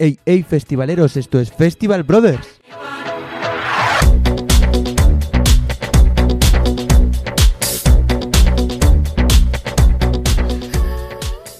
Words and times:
Ey, 0.00 0.16
ey, 0.26 0.44
festivaleros, 0.44 1.16
esto 1.16 1.40
es 1.40 1.50
Festival 1.52 2.04
Brothers. 2.04 2.60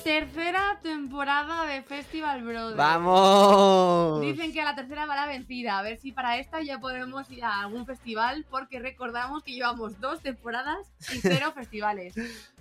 Tercera 0.04 0.79
temporada 0.82 1.66
de 1.66 1.82
Festival 1.82 2.43
Brothers. 2.43 2.77
¡Vamos! 2.77 4.21
Dicen 4.21 4.52
que 4.52 4.60
a 4.60 4.64
la 4.64 4.74
tercera 4.74 5.06
va 5.06 5.16
la 5.16 5.26
vencida. 5.26 5.78
A 5.78 5.82
ver 5.82 5.98
si 5.98 6.12
para 6.12 6.38
esta 6.38 6.62
ya 6.62 6.78
podemos 6.78 7.30
ir 7.30 7.44
a 7.44 7.60
algún 7.60 7.86
festival, 7.86 8.44
porque 8.50 8.78
recordamos 8.80 9.42
que 9.42 9.52
llevamos 9.52 10.00
dos 10.00 10.20
temporadas 10.20 10.78
y 11.12 11.18
cero 11.20 11.52
festivales. 11.54 12.14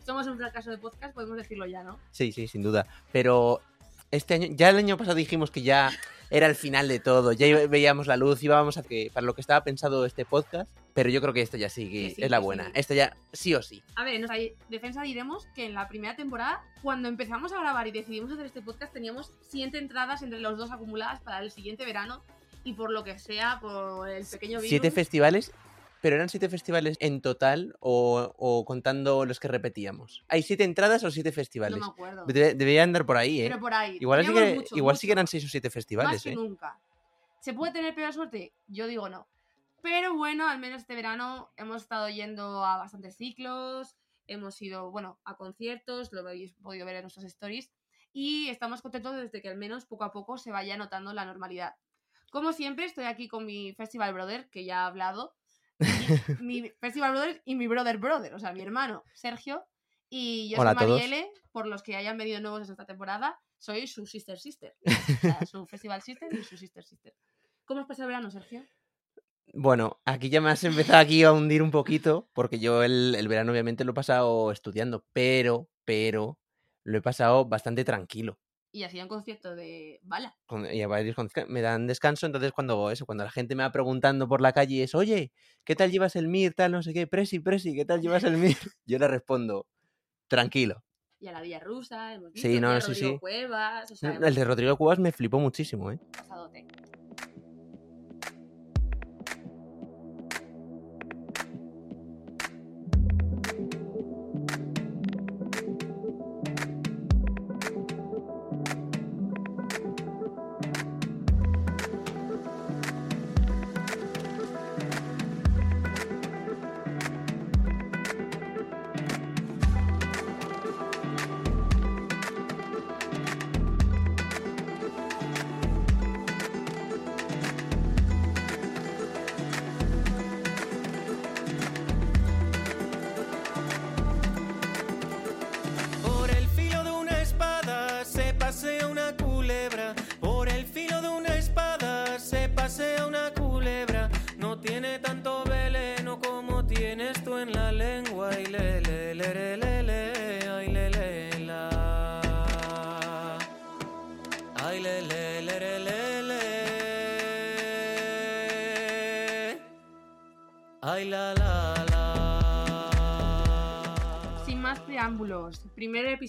Somos 0.06 0.28
un 0.28 0.38
fracaso 0.38 0.72
de 0.72 0.78
podcast, 0.78 1.14
podemos 1.14 1.38
decirlo 1.38 1.66
ya, 1.66 1.84
¿no? 1.84 1.98
Sí, 2.12 2.32
sí, 2.32 2.48
sin 2.48 2.64
duda. 2.64 2.86
Pero 3.12 3.62
este 4.12 4.34
año, 4.36 4.48
ya 4.52 4.70
el 4.70 4.78
año 4.78 4.98
pasado 4.98 5.16
dijimos 5.16 5.52
que 5.52 5.62
ya 5.62 5.92
era 6.30 6.48
el 6.48 6.56
final 6.56 6.88
de 6.88 7.00
todo, 7.00 7.32
ya 7.32 7.68
veíamos 7.68 8.08
la 8.08 8.18
luz, 8.18 8.44
íbamos 8.44 8.78
a 8.78 8.84
que 8.84 9.10
para 9.14 9.26
lo 9.26 9.34
que 9.34 9.42
estaba 9.42 9.64
pensado 9.64 10.06
este 10.06 10.26
podcast, 10.26 10.70
pero 10.94 11.10
yo 11.10 11.22
creo 11.22 11.34
que 11.34 11.42
esta 11.42 11.58
ya 11.58 11.70
sí, 11.70 11.90
que 11.90 12.16
sí, 12.16 12.22
es 12.22 12.30
la 12.30 12.40
buena. 12.40 12.66
sí. 12.66 12.72
Esta 12.76 12.94
ya 12.96 13.16
sí 13.32 13.56
o 13.56 13.62
sí. 13.62 13.82
A 13.96 14.04
ver, 14.04 14.16
en 14.16 14.22
nuestra 14.22 14.38
defensa 14.70 15.02
diremos 15.04 15.48
que 15.56 15.66
en 15.66 15.74
la 15.74 15.88
primera 15.88 16.16
temporada, 16.16 16.64
cuando 16.82 17.08
empezamos 17.08 17.54
a 17.54 17.60
grabar 17.60 17.88
y 17.88 17.92
decidimos 17.92 18.32
hacer 18.32 18.46
este 18.46 18.62
podcast, 18.62 18.92
teníamos 18.92 19.32
siete 19.42 19.78
entradas 19.78 20.22
entre 20.22 20.40
los 20.40 20.58
dos 20.58 20.72
acumuladas 20.72 21.22
para 21.22 21.40
el 21.40 21.52
siguiente 21.52 21.86
verano. 21.86 22.24
Y 22.64 22.74
por 22.74 22.92
lo 22.92 23.06
que 23.06 23.18
sea, 23.18 23.60
por 23.62 24.10
el 24.10 24.26
pequeño 24.26 24.58
virus. 24.58 24.68
Siete 24.70 24.92
festivales, 24.92 25.54
pero 26.08 26.16
eran 26.16 26.30
siete 26.30 26.48
festivales 26.48 26.96
en 27.02 27.20
total 27.20 27.76
o, 27.82 28.34
o 28.38 28.64
contando 28.64 29.26
los 29.26 29.42
que 29.42 29.50
repetíamos. 29.50 30.24
¿Hay 30.30 30.42
siete 30.42 30.64
entradas 30.64 31.04
o 31.04 31.12
siete 31.12 31.32
No 31.32 31.36
festivales? 31.36 31.80
me 31.82 31.86
acuerdo. 31.86 32.26
Debe- 32.26 32.54
debería 32.56 32.84
andar 32.84 33.06
por 33.06 33.18
ahí, 33.18 33.42
¿eh? 33.42 33.50
Pero 33.50 33.60
por 33.60 33.74
ahí. 33.74 33.98
Igual 34.00 34.26
sí, 34.26 34.34
que, 34.34 34.56
mucho, 34.56 34.78
igual 34.78 34.96
sí 34.96 35.06
que 35.06 35.12
eran 35.12 35.28
seis 35.28 35.44
o 35.44 35.50
siete 35.50 35.70
festivales, 35.70 36.14
Más 36.14 36.24
que 36.24 36.32
¿eh? 36.32 36.36
nunca. 36.36 36.80
¿Se 37.42 37.54
puede 37.54 37.74
tener 37.74 37.94
peor 37.94 38.14
suerte? 38.14 38.54
Yo 38.68 38.88
digo 38.88 39.10
no. 39.10 39.28
Pero 39.82 40.16
bueno, 40.16 40.48
al 40.48 40.60
menos 40.60 40.84
este 40.84 40.96
verano 40.96 41.52
hemos 41.58 41.82
estado 41.82 42.08
yendo 42.08 42.64
a 42.64 42.78
bastantes 42.78 43.18
ciclos, 43.18 43.98
hemos 44.28 44.62
ido, 44.62 44.90
bueno, 44.92 45.20
a 45.26 45.36
conciertos, 45.36 46.14
lo 46.14 46.22
habéis 46.22 46.54
podido 46.54 46.86
ver 46.86 46.96
en 46.96 47.02
nuestras 47.02 47.26
stories, 47.26 47.70
y 48.14 48.48
estamos 48.48 48.82
contentos 48.82 49.14
desde 49.18 49.42
que 49.42 49.50
al 49.50 49.58
menos 49.58 49.86
poco 49.86 50.06
a 50.06 50.14
poco 50.14 50.38
se 50.38 50.52
vaya 50.52 50.78
notando 50.78 51.12
la 51.12 51.26
normalidad. 51.26 51.76
Como 52.32 52.54
siempre, 52.54 52.86
estoy 52.86 53.04
aquí 53.04 53.28
con 53.28 53.46
mi 53.46 53.74
Festival 53.74 54.14
Brother, 54.14 54.50
que 54.50 54.64
ya 54.64 54.84
ha 54.84 54.88
hablado, 54.88 55.36
mi 56.42 56.70
Festival 56.80 57.12
Brother 57.12 57.42
y 57.46 57.56
mi 57.56 57.68
Brother 57.68 57.98
Brother, 57.98 58.34
o 58.34 58.40
sea, 58.40 58.54
mi 58.54 58.62
hermano, 58.62 59.04
Sergio, 59.14 59.66
y 60.10 60.50
yo 60.50 60.60
Hola 60.60 60.74
soy. 60.74 60.88
Marielle, 60.88 61.32
por 61.52 61.68
los 61.68 61.84
que 61.84 61.96
hayan 61.96 62.18
venido 62.18 62.40
nuevos 62.40 62.70
esta 62.70 62.86
temporada, 62.86 63.40
soy 63.58 63.88
su 63.88 64.06
Sister 64.06 64.40
Sister. 64.40 64.76
O 64.86 65.20
sea, 65.22 65.46
su 65.52 65.66
Festival 65.68 66.02
Sister 66.02 66.34
y 66.34 66.44
su 66.44 66.58
Sister 66.58 66.84
Sister. 66.84 67.14
¿Cómo 67.66 67.82
has 67.82 67.88
pasado 67.88 68.08
el 68.08 68.16
verano, 68.16 68.32
Sergio? 68.32 68.64
Bueno, 69.54 70.00
aquí 70.06 70.30
ya 70.30 70.42
me 70.42 70.50
has 70.50 70.64
empezado 70.64 71.00
aquí 71.00 71.24
a 71.24 71.32
hundir 71.32 71.62
un 71.62 71.72
poquito, 71.72 72.30
porque 72.34 72.60
yo 72.60 72.84
el, 72.84 73.16
el 73.16 73.28
verano 73.28 73.52
obviamente 73.52 73.84
lo 73.84 73.92
he 73.92 73.96
pasado 73.96 74.52
estudiando, 74.52 75.06
pero, 75.14 75.70
pero, 75.86 76.40
lo 76.84 76.98
he 76.98 77.02
pasado 77.02 77.46
bastante 77.46 77.84
tranquilo. 77.84 78.40
Y 78.78 78.84
así 78.84 79.02
un 79.02 79.08
concierto 79.08 79.56
de 79.56 80.00
bala. 80.04 80.38
Y 80.72 80.82
a 80.84 80.88
varios 80.88 81.16
conci- 81.18 81.48
me 81.48 81.62
dan 81.62 81.88
descanso, 81.88 82.28
entonces 82.28 82.52
cuando 82.52 82.92
eso, 82.92 83.08
cuando 83.08 83.24
la 83.24 83.32
gente 83.32 83.56
me 83.56 83.64
va 83.64 83.72
preguntando 83.72 84.28
por 84.28 84.40
la 84.40 84.54
calle 84.54 84.84
es, 84.84 84.94
oye, 84.94 85.32
¿qué 85.64 85.76
tal 85.76 85.90
llevas 85.92 86.16
el 86.16 86.26
MIR? 86.26 86.54
Tal, 86.54 86.74
no 86.74 86.84
sé 86.84 86.94
qué, 86.94 87.08
Presi, 87.08 87.40
Presi, 87.40 87.74
¿qué 87.76 87.86
tal 87.86 88.02
llevas 88.02 88.24
el 88.24 88.34
MIR? 88.38 88.56
Yo 88.86 89.00
le 89.00 89.08
respondo, 89.08 89.66
tranquilo. 90.28 90.84
Y 91.20 91.28
a 91.28 91.32
la 91.32 91.42
Villa 91.42 91.60
Rusa, 91.60 92.14
hemos 92.14 92.32
visto. 92.32 92.48
Sí, 92.48 92.60
no, 92.60 92.70
a 92.70 92.80
sí, 92.80 92.88
Rodrigo 92.92 93.14
sí. 93.14 93.20
Cuevas, 93.20 93.92
o 93.92 93.96
sea, 93.96 94.12
El 94.12 94.36
de 94.36 94.46
Rodrigo 94.46 94.78
Cubas 94.78 95.00
me 95.00 95.12
flipó 95.12 95.40
muchísimo, 95.40 95.92
¿eh? 95.92 95.98
pasadote. 96.16 96.68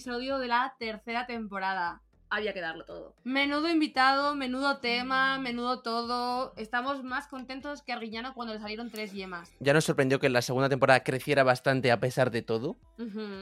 Episodio 0.03 0.39
de 0.39 0.47
la 0.47 0.75
tercera 0.79 1.27
temporada. 1.27 2.01
Había 2.29 2.53
que 2.53 2.61
darlo 2.61 2.85
todo. 2.85 3.15
Menudo 3.25 3.69
invitado, 3.69 4.33
menudo 4.33 4.77
tema, 4.77 5.37
menudo 5.39 5.81
todo. 5.81 6.53
Estamos 6.55 7.03
más 7.03 7.27
contentos 7.27 7.81
que 7.81 7.91
Arguiñano 7.91 8.33
cuando 8.33 8.53
le 8.53 8.61
salieron 8.61 8.89
tres 8.89 9.11
yemas. 9.11 9.51
Ya 9.59 9.73
nos 9.73 9.83
sorprendió 9.83 10.17
que 10.21 10.29
la 10.29 10.41
segunda 10.41 10.69
temporada 10.69 11.03
creciera 11.03 11.43
bastante 11.43 11.91
a 11.91 11.99
pesar 11.99 12.31
de 12.31 12.43
todo, 12.43 12.77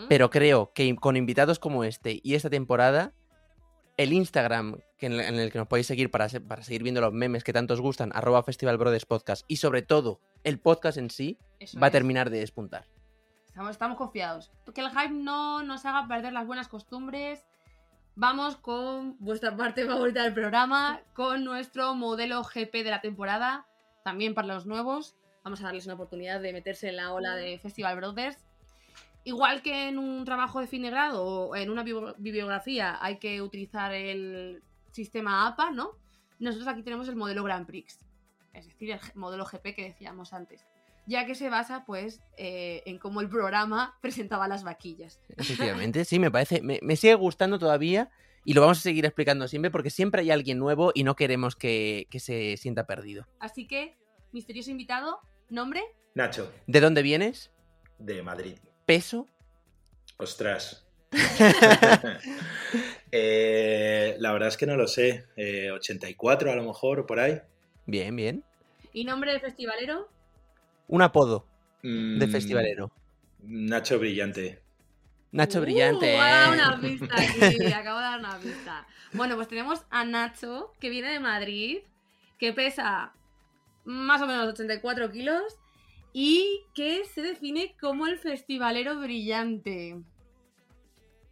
pero 0.09 0.31
creo 0.31 0.71
que 0.73 0.95
con 0.95 1.15
invitados 1.15 1.59
como 1.59 1.83
este 1.83 2.21
y 2.23 2.33
esta 2.33 2.49
temporada, 2.49 3.13
el 3.97 4.11
Instagram 4.13 4.77
que 4.97 5.05
en, 5.07 5.13
el- 5.13 5.39
en 5.41 5.51
que 5.51 5.59
nos 5.59 5.67
podéis 5.67 5.85
seguir 5.85 6.09
para, 6.09 6.27
se- 6.27 6.41
para 6.41 6.63
seguir 6.63 6.81
viendo 6.81 7.01
los 7.01 7.13
memes 7.13 7.43
que 7.43 7.53
tanto 7.53 7.75
os 7.75 7.81
gustan, 7.81 8.09
arroba 8.15 8.41
Festival 8.41 8.77
Brothers 8.79 9.05
Podcast, 9.05 9.45
y 9.47 9.57
sobre 9.57 9.83
todo 9.83 10.21
el 10.43 10.59
podcast 10.59 10.97
en 10.97 11.11
sí, 11.11 11.37
Eso 11.59 11.79
va 11.79 11.87
a 11.87 11.91
terminar 11.91 12.31
de 12.31 12.39
despuntar. 12.39 12.85
Estamos, 13.57 13.97
confiados. 13.97 14.51
Que 14.75 14.81
el 14.81 14.91
hype 14.91 15.09
no 15.09 15.63
nos 15.63 15.83
haga 15.83 16.07
perder 16.07 16.31
las 16.31 16.45
buenas 16.45 16.67
costumbres. 16.67 17.43
Vamos 18.15 18.55
con 18.55 19.17
vuestra 19.17 19.57
parte 19.57 19.83
favorita 19.87 20.21
del 20.21 20.33
programa, 20.33 21.01
con 21.13 21.43
nuestro 21.43 21.95
modelo 21.95 22.43
GP 22.43 22.83
de 22.83 22.91
la 22.91 23.01
temporada, 23.01 23.65
también 24.03 24.35
para 24.35 24.47
los 24.47 24.67
nuevos. 24.67 25.15
Vamos 25.43 25.61
a 25.61 25.65
darles 25.65 25.85
una 25.85 25.95
oportunidad 25.95 26.39
de 26.39 26.53
meterse 26.53 26.89
en 26.89 26.97
la 26.97 27.11
ola 27.13 27.35
de 27.35 27.57
Festival 27.57 27.95
Brothers. 27.95 28.37
Igual 29.23 29.63
que 29.63 29.87
en 29.89 29.97
un 29.97 30.23
trabajo 30.23 30.59
de 30.59 30.67
fin 30.67 30.83
de 30.83 30.91
grado 30.91 31.25
o 31.25 31.55
en 31.55 31.71
una 31.71 31.83
bibliografía 31.83 32.99
hay 33.01 33.17
que 33.17 33.41
utilizar 33.41 33.91
el 33.91 34.61
sistema 34.91 35.47
APA, 35.47 35.71
¿no? 35.71 35.93
Nosotros 36.37 36.67
aquí 36.67 36.83
tenemos 36.83 37.07
el 37.07 37.15
modelo 37.15 37.43
Grand 37.43 37.65
Prix, 37.65 38.05
es 38.53 38.67
decir, 38.67 38.91
el 38.91 38.99
modelo 39.15 39.45
GP 39.45 39.75
que 39.75 39.83
decíamos 39.83 40.31
antes 40.31 40.63
ya 41.07 41.25
que 41.25 41.33
se 41.33 41.49
basa 41.49 41.83
pues 41.85 42.21
eh, 42.37 42.83
en 42.85 42.99
cómo 42.99 43.21
el 43.21 43.29
programa 43.29 43.97
presentaba 44.01 44.47
las 44.47 44.63
vaquillas. 44.63 45.19
Efectivamente, 45.35 46.05
sí, 46.05 46.19
me 46.19 46.29
parece, 46.29 46.61
me, 46.61 46.79
me 46.83 46.95
sigue 46.95 47.15
gustando 47.15 47.57
todavía 47.57 48.11
y 48.45 48.53
lo 48.53 48.61
vamos 48.61 48.77
a 48.77 48.81
seguir 48.81 49.05
explicando 49.05 49.47
siempre 49.47 49.71
porque 49.71 49.89
siempre 49.89 50.21
hay 50.21 50.31
alguien 50.31 50.59
nuevo 50.59 50.91
y 50.93 51.03
no 51.03 51.15
queremos 51.15 51.55
que, 51.55 52.07
que 52.11 52.19
se 52.19 52.55
sienta 52.57 52.85
perdido. 52.85 53.25
Así 53.39 53.65
que, 53.67 53.97
misterioso 54.31 54.69
invitado, 54.69 55.19
nombre, 55.49 55.81
Nacho, 56.13 56.51
¿De 56.65 56.79
dónde 56.79 57.01
vienes? 57.03 57.51
de 57.99 58.23
Madrid. 58.23 58.57
¿Peso? 58.85 59.27
Ostras. 60.17 60.85
Eh, 63.11 64.17
la 64.19 64.33
verdad 64.33 64.49
es 64.49 64.57
que 64.57 64.65
no 64.65 64.75
lo 64.75 64.85
sé. 64.85 65.25
Eh, 65.37 65.71
84 65.71 66.51
a 66.51 66.55
lo 66.57 66.63
mejor, 66.63 66.99
o 66.99 67.05
por 67.05 67.19
ahí. 67.21 67.39
Bien, 67.85 68.13
bien. 68.15 68.43
y 68.91 69.05
nombre 69.05 69.31
de 69.31 69.39
festivalero, 69.39 70.09
Un 70.87 71.01
apodo 71.01 71.45
de 71.83 72.27
Mm, 72.27 72.31
festivalero. 72.31 72.91
Nacho 73.43 73.99
Brillante. 73.99 74.61
Nacho 75.31 75.59
Uh, 75.59 75.61
Brillante. 75.61 76.17
acabo 76.17 76.51
de 76.51 76.57
dar 76.57 76.73
una 76.73 76.81
pista 76.81 77.15
aquí, 77.15 77.65
acabo 77.73 77.97
de 77.99 78.03
dar 78.05 78.19
una 78.19 78.37
pista. 78.39 78.87
Bueno, 79.13 79.35
pues 79.35 79.47
tenemos 79.47 79.85
a 79.89 80.03
Nacho, 80.05 80.73
que 80.79 80.89
viene 80.89 81.11
de 81.11 81.19
Madrid, 81.19 81.79
que 82.39 82.53
pesa 82.53 83.13
más 83.85 84.21
o 84.21 84.27
menos 84.27 84.47
84 84.47 85.11
kilos 85.11 85.43
y 86.13 86.61
que 86.73 87.05
se 87.05 87.21
define 87.21 87.75
como 87.79 88.07
el 88.07 88.17
festivalero 88.17 88.99
brillante. 88.99 89.97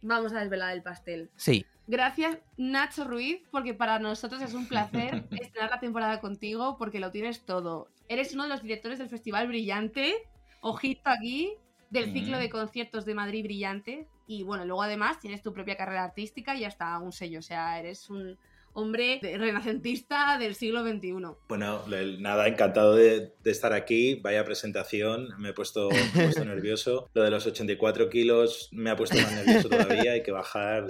Vamos 0.02 0.32
a 0.32 0.40
desvelar 0.40 0.74
el 0.74 0.82
pastel. 0.82 1.30
Sí, 1.36 1.66
Gracias, 1.88 2.38
Nacho 2.56 3.04
Ruiz, 3.04 3.42
porque 3.52 3.72
para 3.72 3.98
nosotros 4.00 4.42
es 4.42 4.54
un 4.54 4.66
placer 4.66 5.24
estrenar 5.40 5.70
la 5.70 5.80
temporada 5.80 6.20
contigo 6.20 6.76
porque 6.78 6.98
lo 6.98 7.12
tienes 7.12 7.44
todo. 7.44 7.88
Eres 8.08 8.34
uno 8.34 8.44
de 8.44 8.48
los 8.48 8.62
directores 8.62 8.98
del 8.98 9.08
Festival 9.08 9.46
Brillante, 9.46 10.14
ojito 10.60 11.08
aquí, 11.08 11.52
del 11.90 12.12
ciclo 12.12 12.38
de 12.38 12.50
conciertos 12.50 13.04
de 13.04 13.14
Madrid 13.14 13.44
Brillante. 13.44 14.08
Y 14.26 14.42
bueno, 14.42 14.64
luego 14.64 14.82
además 14.82 15.20
tienes 15.20 15.42
tu 15.42 15.52
propia 15.52 15.76
carrera 15.76 16.02
artística 16.02 16.56
y 16.56 16.64
hasta 16.64 16.98
un 16.98 17.12
sello. 17.12 17.38
O 17.38 17.42
sea, 17.42 17.78
eres 17.78 18.10
un 18.10 18.36
hombre 18.76 19.18
renacentista 19.22 20.36
del 20.38 20.54
siglo 20.54 20.82
XXI. 20.86 21.14
Bueno, 21.48 21.82
nada, 22.18 22.46
encantado 22.46 22.94
de, 22.94 23.32
de 23.42 23.50
estar 23.50 23.72
aquí. 23.72 24.16
Vaya 24.16 24.44
presentación, 24.44 25.30
me 25.38 25.48
he 25.48 25.52
puesto, 25.54 25.88
me 25.90 25.98
he 25.98 26.24
puesto 26.26 26.44
nervioso. 26.44 27.08
Lo 27.14 27.22
de 27.22 27.30
los 27.30 27.46
84 27.46 28.10
kilos 28.10 28.68
me 28.72 28.90
ha 28.90 28.96
puesto 28.96 29.16
más 29.16 29.32
nervioso 29.32 29.70
todavía. 29.70 30.12
Hay 30.12 30.22
que 30.22 30.30
bajar, 30.30 30.86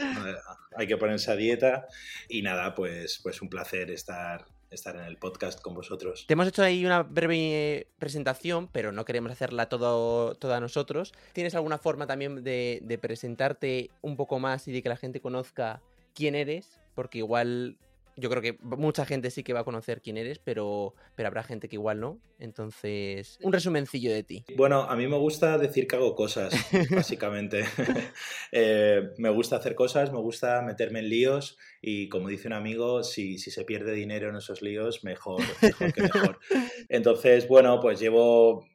hay 0.76 0.86
que 0.88 0.96
ponerse 0.96 1.30
a 1.30 1.36
dieta. 1.36 1.86
Y 2.28 2.42
nada, 2.42 2.74
pues, 2.74 3.20
pues 3.22 3.40
un 3.40 3.48
placer 3.48 3.92
estar, 3.92 4.46
estar 4.70 4.96
en 4.96 5.04
el 5.04 5.16
podcast 5.16 5.60
con 5.60 5.74
vosotros. 5.74 6.24
Te 6.26 6.32
hemos 6.32 6.48
hecho 6.48 6.64
ahí 6.64 6.84
una 6.84 7.04
breve 7.04 7.36
eh, 7.36 7.86
presentación, 8.00 8.66
pero 8.66 8.90
no 8.90 9.04
queremos 9.04 9.30
hacerla 9.30 9.68
todo, 9.68 10.34
toda 10.34 10.58
nosotros. 10.58 11.14
¿Tienes 11.34 11.54
alguna 11.54 11.78
forma 11.78 12.08
también 12.08 12.42
de, 12.42 12.80
de 12.82 12.98
presentarte 12.98 13.90
un 14.02 14.16
poco 14.16 14.40
más 14.40 14.66
y 14.66 14.72
de 14.72 14.82
que 14.82 14.88
la 14.88 14.96
gente 14.96 15.20
conozca 15.20 15.82
quién 16.14 16.34
eres? 16.34 16.80
Porque 16.96 17.18
igual 17.18 17.78
yo 18.16 18.30
creo 18.30 18.42
que 18.42 18.58
mucha 18.62 19.04
gente 19.04 19.30
sí 19.30 19.42
que 19.42 19.52
va 19.52 19.60
a 19.60 19.64
conocer 19.64 20.00
quién 20.00 20.16
eres, 20.16 20.38
pero, 20.38 20.94
pero 21.14 21.28
habrá 21.28 21.42
gente 21.42 21.68
que 21.68 21.76
igual 21.76 22.00
no. 22.00 22.18
Entonces, 22.38 23.38
un 23.42 23.52
resumencillo 23.52 24.10
de 24.10 24.22
ti. 24.22 24.44
Bueno, 24.56 24.82
a 24.82 24.96
mí 24.96 25.06
me 25.06 25.18
gusta 25.18 25.58
decir 25.58 25.86
que 25.86 25.96
hago 25.96 26.14
cosas, 26.14 26.52
básicamente. 26.90 27.64
Eh, 28.52 29.10
me 29.18 29.28
gusta 29.28 29.56
hacer 29.56 29.74
cosas, 29.74 30.12
me 30.12 30.18
gusta 30.18 30.62
meterme 30.62 31.00
en 31.00 31.08
líos 31.08 31.58
y 31.82 32.08
como 32.08 32.28
dice 32.28 32.46
un 32.46 32.54
amigo, 32.54 33.02
si, 33.02 33.38
si 33.38 33.50
se 33.50 33.64
pierde 33.64 33.92
dinero 33.92 34.30
en 34.30 34.36
esos 34.36 34.62
líos, 34.62 35.04
mejor, 35.04 35.42
mejor 35.60 35.92
que 35.92 36.02
mejor. 36.02 36.38
Entonces, 36.88 37.48
bueno, 37.48 37.80
pues 37.80 37.98
llevo, 37.98 38.66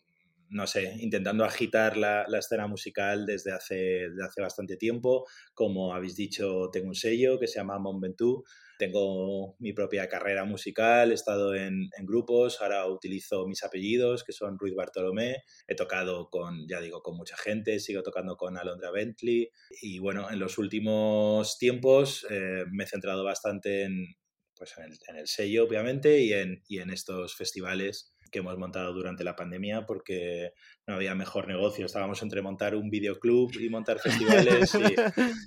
no 0.52 0.68
sé, 0.68 0.96
intentando 1.00 1.46
agitar 1.46 1.98
la, 1.98 2.26
la 2.28 2.40
escena 2.40 2.68
musical 2.68 3.26
desde 3.26 3.52
hace, 3.54 3.76
desde 4.10 4.24
hace 4.24 4.42
bastante 4.42 4.78
tiempo. 4.78 5.26
Como 5.54 5.94
habéis 5.94 6.16
dicho, 6.16 6.70
tengo 6.72 6.90
un 6.90 6.96
sello 6.96 7.40
que 7.40 7.48
se 7.48 7.60
llama 7.60 7.80
Mont 7.80 8.02
Ventoux. 8.02 8.44
Tengo 8.78 9.56
mi 9.60 9.74
propia 9.74 10.10
carrera 10.10 10.44
musical, 10.44 11.12
he 11.12 11.14
estado 11.14 11.54
en, 11.54 11.90
en 11.96 12.06
grupos, 12.06 12.62
ahora 12.62 12.88
utilizo 12.88 13.46
mis 13.48 13.64
apellidos, 13.64 14.24
que 14.24 14.34
son 14.34 14.58
Ruiz 14.58 14.74
Bartolomé. 14.76 15.44
He 15.68 15.76
tocado 15.76 16.30
con, 16.32 16.68
ya 16.68 16.82
digo, 16.82 17.04
con 17.04 17.16
mucha 17.16 17.38
gente, 17.38 17.80
sigo 17.80 18.02
tocando 18.02 18.36
con 18.38 18.58
Alondra 18.58 18.90
Bentley. 18.90 19.52
Y 19.84 20.00
bueno, 20.00 20.32
en 20.32 20.40
los 20.40 20.58
últimos 20.58 21.60
tiempos 21.60 22.26
eh, 22.32 22.64
me 22.72 22.86
he 22.86 22.88
centrado 22.88 23.24
bastante 23.24 23.84
en, 23.84 24.16
pues 24.58 24.74
en, 24.78 24.86
el, 24.86 24.98
en 25.08 25.16
el 25.16 25.28
sello, 25.28 25.66
obviamente, 25.66 26.20
y 26.20 26.34
en, 26.34 26.64
y 26.68 26.80
en 26.80 26.90
estos 26.90 27.36
festivales 27.36 28.11
que 28.32 28.40
hemos 28.40 28.58
montado 28.58 28.94
durante 28.94 29.24
la 29.24 29.36
pandemia 29.36 29.86
porque 29.86 30.54
no 30.88 30.96
había 30.96 31.14
mejor 31.14 31.48
negocio. 31.48 31.86
Estábamos 31.86 32.22
entre 32.22 32.42
montar 32.42 32.76
un 32.76 32.90
videoclub 32.90 33.52
y 33.60 33.70
montar 33.70 34.00
festivales 34.00 34.74
y, 34.76 34.96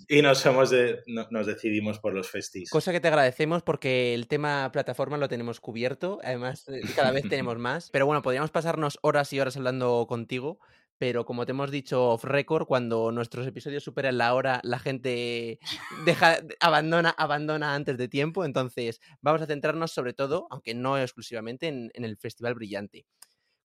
y 0.18 0.22
nos, 0.22 0.44
hemos 0.46 0.70
de, 0.70 1.02
no, 1.06 1.26
nos 1.30 1.46
decidimos 1.46 1.98
por 1.98 2.14
los 2.14 2.30
festis. 2.30 2.70
Cosa 2.70 2.92
que 2.92 3.00
te 3.00 3.08
agradecemos 3.08 3.62
porque 3.62 4.14
el 4.14 4.28
tema 4.28 4.70
plataforma 4.72 5.16
lo 5.16 5.28
tenemos 5.28 5.60
cubierto. 5.60 6.20
Además, 6.22 6.68
eh, 6.68 6.82
cada 6.94 7.10
vez 7.10 7.24
tenemos 7.28 7.58
más. 7.58 7.90
Pero 7.90 8.06
bueno, 8.06 8.22
podríamos 8.22 8.50
pasarnos 8.50 8.98
horas 9.02 9.32
y 9.32 9.40
horas 9.40 9.56
hablando 9.56 10.06
contigo. 10.06 10.60
Pero 10.98 11.24
como 11.24 11.44
te 11.44 11.52
hemos 11.52 11.70
dicho 11.70 12.10
off 12.10 12.24
record, 12.24 12.66
cuando 12.66 13.10
nuestros 13.10 13.46
episodios 13.46 13.82
superan 13.82 14.18
la 14.18 14.34
hora, 14.34 14.60
la 14.62 14.78
gente 14.78 15.58
deja, 16.04 16.38
abandona, 16.60 17.10
abandona 17.10 17.74
antes 17.74 17.98
de 17.98 18.08
tiempo. 18.08 18.44
Entonces, 18.44 19.00
vamos 19.20 19.42
a 19.42 19.46
centrarnos 19.46 19.92
sobre 19.92 20.12
todo, 20.12 20.46
aunque 20.50 20.74
no 20.74 20.98
exclusivamente, 20.98 21.68
en, 21.68 21.90
en 21.94 22.04
el 22.04 22.16
Festival 22.16 22.54
Brillante. 22.54 23.06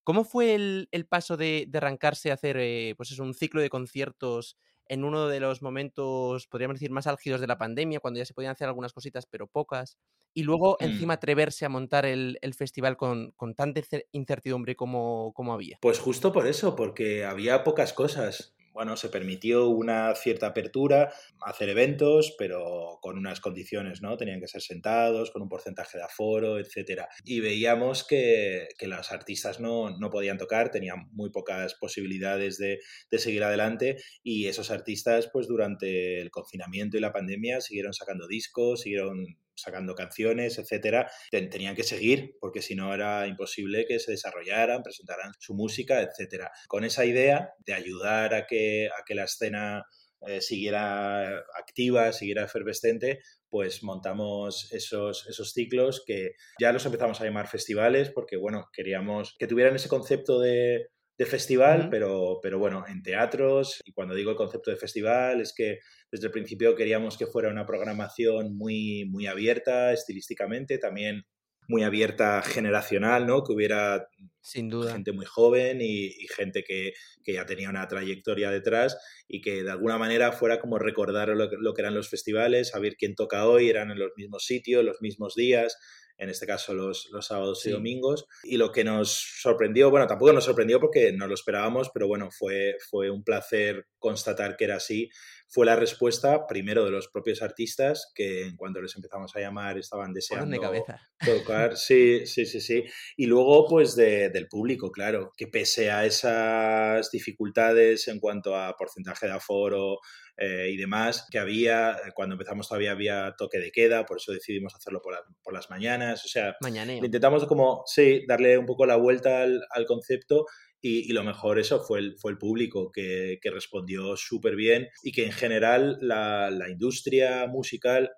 ¿Cómo 0.02 0.24
fue 0.24 0.54
el, 0.54 0.88
el 0.92 1.06
paso 1.06 1.36
de, 1.36 1.66
de, 1.68 1.78
arrancarse 1.78 2.30
a 2.30 2.34
hacer 2.34 2.56
eh, 2.58 2.94
pues 2.96 3.12
es 3.12 3.18
un 3.18 3.34
ciclo 3.34 3.60
de 3.60 3.70
conciertos 3.70 4.56
en 4.90 5.04
uno 5.04 5.28
de 5.28 5.38
los 5.38 5.62
momentos, 5.62 6.48
podríamos 6.48 6.74
decir, 6.74 6.90
más 6.90 7.06
álgidos 7.06 7.40
de 7.40 7.46
la 7.46 7.58
pandemia, 7.58 8.00
cuando 8.00 8.18
ya 8.18 8.24
se 8.24 8.34
podían 8.34 8.50
hacer 8.50 8.66
algunas 8.66 8.92
cositas, 8.92 9.24
pero 9.24 9.46
pocas? 9.46 9.96
Y 10.34 10.42
luego, 10.42 10.76
mm. 10.80 10.84
encima, 10.84 11.14
atreverse 11.14 11.64
a 11.64 11.68
montar 11.68 12.06
el, 12.06 12.38
el 12.42 12.54
festival 12.54 12.96
con, 12.96 13.30
con, 13.36 13.54
tanta 13.54 13.80
incertidumbre 14.10 14.74
como, 14.74 15.32
como 15.32 15.54
había. 15.54 15.78
Pues 15.80 16.00
justo 16.00 16.32
por 16.32 16.48
eso, 16.48 16.74
porque 16.74 17.24
había 17.24 17.62
pocas 17.62 17.92
cosas 17.92 18.52
bueno, 18.72 18.96
se 18.96 19.08
permitió 19.08 19.68
una 19.68 20.14
cierta 20.14 20.48
apertura, 20.48 21.12
hacer 21.44 21.68
eventos, 21.68 22.34
pero 22.38 22.98
con 23.00 23.18
unas 23.18 23.40
condiciones, 23.40 24.00
¿no? 24.02 24.16
Tenían 24.16 24.40
que 24.40 24.48
ser 24.48 24.62
sentados, 24.62 25.30
con 25.30 25.42
un 25.42 25.48
porcentaje 25.48 25.98
de 25.98 26.04
aforo, 26.04 26.58
etcétera. 26.58 27.08
Y 27.24 27.40
veíamos 27.40 28.06
que, 28.06 28.68
que 28.78 28.86
los 28.86 29.10
artistas 29.12 29.60
no, 29.60 29.90
no, 29.98 30.10
podían 30.10 30.38
tocar, 30.38 30.70
tenían 30.70 31.08
muy 31.12 31.30
pocas 31.30 31.74
posibilidades 31.74 32.58
de, 32.58 32.78
de, 33.10 33.18
seguir 33.18 33.44
adelante 33.44 33.96
y 34.22 34.46
esos 34.46 34.70
artistas, 34.70 35.28
pues 35.32 35.48
durante 35.48 36.20
el 36.20 36.30
confinamiento 36.30 36.96
y 36.96 37.00
la 37.00 37.12
pandemia, 37.12 37.60
siguieron 37.60 37.92
sacando 37.92 38.26
discos, 38.26 38.82
siguieron 38.82 39.36
sacando 39.60 39.94
canciones, 39.94 40.58
etcétera, 40.58 41.10
tenían 41.30 41.76
que 41.76 41.82
seguir 41.82 42.36
porque 42.40 42.62
si 42.62 42.74
no 42.74 42.92
era 42.94 43.26
imposible 43.26 43.86
que 43.86 43.98
se 43.98 44.12
desarrollaran, 44.12 44.82
presentaran 44.82 45.32
su 45.38 45.54
música, 45.54 46.00
etcétera. 46.00 46.50
Con 46.68 46.84
esa 46.84 47.04
idea 47.04 47.54
de 47.58 47.74
ayudar 47.74 48.34
a 48.34 48.46
que, 48.46 48.88
a 48.88 49.04
que 49.04 49.14
la 49.14 49.24
escena 49.24 49.84
eh, 50.26 50.40
siguiera 50.40 51.38
activa, 51.58 52.12
siguiera 52.12 52.44
efervescente, 52.44 53.20
pues 53.48 53.82
montamos 53.82 54.70
esos, 54.72 55.26
esos 55.28 55.52
ciclos 55.52 56.02
que 56.06 56.32
ya 56.60 56.72
los 56.72 56.84
empezamos 56.84 57.20
a 57.20 57.24
llamar 57.24 57.48
festivales 57.48 58.10
porque, 58.10 58.36
bueno, 58.36 58.68
queríamos 58.72 59.34
que 59.38 59.46
tuvieran 59.46 59.76
ese 59.76 59.88
concepto 59.88 60.38
de, 60.38 60.88
de 61.20 61.26
festival, 61.26 61.80
uh 61.80 61.82
-huh. 61.84 61.90
pero, 61.90 62.40
pero 62.42 62.58
bueno, 62.58 62.82
en 62.88 63.02
teatros. 63.02 63.82
Y 63.84 63.92
cuando 63.92 64.14
digo 64.14 64.30
el 64.30 64.38
concepto 64.38 64.70
de 64.70 64.78
festival 64.78 65.42
es 65.42 65.52
que 65.52 65.80
desde 66.10 66.28
el 66.28 66.32
principio 66.32 66.74
queríamos 66.74 67.18
que 67.18 67.26
fuera 67.26 67.50
una 67.50 67.66
programación 67.66 68.56
muy, 68.56 69.04
muy 69.04 69.26
abierta 69.26 69.92
estilísticamente, 69.92 70.78
también 70.78 71.24
muy 71.68 71.82
abierta 71.82 72.40
generacional, 72.40 73.26
¿no? 73.26 73.44
Que 73.44 73.52
hubiera 73.52 74.08
Sin 74.40 74.70
duda. 74.70 74.92
gente 74.94 75.12
muy 75.12 75.26
joven 75.26 75.82
y, 75.82 76.06
y 76.06 76.26
gente 76.34 76.64
que, 76.66 76.94
que, 77.22 77.34
ya 77.34 77.44
tenía 77.44 77.68
una 77.68 77.86
trayectoria 77.86 78.50
detrás 78.50 78.96
y 79.28 79.42
que 79.42 79.62
de 79.62 79.70
alguna 79.70 79.98
manera 79.98 80.32
fuera 80.32 80.58
como 80.58 80.78
recordar 80.78 81.28
lo 81.28 81.50
que, 81.50 81.56
lo 81.60 81.74
que 81.74 81.82
eran 81.82 81.94
los 81.94 82.08
festivales, 82.08 82.70
saber 82.70 82.96
quién 82.96 83.14
toca 83.14 83.46
hoy, 83.46 83.68
eran 83.68 83.90
en 83.90 83.98
los 83.98 84.12
mismos 84.16 84.46
sitios, 84.46 84.82
los 84.82 85.02
mismos 85.02 85.34
días, 85.34 85.76
en 86.20 86.28
este 86.28 86.46
caso 86.46 86.74
los, 86.74 87.08
los 87.10 87.26
sábados 87.26 87.62
sí. 87.62 87.70
y 87.70 87.72
domingos. 87.72 88.26
Y 88.44 88.58
lo 88.58 88.70
que 88.70 88.84
nos 88.84 89.10
sorprendió, 89.40 89.90
bueno, 89.90 90.06
tampoco 90.06 90.32
nos 90.32 90.44
sorprendió 90.44 90.78
porque 90.78 91.12
no 91.12 91.26
lo 91.26 91.34
esperábamos, 91.34 91.90
pero 91.92 92.06
bueno, 92.06 92.28
fue, 92.30 92.76
fue 92.90 93.10
un 93.10 93.24
placer 93.24 93.86
constatar 93.98 94.56
que 94.56 94.64
era 94.64 94.76
así. 94.76 95.10
Fue 95.52 95.66
la 95.66 95.74
respuesta 95.74 96.46
primero 96.46 96.84
de 96.84 96.92
los 96.92 97.08
propios 97.08 97.42
artistas, 97.42 98.12
que 98.14 98.46
en 98.46 98.56
cuanto 98.56 98.80
les 98.80 98.94
empezamos 98.94 99.34
a 99.34 99.40
llamar 99.40 99.78
estaban 99.78 100.12
deseando 100.12 100.52
de 100.52 100.60
cabeza. 100.60 101.00
tocar. 101.24 101.76
Sí, 101.76 102.24
sí, 102.24 102.46
sí, 102.46 102.60
sí. 102.60 102.84
Y 103.16 103.26
luego, 103.26 103.66
pues, 103.68 103.96
de, 103.96 104.30
del 104.30 104.46
público, 104.46 104.92
claro, 104.92 105.32
que 105.36 105.48
pese 105.48 105.90
a 105.90 106.06
esas 106.06 107.10
dificultades 107.10 108.06
en 108.06 108.20
cuanto 108.20 108.56
a 108.56 108.76
porcentaje 108.76 109.26
de 109.26 109.32
aforo, 109.32 109.98
eh, 110.42 110.70
y 110.70 110.78
demás, 110.78 111.26
que 111.30 111.38
había, 111.38 111.98
cuando 112.14 112.34
empezamos 112.34 112.66
todavía 112.66 112.92
había 112.92 113.34
toque 113.36 113.58
de 113.58 113.70
queda, 113.70 114.06
por 114.06 114.16
eso 114.16 114.32
decidimos 114.32 114.74
hacerlo 114.74 115.02
por, 115.02 115.12
la, 115.12 115.20
por 115.42 115.52
las 115.52 115.68
mañanas, 115.68 116.24
o 116.24 116.28
sea, 116.28 116.56
Mañaneo. 116.62 117.04
intentamos 117.04 117.44
como, 117.44 117.82
sí, 117.84 118.24
darle 118.26 118.56
un 118.56 118.64
poco 118.64 118.86
la 118.86 118.96
vuelta 118.96 119.42
al, 119.42 119.62
al 119.68 119.84
concepto 119.84 120.46
y, 120.82 121.12
lo 121.12 121.24
mejor 121.24 121.58
eso 121.58 121.82
fue 121.82 121.98
el, 121.98 122.18
fue 122.18 122.32
el 122.32 122.38
público 122.38 122.90
que, 122.92 123.38
respondió 123.44 124.16
súper 124.16 124.56
bien 124.56 124.88
y 125.02 125.12
que 125.12 125.26
en 125.26 125.32
general 125.32 125.98
la, 126.00 126.50
la 126.50 126.70
industria 126.70 127.46
musical 127.46 128.10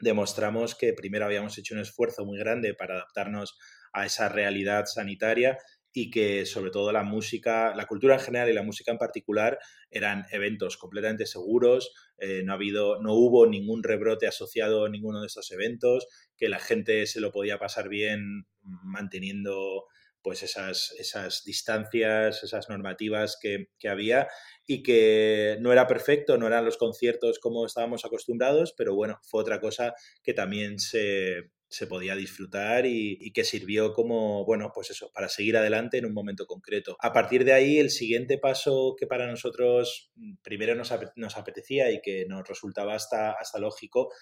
demostramos 0.00 0.74
que 0.74 0.92
primero 0.92 1.24
habíamos 1.24 1.56
hecho 1.56 1.74
un 1.74 1.80
esfuerzo 1.80 2.24
muy 2.24 2.38
grande 2.38 2.74
para 2.74 2.94
adaptarnos 2.94 3.56
a 3.92 4.04
esa 4.04 4.28
realidad 4.28 4.84
sanitaria 4.86 5.56
y 5.98 6.10
que 6.10 6.44
sobre 6.44 6.70
todo 6.70 6.92
la 6.92 7.04
música, 7.04 7.74
la 7.74 7.86
cultura 7.86 8.16
en 8.16 8.20
general 8.20 8.50
y 8.50 8.52
la 8.52 8.62
música 8.62 8.92
en 8.92 8.98
particular 8.98 9.58
eran 9.90 10.26
eventos 10.30 10.76
completamente 10.76 11.24
seguros, 11.24 11.94
eh, 12.18 12.42
no, 12.44 12.52
ha 12.52 12.56
habido, 12.56 13.00
no 13.00 13.14
hubo 13.14 13.46
ningún 13.46 13.82
rebrote 13.82 14.26
asociado 14.26 14.84
a 14.84 14.90
ninguno 14.90 15.22
de 15.22 15.28
estos 15.28 15.50
eventos, 15.52 16.06
que 16.36 16.50
la 16.50 16.58
gente 16.58 17.06
se 17.06 17.22
lo 17.22 17.32
podía 17.32 17.58
pasar 17.58 17.88
bien 17.88 18.46
manteniendo 18.60 19.86
pues 20.26 20.42
esas, 20.42 20.92
esas 20.98 21.44
distancias, 21.44 22.42
esas 22.42 22.68
normativas 22.68 23.38
que, 23.40 23.68
que, 23.78 23.88
había 23.88 24.26
y 24.66 24.82
que 24.82 25.56
no 25.60 25.70
era 25.70 25.86
perfecto, 25.86 26.36
no 26.36 26.48
eran 26.48 26.64
los 26.64 26.78
conciertos 26.78 27.38
como 27.38 27.64
estábamos 27.64 28.04
acostumbrados, 28.04 28.74
pero 28.76 28.96
bueno, 28.96 29.20
fue 29.22 29.40
otra 29.40 29.60
cosa 29.60 29.94
que 30.24 30.34
también 30.34 30.80
se, 30.80 31.52
se 31.68 31.86
podía 31.86 32.14
disfrutar 32.14 32.86
y, 32.86 33.32
que 33.32 33.44
sirvió 33.44 33.92
como, 33.92 34.44
bueno, 34.44 34.70
pues 34.74 34.90
eso, 34.90 35.10
para 35.12 35.28
seguir 35.28 35.56
adelante 35.56 35.98
en 35.98 36.06
un 36.06 36.14
momento 36.14 36.46
concreto. 36.46 36.96
A 37.00 37.12
partir 37.12 37.44
de 37.44 37.52
ahí, 37.52 37.78
el 37.78 37.90
siguiente 37.90 38.38
paso 38.38 38.94
que 38.98 39.06
para 39.06 39.26
nosotros 39.26 40.10
mm, 40.14 40.36
primero 40.42 40.74
nos 40.74 41.36
apetecía 41.36 41.90
y 41.90 42.00
que 42.00 42.24
nos 42.26 42.48
resultaba 42.48 42.94
hasta, 42.94 43.32
hasta 43.32 43.58
lógico 43.58 44.12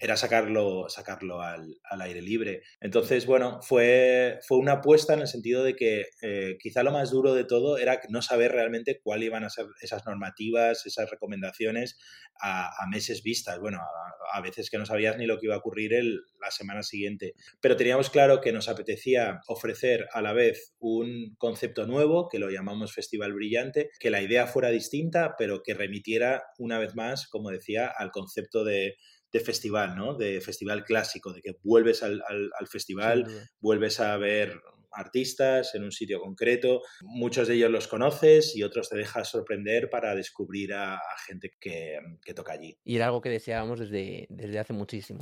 era 0.00 0.16
sacarlo, 0.16 0.88
sacarlo 0.88 1.42
al, 1.42 1.78
al, 1.84 2.00
aire 2.00 2.22
libre. 2.22 2.62
Entonces, 2.80 3.26
bueno, 3.26 3.60
fue, 3.60 4.40
fue 4.48 4.56
una 4.56 4.72
apuesta 4.72 5.12
en 5.12 5.20
el 5.20 5.28
sentido 5.28 5.62
de 5.62 5.76
que 5.76 6.06
eh, 6.22 6.56
quizá 6.58 6.82
lo 6.82 6.90
más 6.90 7.10
duro 7.10 7.34
de 7.34 7.44
todo 7.44 7.76
era 7.76 8.00
no 8.08 8.22
saber 8.22 8.52
realmente 8.52 9.00
cuáles 9.02 9.26
iban 9.26 9.44
a 9.44 9.50
ser 9.50 9.66
esas 9.82 10.06
normativas, 10.06 10.86
esas 10.86 11.10
recomendaciones 11.10 11.98
a, 12.40 12.70
meses 12.90 13.22
vistas. 13.22 13.60
Bueno, 13.60 13.78
a, 13.78 14.38
a, 14.38 14.40
veces 14.40 14.70
que 14.70 14.78
no 14.78 14.86
sabías 14.86 15.18
ni 15.18 15.26
lo 15.26 15.38
que 15.38 15.46
iba 15.46 15.54
a 15.54 15.58
ocurrir 15.58 15.92
el, 15.92 16.22
la 16.40 16.50
semana 16.50 16.82
siguiente. 16.82 17.34
Pero 17.60 17.76
teníamos 17.76 18.08
claro 18.08 18.40
que 18.40 18.52
nos 18.52 18.70
apetecía 18.70 19.40
ofrecer 19.48 20.08
a 20.12 20.22
la 20.22 20.32
vez 20.32 20.74
un 20.78 21.34
concepto 21.36 21.86
nuevo, 21.86 22.28
que 22.30 22.38
lo 22.38 22.48
llamamos 22.48 22.94
Festival 22.94 23.34
Brillante, 23.34 23.90
que 24.00 24.10
la 24.10 24.22
idea 24.22 24.46
fuera 24.46 24.70
distinta, 24.70 25.34
pero 25.36 25.62
que 25.62 25.74
remitiera 25.74 26.44
una 26.58 26.78
vez 26.78 26.94
más, 26.94 27.28
como 27.28 27.50
decía, 27.50 27.86
al 27.86 28.10
concepto 28.10 28.64
de 28.64 28.96
de 29.32 29.40
festival, 29.40 29.96
¿no? 29.96 30.14
De 30.14 30.40
festival 30.40 30.84
clásico, 30.84 31.32
de 31.32 31.40
que 31.42 31.56
vuelves 31.62 32.02
al, 32.02 32.22
al, 32.28 32.50
al 32.58 32.66
festival, 32.68 33.26
sí, 33.26 33.36
vuelves 33.60 34.00
a 34.00 34.16
ver 34.16 34.60
artistas 34.92 35.74
en 35.74 35.84
un 35.84 35.92
sitio 35.92 36.20
concreto. 36.20 36.82
Muchos 37.02 37.48
de 37.48 37.54
ellos 37.54 37.70
los 37.70 37.88
conoces 37.88 38.56
y 38.56 38.62
otros 38.62 38.88
te 38.88 38.96
dejas 38.96 39.28
sorprender 39.28 39.88
para 39.90 40.14
descubrir 40.14 40.74
a, 40.74 40.94
a 40.94 41.18
gente 41.26 41.52
que, 41.60 41.98
que, 42.24 42.34
toca 42.34 42.52
allí. 42.52 42.76
Y 42.84 42.96
era 42.96 43.06
algo 43.06 43.20
que 43.20 43.30
deseábamos 43.30 43.80
desde, 43.80 44.26
desde 44.30 44.58
hace 44.58 44.72
muchísimo. 44.72 45.20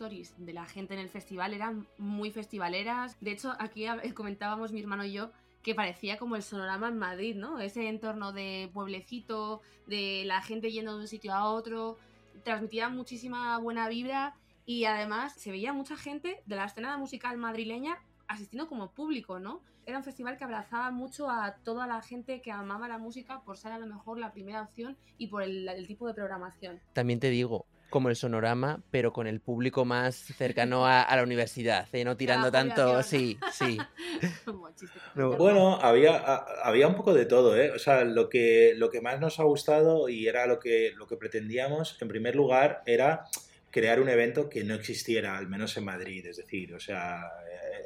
Stories 0.00 0.34
de 0.38 0.54
la 0.54 0.64
gente 0.64 0.94
en 0.94 1.00
el 1.00 1.10
festival 1.10 1.52
eran 1.52 1.86
muy 1.98 2.30
festivaleras. 2.30 3.18
De 3.20 3.32
hecho, 3.32 3.52
aquí 3.58 3.84
comentábamos 4.14 4.72
mi 4.72 4.80
hermano 4.80 5.04
y 5.04 5.12
yo 5.12 5.30
que 5.62 5.74
parecía 5.74 6.16
como 6.16 6.36
el 6.36 6.42
sonorama 6.42 6.88
en 6.88 6.96
Madrid, 6.96 7.36
¿no? 7.36 7.60
Ese 7.60 7.86
entorno 7.86 8.32
de 8.32 8.70
pueblecito, 8.72 9.60
de 9.86 10.22
la 10.24 10.40
gente 10.40 10.72
yendo 10.72 10.94
de 10.94 11.02
un 11.02 11.08
sitio 11.08 11.34
a 11.34 11.50
otro, 11.50 11.98
transmitía 12.44 12.88
muchísima 12.88 13.58
buena 13.58 13.86
vibra 13.90 14.34
y 14.64 14.86
además 14.86 15.34
se 15.34 15.50
veía 15.50 15.74
mucha 15.74 15.98
gente 15.98 16.42
de 16.46 16.56
la 16.56 16.64
escena 16.64 16.96
musical 16.96 17.36
madrileña 17.36 17.98
asistiendo 18.26 18.68
como 18.70 18.92
público, 18.92 19.38
¿no? 19.38 19.60
Era 19.84 19.98
un 19.98 20.04
festival 20.04 20.38
que 20.38 20.44
abrazaba 20.44 20.90
mucho 20.90 21.28
a 21.28 21.56
toda 21.56 21.86
la 21.86 22.00
gente 22.00 22.40
que 22.40 22.52
amaba 22.52 22.88
la 22.88 22.96
música 22.96 23.42
por 23.42 23.58
ser 23.58 23.72
a 23.72 23.78
lo 23.78 23.86
mejor 23.86 24.18
la 24.18 24.32
primera 24.32 24.62
opción 24.62 24.96
y 25.18 25.26
por 25.26 25.42
el, 25.42 25.68
el 25.68 25.86
tipo 25.86 26.06
de 26.06 26.14
programación. 26.14 26.80
También 26.94 27.20
te 27.20 27.28
digo, 27.28 27.66
como 27.90 28.08
el 28.08 28.16
sonorama, 28.16 28.82
pero 28.90 29.12
con 29.12 29.26
el 29.26 29.40
público 29.40 29.84
más 29.84 30.14
cercano 30.16 30.86
a, 30.86 31.02
a 31.02 31.16
la 31.16 31.22
universidad, 31.22 31.88
¿eh? 31.92 32.04
no 32.04 32.16
tirando 32.16 32.48
Ah, 32.48 32.50
tanto, 32.52 33.02
sí, 33.02 33.38
sí. 33.52 33.78
No, 35.14 35.36
Bueno, 35.36 35.76
había, 35.80 36.16
a- 36.16 36.44
había 36.64 36.88
un 36.88 36.94
poco 36.94 37.12
de 37.14 37.26
todo, 37.26 37.56
¿eh? 37.56 37.70
O 37.72 37.78
sea, 37.78 38.04
lo 38.04 38.28
que, 38.28 38.74
lo 38.76 38.90
que 38.90 39.00
más 39.00 39.20
nos 39.20 39.40
ha 39.40 39.44
gustado 39.44 40.08
y 40.08 40.26
era 40.28 40.46
lo 40.46 40.58
que, 40.58 40.92
lo 40.96 41.06
que 41.06 41.16
pretendíamos, 41.16 42.00
en 42.00 42.08
primer 42.08 42.36
lugar, 42.36 42.82
era 42.86 43.24
crear 43.70 44.00
un 44.00 44.08
evento 44.08 44.48
que 44.48 44.64
no 44.64 44.74
existiera, 44.74 45.36
al 45.38 45.48
menos 45.48 45.76
en 45.76 45.84
Madrid, 45.84 46.26
es 46.26 46.36
decir, 46.38 46.74
o 46.74 46.80
sea, 46.80 47.20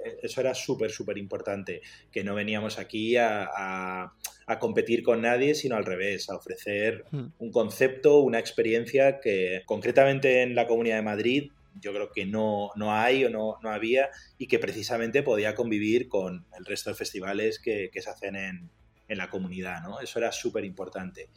eh, 0.06 0.16
eso 0.22 0.40
era 0.40 0.54
súper, 0.54 0.90
súper 0.90 1.18
importante, 1.18 1.82
que 2.10 2.24
no 2.24 2.34
veníamos 2.34 2.78
aquí 2.78 3.16
a, 3.16 3.44
a- 3.54 4.14
a 4.46 4.58
competir 4.58 5.02
con 5.02 5.22
nadie, 5.22 5.54
sino 5.54 5.76
al 5.76 5.84
revés, 5.84 6.28
a 6.30 6.36
ofrecer 6.36 7.04
Hmm. 7.10 7.26
un 7.38 7.50
concepto, 7.50 8.20
una 8.20 8.38
experiencia 8.38 9.20
que 9.20 9.62
concretamente 9.66 10.42
en 10.42 10.54
la 10.54 10.66
Comunidad 10.66 10.96
de 10.96 11.02
Madrid 11.02 11.50
yo 11.80 11.92
creo 11.92 12.12
que 12.12 12.24
no, 12.24 12.70
no 12.76 12.92
hay 12.94 13.24
o 13.24 13.30
no, 13.30 13.56
no 13.62 13.70
había 13.70 14.08
y 14.38 14.46
que 14.46 14.60
precisamente 14.60 15.22
podía 15.24 15.54
convivir 15.56 16.08
con 16.08 16.46
el 16.56 16.64
resto 16.64 16.90
de 16.90 16.96
festivales 16.96 17.58
que, 17.58 17.90
que 17.92 18.00
se 18.00 18.10
hacen 18.10 18.36
en, 18.36 18.70
en 19.08 19.18
la 19.18 19.28
comunidad, 19.28 19.82
¿no? 19.82 19.98
Eso 20.00 20.18
era 20.20 20.30
súper 20.30 20.64
importante. 20.64 21.30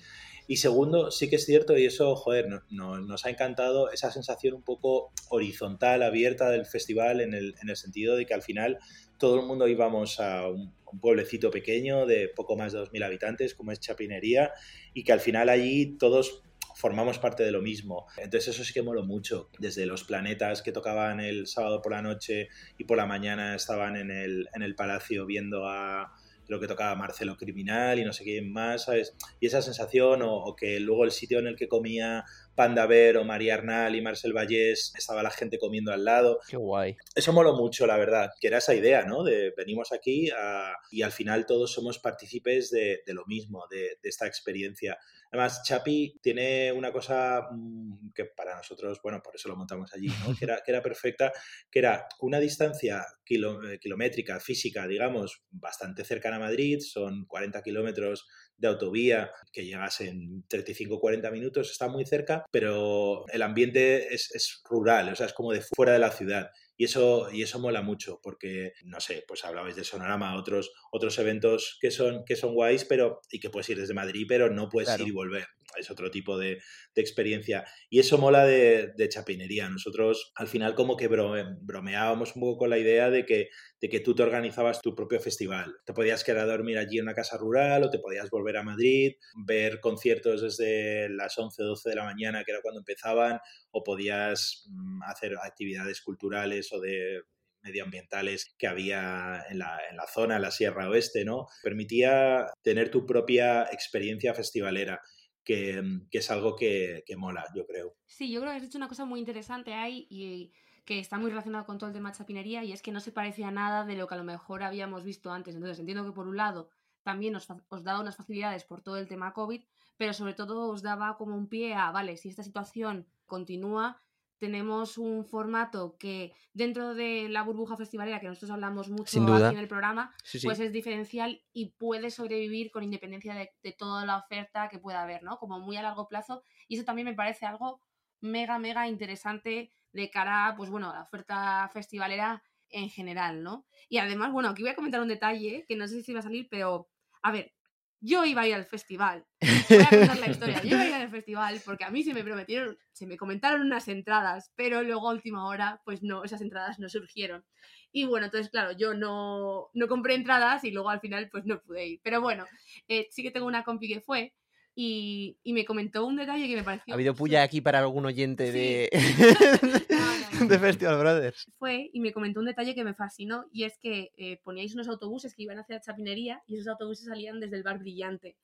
Y 0.47 0.57
segundo, 0.57 1.11
sí 1.11 1.29
que 1.29 1.35
es 1.35 1.45
cierto, 1.45 1.77
y 1.77 1.85
eso, 1.85 2.15
joder, 2.15 2.47
no- 2.47 2.61
no- 2.69 2.99
nos 2.99 3.25
ha 3.25 3.29
encantado 3.29 3.91
esa 3.91 4.11
sensación 4.11 4.53
un 4.55 4.63
poco 4.63 5.11
horizontal, 5.29 6.03
abierta 6.03 6.49
del 6.49 6.65
festival, 6.65 7.19
en 7.21 7.33
el, 7.33 7.55
en 7.61 7.69
el 7.69 7.75
sentido 7.75 8.15
de 8.15 8.25
que 8.25 8.33
al 8.33 8.41
final 8.41 8.79
todo 9.17 9.39
el 9.39 9.45
mundo 9.45 9.67
íbamos 9.67 10.19
a 10.19 10.47
un, 10.47 10.73
un 10.91 10.99
pueblecito 11.01 11.51
pequeño 11.51 12.05
de 12.05 12.29
poco 12.29 12.55
más 12.55 12.71
de 12.73 12.79
2.000 12.79 13.03
habitantes, 13.03 13.53
como 13.55 13.71
es 13.71 13.79
Chapinería, 13.79 14.51
y 14.93 15.03
que 15.03 15.11
al 15.11 15.19
final 15.19 15.49
allí 15.49 15.97
todos 15.97 16.43
formamos 16.75 17.17
parte 17.19 17.43
de 17.43 17.51
lo 17.51 17.61
mismo. 17.61 18.05
Entonces 18.17 18.53
eso 18.53 18.63
sí 18.63 18.71
que 18.71 18.83
moló 18.83 19.03
mucho. 19.03 19.49
Desde 19.59 19.85
los 19.87 20.03
planetas 20.03 20.61
que 20.61 20.71
tocaban 20.71 21.19
el 21.19 21.47
sábado 21.47 21.81
por 21.81 21.91
la 21.91 22.01
noche 22.03 22.49
y 22.77 22.83
por 22.83 22.97
la 22.97 23.07
mañana 23.07 23.55
estaban 23.55 23.97
en 23.97 24.11
el, 24.11 24.47
en 24.53 24.61
el 24.61 24.75
palacio 24.75 25.25
viendo 25.25 25.67
a 25.67 26.13
lo 26.47 26.59
que 26.59 26.67
tocaba 26.67 26.95
Marcelo 26.95 27.35
Criminal 27.37 27.99
y 27.99 28.05
no 28.05 28.13
sé 28.13 28.23
quién 28.23 28.51
más, 28.51 28.85
¿sabes? 28.85 29.15
Y 29.39 29.47
esa 29.47 29.61
sensación, 29.61 30.21
o, 30.21 30.33
o 30.35 30.55
que 30.55 30.79
luego 30.79 31.03
el 31.03 31.11
sitio 31.11 31.39
en 31.39 31.47
el 31.47 31.55
que 31.55 31.67
comía 31.67 32.23
Panda 32.55 32.85
Ver 32.87 33.17
o 33.17 33.23
María 33.23 33.55
Arnal 33.55 33.95
y 33.95 34.01
Marcel 34.01 34.33
Vallés, 34.33 34.93
estaba 34.97 35.21
la 35.23 35.29
gente 35.31 35.59
comiendo 35.59 35.91
al 35.91 36.05
lado. 36.05 36.39
Qué 36.49 36.57
guay. 36.57 36.95
Eso 37.15 37.33
moló 37.33 37.55
mucho, 37.55 37.85
la 37.85 37.97
verdad, 37.97 38.31
que 38.39 38.47
era 38.47 38.57
esa 38.59 38.73
idea, 38.75 39.03
¿no? 39.03 39.23
De 39.23 39.53
venimos 39.55 39.91
aquí 39.91 40.29
a- 40.31 40.73
y 40.91 41.01
al 41.01 41.11
final 41.11 41.45
todos 41.45 41.71
somos 41.73 41.99
partícipes 41.99 42.71
de, 42.71 43.01
de 43.05 43.13
lo 43.13 43.25
mismo, 43.25 43.65
de, 43.69 43.97
de 44.01 44.09
esta 44.09 44.25
experiencia. 44.25 44.97
Además, 45.31 45.61
Chapi 45.63 46.17
tiene 46.21 46.71
una 46.71 46.91
cosa 46.91 47.47
mm, 47.51 48.11
que 48.13 48.25
para 48.25 48.55
nosotros, 48.55 48.99
bueno, 49.03 49.21
por 49.23 49.35
eso 49.35 49.49
lo 49.49 49.55
montamos 49.55 49.93
allí, 49.93 50.07
¿no? 50.07 50.13
Que 50.39 50.45
era, 50.45 50.61
que 50.63 50.71
era 50.71 50.81
perfecta, 50.81 51.31
que 51.69 51.79
era 51.79 52.07
una 52.21 52.39
distancia 52.39 53.05
kilo- 53.23 53.61
eh, 53.69 53.79
kilométrica, 53.79 54.39
física, 54.39 54.87
digamos, 54.87 55.43
bastante 55.51 56.03
cercana 56.03 56.37
a 56.37 56.39
Madrid, 56.39 56.79
son 56.79 57.25
40 57.25 57.61
kilómetros 57.61 58.25
de 58.57 58.67
autovía 58.67 59.31
que 59.51 59.65
llegas 59.65 60.01
en 60.01 60.43
35-40 60.47 61.31
minutos, 61.31 61.69
está 61.69 61.87
muy 61.87 62.05
cerca, 62.05 62.45
pero 62.51 63.25
el 63.31 63.41
ambiente 63.43 64.13
es, 64.13 64.33
es 64.33 64.61
rural, 64.69 65.09
o 65.09 65.15
sea, 65.15 65.27
es 65.27 65.33
como 65.33 65.51
de 65.53 65.61
fuera 65.61 65.93
de 65.93 65.99
la 65.99 66.11
ciudad. 66.11 66.49
Y 66.77 66.85
eso, 66.85 67.29
y 67.31 67.41
eso 67.41 67.57
mola 67.59 67.81
mucho, 67.81 68.19
porque, 68.21 68.73
no 68.85 68.99
sé, 68.99 69.23
pues 69.27 69.43
hablabais 69.43 69.75
de 69.75 69.83
Sonorama, 69.83 70.37
otros, 70.37 70.71
otros 70.91 71.17
eventos 71.17 71.77
que 71.81 71.89
son, 71.89 72.23
que 72.23 72.35
son 72.35 72.53
guays, 72.53 72.85
pero, 72.85 73.19
y 73.31 73.39
que 73.39 73.49
puedes 73.49 73.67
ir 73.69 73.79
desde 73.79 73.95
Madrid, 73.95 74.25
pero 74.27 74.49
no 74.51 74.69
puedes 74.69 74.87
Claro. 74.89 75.03
ir 75.03 75.09
y 75.09 75.11
volver. 75.11 75.47
Es 75.77 75.91
otro 75.91 76.09
tipo 76.11 76.37
de, 76.37 76.59
de 76.95 77.01
experiencia. 77.01 77.65
Y 77.89 77.99
eso 77.99 78.17
mola 78.17 78.45
de, 78.45 78.93
de 78.95 79.09
chapinería. 79.09 79.69
Nosotros 79.69 80.31
al 80.35 80.47
final 80.47 80.75
como 80.75 80.95
que 80.95 81.09
brome- 81.09 81.57
bromeábamos 81.61 82.35
un 82.35 82.41
poco 82.41 82.59
con 82.59 82.69
la 82.69 82.77
idea 82.77 83.09
de 83.09 83.25
que, 83.25 83.49
de 83.79 83.89
que 83.89 83.99
tú 83.99 84.15
te 84.15 84.23
organizabas 84.23 84.81
tu 84.81 84.95
propio 84.95 85.19
festival. 85.19 85.75
Te 85.85 85.93
podías 85.93 86.23
quedar 86.23 86.43
a 86.43 86.51
dormir 86.51 86.77
allí 86.77 86.97
en 86.97 87.03
una 87.03 87.13
casa 87.13 87.37
rural 87.37 87.83
o 87.83 87.89
te 87.89 87.99
podías 87.99 88.29
volver 88.29 88.57
a 88.57 88.63
Madrid, 88.63 89.13
ver 89.45 89.79
conciertos 89.79 90.41
desde 90.41 91.09
las 91.09 91.37
11 91.37 91.61
o 91.63 91.65
12 91.67 91.89
de 91.89 91.95
la 91.95 92.03
mañana, 92.03 92.43
que 92.43 92.51
era 92.51 92.61
cuando 92.61 92.79
empezaban, 92.79 93.39
o 93.71 93.83
podías 93.83 94.65
mm, 94.69 95.03
hacer 95.03 95.35
actividades 95.43 96.01
culturales 96.01 96.71
o 96.73 96.79
de 96.79 97.21
medioambientales 97.61 98.55
que 98.57 98.67
había 98.67 99.43
en 99.49 99.59
la, 99.59 99.79
en 99.89 99.97
la 99.97 100.07
zona, 100.07 100.37
en 100.37 100.41
la 100.41 100.51
Sierra 100.51 100.89
Oeste, 100.89 101.25
¿no? 101.25 101.47
Permitía 101.61 102.47
tener 102.61 102.89
tu 102.89 103.05
propia 103.05 103.63
experiencia 103.71 104.33
festivalera. 104.33 105.01
Que, 105.43 105.81
que 106.11 106.17
es 106.17 106.29
algo 106.29 106.57
que, 106.57 107.03
que 107.05 107.15
mola, 107.15 107.45
yo 107.55 107.65
creo. 107.65 107.95
Sí, 108.05 108.29
yo 108.29 108.41
creo 108.41 108.51
que 108.51 108.57
has 108.57 108.63
hecho 108.63 108.77
una 108.77 108.89
cosa 108.89 109.05
muy 109.05 109.21
interesante 109.21 109.73
ahí 109.73 110.05
y 110.09 110.51
que 110.87 110.99
está 110.99 111.17
muy 111.17 111.29
relacionado 111.29 111.65
con 111.65 111.77
todo 111.77 111.89
el 111.89 111.93
tema 111.93 112.11
de 112.11 112.17
chapinería 112.17 112.63
y 112.63 112.71
es 112.71 112.81
que 112.81 112.93
no 112.93 113.01
se 113.01 113.11
parecía 113.11 113.49
a 113.49 113.51
nada 113.51 113.83
de 113.83 113.97
lo 113.97 114.07
que 114.07 114.13
a 114.15 114.17
lo 114.17 114.23
mejor 114.23 114.63
habíamos 114.63 115.03
visto 115.03 115.33
antes. 115.33 115.53
Entonces 115.53 115.77
entiendo 115.79 116.05
que 116.05 116.13
por 116.13 116.27
un 116.29 116.37
lado 116.37 116.69
también 117.03 117.35
os, 117.35 117.45
os 117.67 117.83
daba 117.83 117.99
unas 117.99 118.15
facilidades 118.15 118.63
por 118.63 118.81
todo 118.81 118.95
el 118.97 119.09
tema 119.09 119.33
COVID, 119.33 119.61
pero 119.97 120.13
sobre 120.13 120.33
todo 120.33 120.69
os 120.69 120.81
daba 120.81 121.17
como 121.17 121.35
un 121.35 121.49
pie 121.49 121.75
a, 121.75 121.91
vale, 121.91 122.15
si 122.15 122.29
esta 122.29 122.41
situación 122.41 123.05
continúa, 123.25 124.01
tenemos 124.37 124.97
un 124.97 125.25
formato 125.25 125.97
que 125.97 126.31
dentro 126.53 126.93
de 126.93 127.27
la 127.27 127.43
burbuja 127.43 127.75
festivalera 127.75 128.21
que 128.21 128.27
nosotros 128.27 128.51
hablamos 128.51 128.87
mucho 128.87 129.19
aquí 129.35 129.55
en 129.55 129.59
el 129.59 129.67
programa, 129.67 130.15
Sí, 130.23 130.39
sí. 130.39 130.47
pues 130.47 130.59
es 130.61 130.71
diferencial 130.71 131.43
y 131.51 131.71
puede 131.71 132.11
sobrevivir 132.11 132.71
con 132.71 132.83
independencia 132.83 133.35
de, 133.35 133.51
de 133.61 133.73
toda 133.73 134.05
la 134.05 134.17
oferta 134.17 134.69
que 134.69 134.79
pueda 134.79 135.01
haber, 135.01 135.21
¿no? 135.23 135.37
Como 135.37 135.59
muy 135.59 135.75
a 135.75 135.81
largo 135.81 136.07
plazo. 136.07 136.43
Y 136.69 136.75
eso 136.75 136.85
también 136.85 137.07
me 137.07 137.13
parece 137.13 137.45
algo 137.45 137.81
mega, 138.21 138.57
mega 138.59 138.87
interesante 138.87 139.71
de 139.97 140.09
cara, 140.09 140.53
pues 140.55 140.69
bueno, 140.69 140.91
a 140.91 140.95
la 140.95 141.01
oferta 141.03 141.69
festivalera 141.73 142.43
en 142.69 142.89
general, 142.89 143.43
¿no? 143.43 143.65
Y 143.89 143.97
además, 143.97 144.31
bueno, 144.31 144.49
aquí 144.49 144.61
voy 144.61 144.71
a 144.71 144.75
comentar 144.75 145.01
un 145.01 145.07
detalle 145.07 145.65
que 145.67 145.75
no 145.75 145.87
sé 145.87 146.03
si 146.03 146.13
va 146.13 146.19
a 146.19 146.23
salir, 146.23 146.47
pero 146.49 146.87
a 147.21 147.31
ver, 147.31 147.53
yo 147.99 148.23
iba 148.25 148.43
a 148.43 148.47
ir 148.47 148.53
al 148.53 148.65
festival. 148.65 149.25
Voy 149.69 149.79
a 149.79 149.89
contar 149.89 150.19
la 150.19 150.29
historia. 150.29 150.61
Yo 150.61 150.69
iba 150.69 150.81
a 150.81 150.87
ir 150.87 150.93
al 150.93 151.09
festival 151.09 151.61
porque 151.65 151.83
a 151.83 151.89
mí 151.89 152.03
se 152.03 152.13
me 152.13 152.23
prometieron, 152.23 152.77
se 152.91 153.07
me 153.07 153.17
comentaron 153.17 153.61
unas 153.61 153.87
entradas, 153.87 154.51
pero 154.55 154.83
luego 154.83 155.09
a 155.09 155.13
última 155.13 155.47
hora, 155.47 155.81
pues 155.83 156.03
no, 156.03 156.23
esas 156.23 156.41
entradas 156.41 156.79
no 156.79 156.89
surgieron. 156.89 157.43
Y 157.91 158.05
bueno, 158.05 158.25
entonces, 158.27 158.51
claro, 158.51 158.73
yo 158.73 158.93
no, 158.93 159.69
no 159.73 159.87
compré 159.87 160.13
entradas 160.13 160.63
y 160.63 160.71
luego 160.71 160.89
al 160.89 160.99
final, 160.99 161.29
pues 161.31 161.45
no 161.45 161.59
pude 161.61 161.87
ir. 161.87 162.01
Pero 162.03 162.21
bueno, 162.21 162.45
eh, 162.87 163.07
sí 163.09 163.23
que 163.23 163.31
tengo 163.31 163.47
una 163.47 163.63
compi 163.63 163.87
que 163.87 164.01
fue 164.01 164.33
y, 164.79 165.39
y 165.41 165.53
me 165.53 165.65
comentó 165.65 166.05
un 166.05 166.17
detalle 166.17 166.47
que 166.47 166.55
me 166.55 166.63
pareció. 166.63 166.93
¿Ha 166.93 166.95
habido 166.95 167.15
puya 167.15 167.41
aquí 167.41 167.61
para 167.61 167.79
algún 167.79 168.05
oyente 168.05 168.51
de, 168.51 168.91
No, 169.89 169.97
no, 169.97 170.39
no. 170.41 170.47
de 170.49 170.59
Festival 170.59 170.99
Brothers? 170.99 171.47
fue 171.57 171.89
y 171.91 171.99
me 171.99 172.13
comentó 172.13 172.41
un 172.41 172.45
detalle 172.45 172.75
que 172.75 172.83
me 172.83 172.93
fascinó 172.93 173.45
y 173.51 173.63
es 173.63 173.79
que 173.79 174.11
eh, 174.17 174.39
poníais 174.43 174.75
unos 174.75 174.87
autobuses 174.87 175.33
que 175.33 175.41
iban 175.41 175.57
hacia 175.57 175.81
Chapinería 175.81 176.43
y 176.45 176.57
esos 176.57 176.67
autobuses 176.67 177.07
salían 177.07 177.39
desde 177.39 177.55
el 177.57 177.63
bar 177.63 177.79
brillante. 177.79 178.37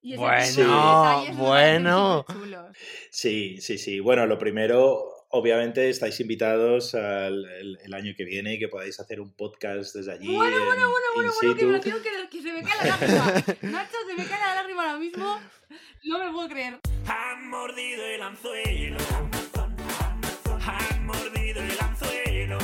Y 0.00 0.16
Bueno, 0.16 1.34
bueno. 1.36 2.24
Sí, 3.10 3.56
sí, 3.60 3.76
sí. 3.76 3.98
Bueno, 3.98 4.24
lo 4.26 4.38
primero, 4.38 5.21
obviamente 5.32 5.88
estáis 5.90 6.18
invitados 6.20 6.94
al 6.94 7.44
el, 7.58 7.78
el 7.84 7.94
año 7.94 8.12
que 8.16 8.24
viene 8.24 8.54
y 8.54 8.58
que 8.58 8.68
podáis 8.68 8.98
hacer 9.00 9.20
un 9.20 9.32
podcast 9.32 9.94
desde 9.94 10.12
allí. 10.12 10.34
Bueno, 10.34 10.56
en- 10.56 10.64
bueno, 10.66 10.90
bueno, 10.90 11.06
bueno, 11.14 11.32
bueno, 11.66 11.80
que 11.80 11.90
que, 11.90 12.28
que 12.30 12.42
se 12.42 12.52
me 12.52 12.62
cae 12.62 12.76
la 12.78 12.96
lágrima. 12.96 13.24
Nacho, 13.72 13.96
se 14.06 14.14
me 14.14 14.24
cae 14.26 14.40
la 14.40 14.54
lágrima 14.56 14.82
ahora 14.84 14.98
mismo. 14.98 15.40
No 16.04 16.18
me 16.18 16.30
puedo 16.32 16.48
creer. 16.48 16.78
Han 17.06 17.48
mordido 17.48 18.04
el 18.06 18.22
anzuelo. 18.22 18.96
Han 20.66 21.06
mordido 21.06 21.60
el 21.62 21.80
anzuelo. 21.80 22.58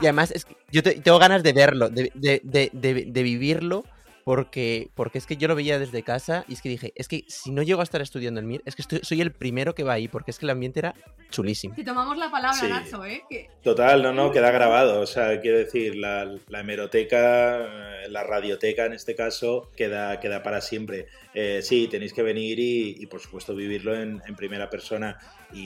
Y 0.00 0.06
además, 0.06 0.30
es 0.32 0.44
que 0.44 0.56
yo 0.70 0.82
te- 0.82 1.00
tengo 1.00 1.18
ganas 1.18 1.42
de 1.42 1.52
verlo, 1.52 1.88
de, 1.88 2.10
de- 2.14 2.40
de- 2.44 2.70
de- 2.72 3.04
de 3.06 3.22
vivirlo, 3.22 3.84
porque, 4.24 4.88
porque 4.94 5.18
es 5.18 5.26
que 5.26 5.36
yo 5.36 5.48
lo 5.48 5.54
veía 5.54 5.78
desde 5.78 6.02
casa 6.02 6.44
y 6.48 6.54
es 6.54 6.62
que 6.62 6.68
dije, 6.70 6.92
es 6.96 7.08
que 7.08 7.24
si 7.28 7.50
no 7.50 7.62
llego 7.62 7.80
a 7.80 7.84
estar 7.84 8.00
estudiando 8.00 8.40
el 8.40 8.46
MIR, 8.46 8.62
es 8.64 8.74
que 8.74 8.82
estoy- 8.82 9.00
soy 9.02 9.20
el 9.20 9.32
primero 9.32 9.74
que 9.74 9.84
va 9.84 9.92
ahí, 9.94 10.08
porque 10.08 10.30
es 10.30 10.38
que 10.38 10.46
el 10.46 10.50
ambiente 10.50 10.80
era 10.80 10.94
chulísimo. 11.30 11.74
Te 11.74 11.84
tomamos 11.84 12.16
la 12.16 12.30
palabra, 12.30 12.58
Sí. 12.58 12.66
Nacho, 12.68 13.04
¿eh? 13.04 13.22
Que 13.28 13.48
Total, 13.62 14.02
no, 14.02 14.12
no, 14.12 14.30
queda 14.30 14.50
grabado. 14.50 15.00
O 15.00 15.06
sea, 15.06 15.40
quiero 15.40 15.58
decir, 15.58 15.96
la, 15.96 16.32
la 16.48 16.60
hemeroteca, 16.60 18.04
eh, 18.04 18.08
la 18.08 18.22
radioteca 18.24 18.86
en 18.86 18.92
este 18.92 19.14
caso, 19.14 19.70
queda, 19.76 20.20
queda 20.20 20.42
para 20.42 20.60
siempre. 20.60 21.06
Eh, 21.34 21.60
sí, 21.62 21.88
tenéis 21.90 22.12
que 22.12 22.22
venir 22.22 22.58
y, 22.60 22.96
y, 22.98 23.06
por 23.06 23.20
supuesto, 23.20 23.54
vivirlo 23.54 23.94
en, 23.94 24.22
en 24.26 24.36
primera 24.36 24.70
persona. 24.70 25.18
Y, 25.52 25.58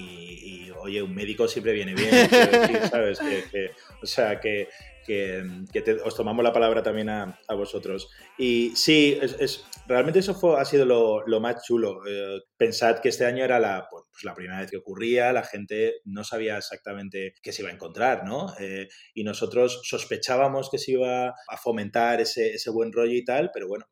y, 0.66 0.70
oye, 0.78 1.02
un 1.02 1.14
médico 1.14 1.46
siempre 1.48 1.72
viene 1.72 1.94
bien, 1.94 2.10
decir, 2.30 2.78
¿sabes? 2.90 3.18
Que, 3.18 3.44
que- 3.50 3.70
o 4.02 4.06
sea, 4.06 4.40
que, 4.40 4.68
que, 5.08 5.80
te- 5.80 6.02
os 6.02 6.14
tomamos 6.14 6.44
la 6.44 6.52
palabra 6.52 6.82
también 6.82 7.08
a, 7.08 7.38
vosotros. 7.48 8.10
Y 8.36 8.72
sí, 8.76 9.18
es, 9.20 9.64
realmente 9.86 10.18
eso 10.18 10.34
fue, 10.34 10.60
ha 10.60 10.64
sido 10.64 10.84
lo, 10.84 11.40
más 11.40 11.64
chulo. 11.64 12.00
Eh, 12.06 12.40
pensad 12.56 12.98
que 12.98 13.08
este 13.08 13.24
año 13.24 13.42
era 13.42 13.58
la, 13.58 13.88
pues, 14.18 14.24
la 14.24 14.34
primera 14.34 14.60
vez 14.60 14.70
que 14.70 14.76
ocurría, 14.76 15.32
la 15.32 15.44
gente 15.44 16.00
no 16.04 16.24
sabía 16.24 16.58
exactamente 16.58 17.34
qué 17.40 17.52
se 17.52 17.62
iba 17.62 17.70
a 17.70 17.74
encontrar, 17.74 18.24
¿no? 18.24 18.52
Eh, 18.58 18.88
y 19.14 19.22
nosotros 19.22 19.80
sospechábamos 19.84 20.70
que 20.70 20.78
se 20.78 20.92
iba 20.92 21.28
a 21.28 21.56
fomentar 21.56 22.20
ese, 22.20 22.54
ese 22.54 22.70
buen 22.70 22.92
rollo 22.92 23.14
y 23.14 23.24
tal, 23.24 23.50
pero 23.52 23.68
bueno, 23.68 23.86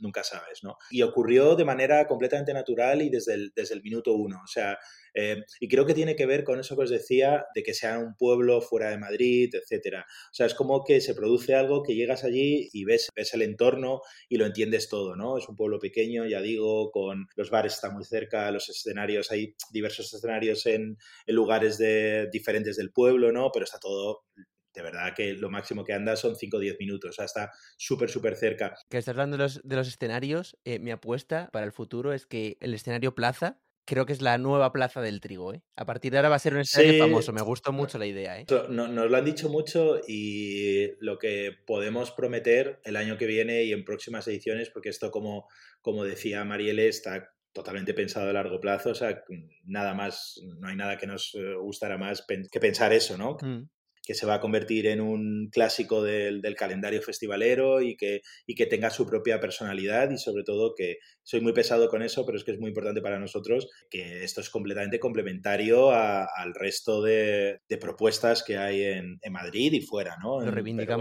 nunca 0.00 0.22
sabes, 0.22 0.62
¿no? 0.62 0.76
Y 0.90 1.02
ocurrió 1.02 1.56
de 1.56 1.64
manera 1.64 2.06
completamente 2.06 2.52
natural 2.52 3.02
y 3.02 3.10
desde 3.10 3.34
el, 3.34 3.52
desde 3.54 3.74
el 3.74 3.82
minuto 3.82 4.12
uno. 4.12 4.40
O 4.42 4.46
sea, 4.46 4.78
eh, 5.14 5.42
y 5.60 5.68
creo 5.68 5.86
que 5.86 5.94
tiene 5.94 6.16
que 6.16 6.26
ver 6.26 6.44
con 6.44 6.60
eso 6.60 6.76
que 6.76 6.84
os 6.84 6.90
decía, 6.90 7.46
de 7.54 7.62
que 7.62 7.74
sea 7.74 7.98
un 7.98 8.14
pueblo 8.16 8.60
fuera 8.60 8.90
de 8.90 8.98
Madrid, 8.98 9.54
etcétera. 9.54 10.06
O 10.08 10.34
sea, 10.34 10.46
es 10.46 10.54
como 10.54 10.84
que 10.84 11.00
se 11.00 11.14
produce 11.14 11.54
algo 11.54 11.82
que 11.82 11.94
llegas 11.94 12.24
allí 12.24 12.68
y 12.72 12.84
ves, 12.84 13.08
ves 13.14 13.34
el 13.34 13.42
entorno 13.42 14.02
y 14.28 14.36
lo 14.36 14.46
entiendes 14.46 14.88
todo, 14.88 15.16
¿no? 15.16 15.38
Es 15.38 15.48
un 15.48 15.56
pueblo 15.56 15.78
pequeño, 15.78 16.26
ya 16.26 16.40
digo, 16.40 16.90
con 16.90 17.26
los 17.36 17.50
bares 17.50 17.74
están 17.74 17.94
muy 17.94 18.04
cerca, 18.04 18.50
los 18.50 18.68
escenarios, 18.68 19.30
hay 19.30 19.54
diversos 19.70 20.12
escenarios 20.12 20.66
en, 20.66 20.96
en 21.26 21.34
lugares 21.34 21.78
de, 21.78 22.28
diferentes 22.32 22.76
del 22.76 22.90
pueblo, 22.92 23.32
¿no? 23.32 23.50
Pero 23.52 23.64
está 23.64 23.78
todo 23.78 24.24
de 24.72 24.82
verdad 24.82 25.14
que 25.16 25.32
lo 25.34 25.50
máximo 25.50 25.84
que 25.84 25.92
anda 25.92 26.14
son 26.16 26.36
5 26.36 26.56
o 26.56 26.60
10 26.60 26.76
minutos, 26.78 27.10
o 27.10 27.12
sea, 27.12 27.24
está 27.24 27.50
súper, 27.76 28.08
súper 28.08 28.36
cerca. 28.36 28.74
Que 28.88 28.98
estás 28.98 29.12
hablando 29.14 29.36
de 29.36 29.42
los, 29.42 29.60
de 29.64 29.76
los 29.76 29.88
escenarios, 29.88 30.56
eh, 30.64 30.78
mi 30.78 30.92
apuesta 30.92 31.48
para 31.52 31.66
el 31.66 31.72
futuro 31.72 32.12
es 32.12 32.26
que 32.26 32.56
el 32.60 32.72
escenario 32.74 33.14
plaza, 33.14 33.60
creo 33.84 34.06
que 34.06 34.12
es 34.12 34.22
la 34.22 34.38
nueva 34.38 34.70
plaza 34.72 35.00
del 35.00 35.20
trigo, 35.20 35.52
¿eh? 35.52 35.62
A 35.74 35.84
partir 35.86 36.12
de 36.12 36.18
ahora 36.18 36.28
va 36.28 36.36
a 36.36 36.40
ser 36.40 36.54
un 36.54 36.60
escenario 36.60 36.92
Sí. 36.92 36.98
famoso, 37.00 37.32
me 37.32 37.42
gustó 37.42 37.72
mucho 37.72 37.98
la 37.98 38.06
idea, 38.06 38.38
¿eh? 38.38 38.46
Nos 38.68 39.10
lo 39.10 39.16
han 39.16 39.24
dicho 39.24 39.48
mucho 39.48 40.00
y 40.06 40.92
lo 41.00 41.18
que 41.18 41.50
podemos 41.66 42.12
prometer 42.12 42.80
el 42.84 42.94
año 42.94 43.18
que 43.18 43.26
viene 43.26 43.64
y 43.64 43.72
en 43.72 43.84
próximas 43.84 44.28
ediciones, 44.28 44.70
porque 44.70 44.90
esto, 44.90 45.10
como, 45.10 45.48
como 45.80 46.04
decía 46.04 46.44
Marielle, 46.44 46.86
está 46.86 47.32
totalmente 47.52 47.94
pensado 47.94 48.30
a 48.30 48.32
largo 48.32 48.60
plazo, 48.60 48.90
o 48.90 48.94
sea, 48.94 49.22
nada 49.64 49.94
más, 49.94 50.40
no 50.60 50.68
hay 50.68 50.76
nada 50.76 50.96
que 50.98 51.06
nos 51.06 51.34
eh, 51.34 51.54
gustara 51.60 51.98
más 51.98 52.24
que 52.50 52.60
pensar 52.60 52.92
eso, 52.92 53.16
¿no? 53.18 53.36
Mm. 53.42 53.68
que 54.02 54.14
se 54.14 54.26
va 54.26 54.34
a 54.34 54.40
convertir 54.40 54.86
en 54.86 55.00
un 55.00 55.50
clásico 55.52 56.02
del, 56.02 56.40
del 56.40 56.56
calendario 56.56 57.00
festivalero 57.02 57.80
y 57.82 57.96
que, 57.96 58.22
y 58.46 58.54
que 58.54 58.66
tenga 58.66 58.90
su 58.90 59.06
propia 59.06 59.38
personalidad 59.40 60.10
y 60.10 60.16
sobre 60.16 60.42
todo 60.42 60.74
que 60.74 60.96
soy 61.22 61.40
muy 61.42 61.52
pesado 61.52 61.88
con 61.88 62.02
eso, 62.02 62.24
pero 62.26 62.36
es 62.38 62.42
que 62.42 62.52
es 62.52 62.58
muy 62.58 62.68
importante 62.70 63.02
para 63.02 63.20
nosotros 63.20 63.68
que 63.90 64.24
esto 64.24 64.40
es 64.40 64.50
completamente 64.50 64.98
complementario 64.98 65.90
a- 65.90 66.24
al 66.24 66.54
resto 66.54 67.02
de, 67.02 67.60
de 67.68 67.76
propuestas 67.78 68.42
que 68.42 68.56
hay 68.56 68.82
en, 68.82 69.18
en 69.22 69.32
Madrid 69.32 69.72
y 69.74 69.80
fuera, 69.82 70.16
¿no? 70.20 70.40
Lo 70.40 70.46
pero 70.46 70.54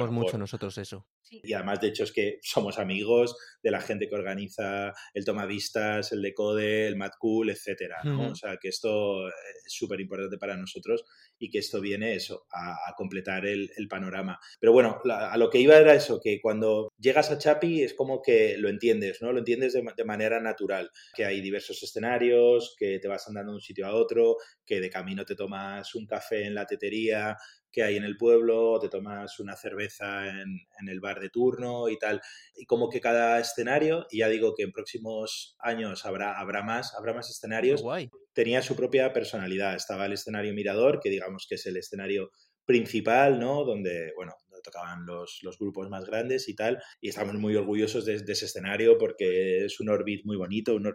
bueno, 0.10 0.20
mucho 0.20 0.32
por- 0.32 0.40
nosotros 0.42 0.78
eso. 0.78 1.08
Y 1.30 1.54
además, 1.54 1.80
de 1.82 1.88
hecho, 1.90 2.04
es 2.04 2.12
que 2.12 2.40
somos 2.42 2.80
amigos 2.80 3.36
de 3.62 3.72
la 3.72 3.82
gente 3.82 4.08
que 4.08 4.16
organiza 4.16 4.94
el 5.14 5.26
Tomavistas, 5.26 6.12
el 6.12 6.22
Decode, 6.22 6.88
el 6.88 6.96
Mad 6.96 7.12
Cool, 7.20 7.50
etcétera, 7.50 7.98
¿no? 8.10 8.30
O 8.30 8.36
sea, 8.36 8.58
que 8.58 8.70
esto 8.70 9.28
es 9.30 9.34
súper 9.68 10.00
importante 10.02 10.38
para 10.38 10.58
nosotros 10.58 11.04
y 11.38 11.50
que 11.50 11.60
esto 11.60 11.80
viene 11.82 12.16
eso, 12.16 12.46
a, 12.52 12.74
a 12.90 12.94
completar 12.98 13.46
el, 13.46 13.70
el 13.78 13.88
panorama. 13.88 14.40
Pero 14.60 14.74
bueno, 14.74 15.00
la- 15.06 15.32
a 15.32 15.38
lo 15.38 15.50
que 15.50 15.60
iba 15.60 15.78
era 15.78 15.94
eso, 15.94 16.20
que 16.22 16.40
cuando 16.42 16.92
llegas 16.98 17.32
a 17.32 17.38
Chapi 17.38 17.84
es 17.84 17.94
como 17.94 18.22
que 18.22 18.58
lo 18.58 18.70
entiendes, 18.70 19.22
¿no? 19.22 19.32
Lo 19.32 19.40
entiendes 19.40 19.74
de, 19.74 19.84
de 19.96 20.06
manera 20.06 20.40
natural, 20.40 20.90
que 21.16 21.26
hay 21.26 21.42
diversos 21.42 21.82
escenarios, 21.84 22.76
que 22.78 23.00
te 23.00 23.08
vas 23.08 23.28
andando 23.28 23.52
de 23.52 23.58
un 23.58 23.62
sitio 23.62 23.88
a 23.88 23.94
otro, 23.96 24.38
que 24.70 24.80
de 24.80 24.92
camino 24.92 25.26
te 25.26 25.36
tomas 25.36 25.96
un 25.96 26.06
café 26.06 26.46
en 26.46 26.54
la 26.54 26.68
tetería, 26.68 27.36
que 27.72 27.82
hay 27.82 27.98
en 27.98 28.04
el 28.04 28.18
pueblo, 28.18 28.78
te 28.80 28.88
tomas 28.88 29.40
una 29.40 29.56
cerveza 29.56 30.28
en, 30.28 30.60
en 30.80 30.90
el 30.90 31.00
bar 31.00 31.20
de 31.20 31.32
turno 31.32 31.90
y 31.90 31.98
tal. 31.98 32.22
Y 32.56 32.68
como 32.68 32.88
que 32.88 33.02
cada 33.02 33.40
escenario, 33.40 34.06
y 34.12 34.20
ya 34.20 34.28
digo 34.28 34.54
que 34.56 34.62
en 34.62 34.72
próximos 34.72 35.56
años 35.58 36.06
habrá, 36.06 36.40
habrá 36.40 36.62
más, 36.62 36.94
habrá 36.94 37.16
más 37.16 37.32
escenarios, 37.32 37.82
guay. 37.82 38.12
tenía 38.34 38.62
su 38.62 38.76
propia 38.76 39.12
personalidad. 39.12 39.76
Estaba 39.76 40.06
el 40.06 40.14
escenario 40.14 40.54
Mirador, 40.54 41.00
que 41.00 41.10
digamos 41.10 41.48
que 41.50 41.56
es 41.56 41.66
el 41.66 41.78
escenario 41.78 42.30
principal, 42.66 43.40
¿no? 43.40 43.66
Donde, 43.66 44.14
bueno, 44.16 44.36
tocaban 44.64 45.06
los, 45.06 45.40
los 45.44 45.58
grupos 45.58 45.90
más 45.90 46.06
grandes 46.06 46.50
y 46.50 46.56
tal. 46.56 46.82
Y 47.02 47.10
estamos 47.10 47.36
muy 47.36 47.56
orgullosos 47.56 48.06
de, 48.06 48.20
de 48.20 48.34
ese 48.34 48.46
escenario 48.46 48.98
porque 48.98 49.66
es 49.66 49.80
un 49.80 49.90
Orbit 49.90 50.26
muy 50.26 50.38
bonito. 50.38 50.76
Un, 50.76 50.94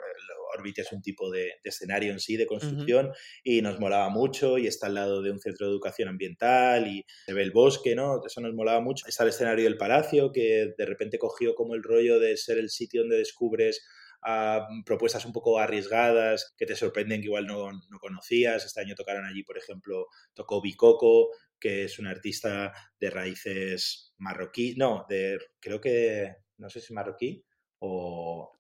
Orbit 0.57 0.79
es 0.79 0.93
un 0.93 1.03
tipo 1.03 1.31
de, 1.31 1.53
de 1.63 1.71
escenario 1.71 2.13
en 2.13 2.21
sí, 2.21 2.37
de 2.37 2.47
construcción, 2.47 3.13
y 3.43 3.63
nos 3.63 3.81
molaba 3.81 4.09
mucho. 4.09 4.59
Y 4.59 4.67
está 4.67 4.87
al 4.87 4.95
lado 4.95 5.23
de 5.23 5.31
un 5.31 5.41
centro 5.41 5.67
de 5.67 5.73
educación 5.73 6.09
ambiental 6.09 6.87
y 6.87 7.05
se 7.27 7.33
ve 7.33 7.43
el 7.43 7.51
bosque, 7.51 7.95
¿no? 7.95 8.21
Eso 8.25 8.41
nos 8.41 8.55
molaba 8.55 8.81
mucho. 8.81 9.07
Está 9.07 9.25
el 9.25 9.31
escenario 9.31 9.65
del 9.65 9.77
Palacio, 9.77 10.33
que 10.33 10.75
de 10.77 10.87
repente 10.87 11.19
cogió 11.19 11.55
como 11.55 11.75
el 11.75 11.83
rollo 11.83 12.21
de 12.21 12.37
ser 12.37 12.59
el 12.59 12.71
sitio 12.71 13.03
donde 13.03 13.19
descubres 13.19 13.85
a 14.27 14.67
propuestas 14.87 15.27
un 15.27 15.33
poco 15.33 15.59
arriesgadas 15.59 16.55
que 16.57 16.65
te 16.65 16.75
sorprenden 16.75 17.21
que 17.21 17.27
igual 17.27 17.47
no, 17.47 17.71
no 17.73 17.99
conocías. 18.01 18.65
Este 18.65 18.81
año 18.81 18.95
tocaron 18.95 19.27
allí, 19.27 19.43
por 19.43 19.59
ejemplo, 19.59 20.07
tocó 20.33 20.63
Bicoco, 20.63 21.29
que 21.59 21.85
es 21.85 21.99
un 21.99 22.07
artista 22.07 22.73
de 22.99 23.11
raíces 23.11 24.15
marroquí, 24.19 24.75
no, 24.77 25.07
de 25.09 25.39
creo 25.61 25.81
que, 25.81 26.37
no 26.59 26.69
sé 26.69 26.81
si 26.81 26.93
marroquí 26.93 27.45
o 27.79 28.53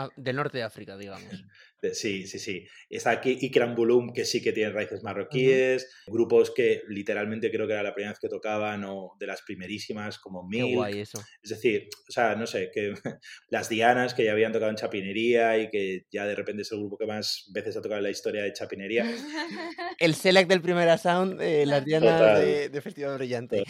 Ah, 0.00 0.08
del 0.14 0.36
norte 0.36 0.58
de 0.58 0.62
África, 0.62 0.96
digamos. 0.96 1.24
sí, 1.92 2.26
sí, 2.26 2.38
sí. 2.38 2.66
Está 2.88 3.10
aquí 3.12 3.38
Ikram 3.40 3.74
Bulum, 3.74 4.12
que 4.12 4.24
sí 4.24 4.42
que 4.42 4.52
tiene 4.52 4.70
raíces 4.70 5.02
marroquíes, 5.02 5.88
grupos 6.06 6.50
que 6.50 6.82
literalmente 6.88 7.50
creo 7.50 7.66
que 7.66 7.74
era 7.74 7.82
la 7.82 7.94
primera 7.94 8.12
vez 8.12 8.18
que 8.18 8.28
tocaban 8.28 8.84
o 8.84 9.12
de 9.18 9.26
las 9.26 9.42
primerísimas, 9.42 10.18
como 10.18 10.48
Qué 10.48 10.58
Milk, 10.58 10.74
guay 10.74 11.00
eso. 11.00 11.22
es 11.42 11.50
decir, 11.50 11.88
o 12.08 12.12
sea, 12.12 12.34
no 12.34 12.46
sé, 12.46 12.70
que 12.72 12.94
las 13.50 13.68
Dianas 13.68 14.14
que 14.14 14.24
ya 14.24 14.32
habían 14.32 14.52
tocado 14.52 14.70
en 14.70 14.76
Chapinería 14.76 15.58
y 15.58 15.70
que 15.70 16.06
ya 16.10 16.26
de 16.26 16.34
repente 16.34 16.62
es 16.62 16.72
el 16.72 16.78
grupo 16.78 16.98
que 16.98 17.06
más 17.06 17.50
veces 17.52 17.76
ha 17.76 17.82
tocado 17.82 17.98
en 17.98 18.04
la 18.04 18.10
historia 18.10 18.42
de 18.42 18.52
Chapinería. 18.52 19.04
El 19.98 20.14
select 20.14 20.48
del 20.48 20.60
primer 20.60 20.96
sound, 20.98 21.40
eh, 21.40 21.66
las 21.66 21.84
dianas 21.84 22.18
Total. 22.18 22.40
de, 22.44 22.68
de 22.68 22.80
Festival 22.80 23.18
Brillante. 23.18 23.64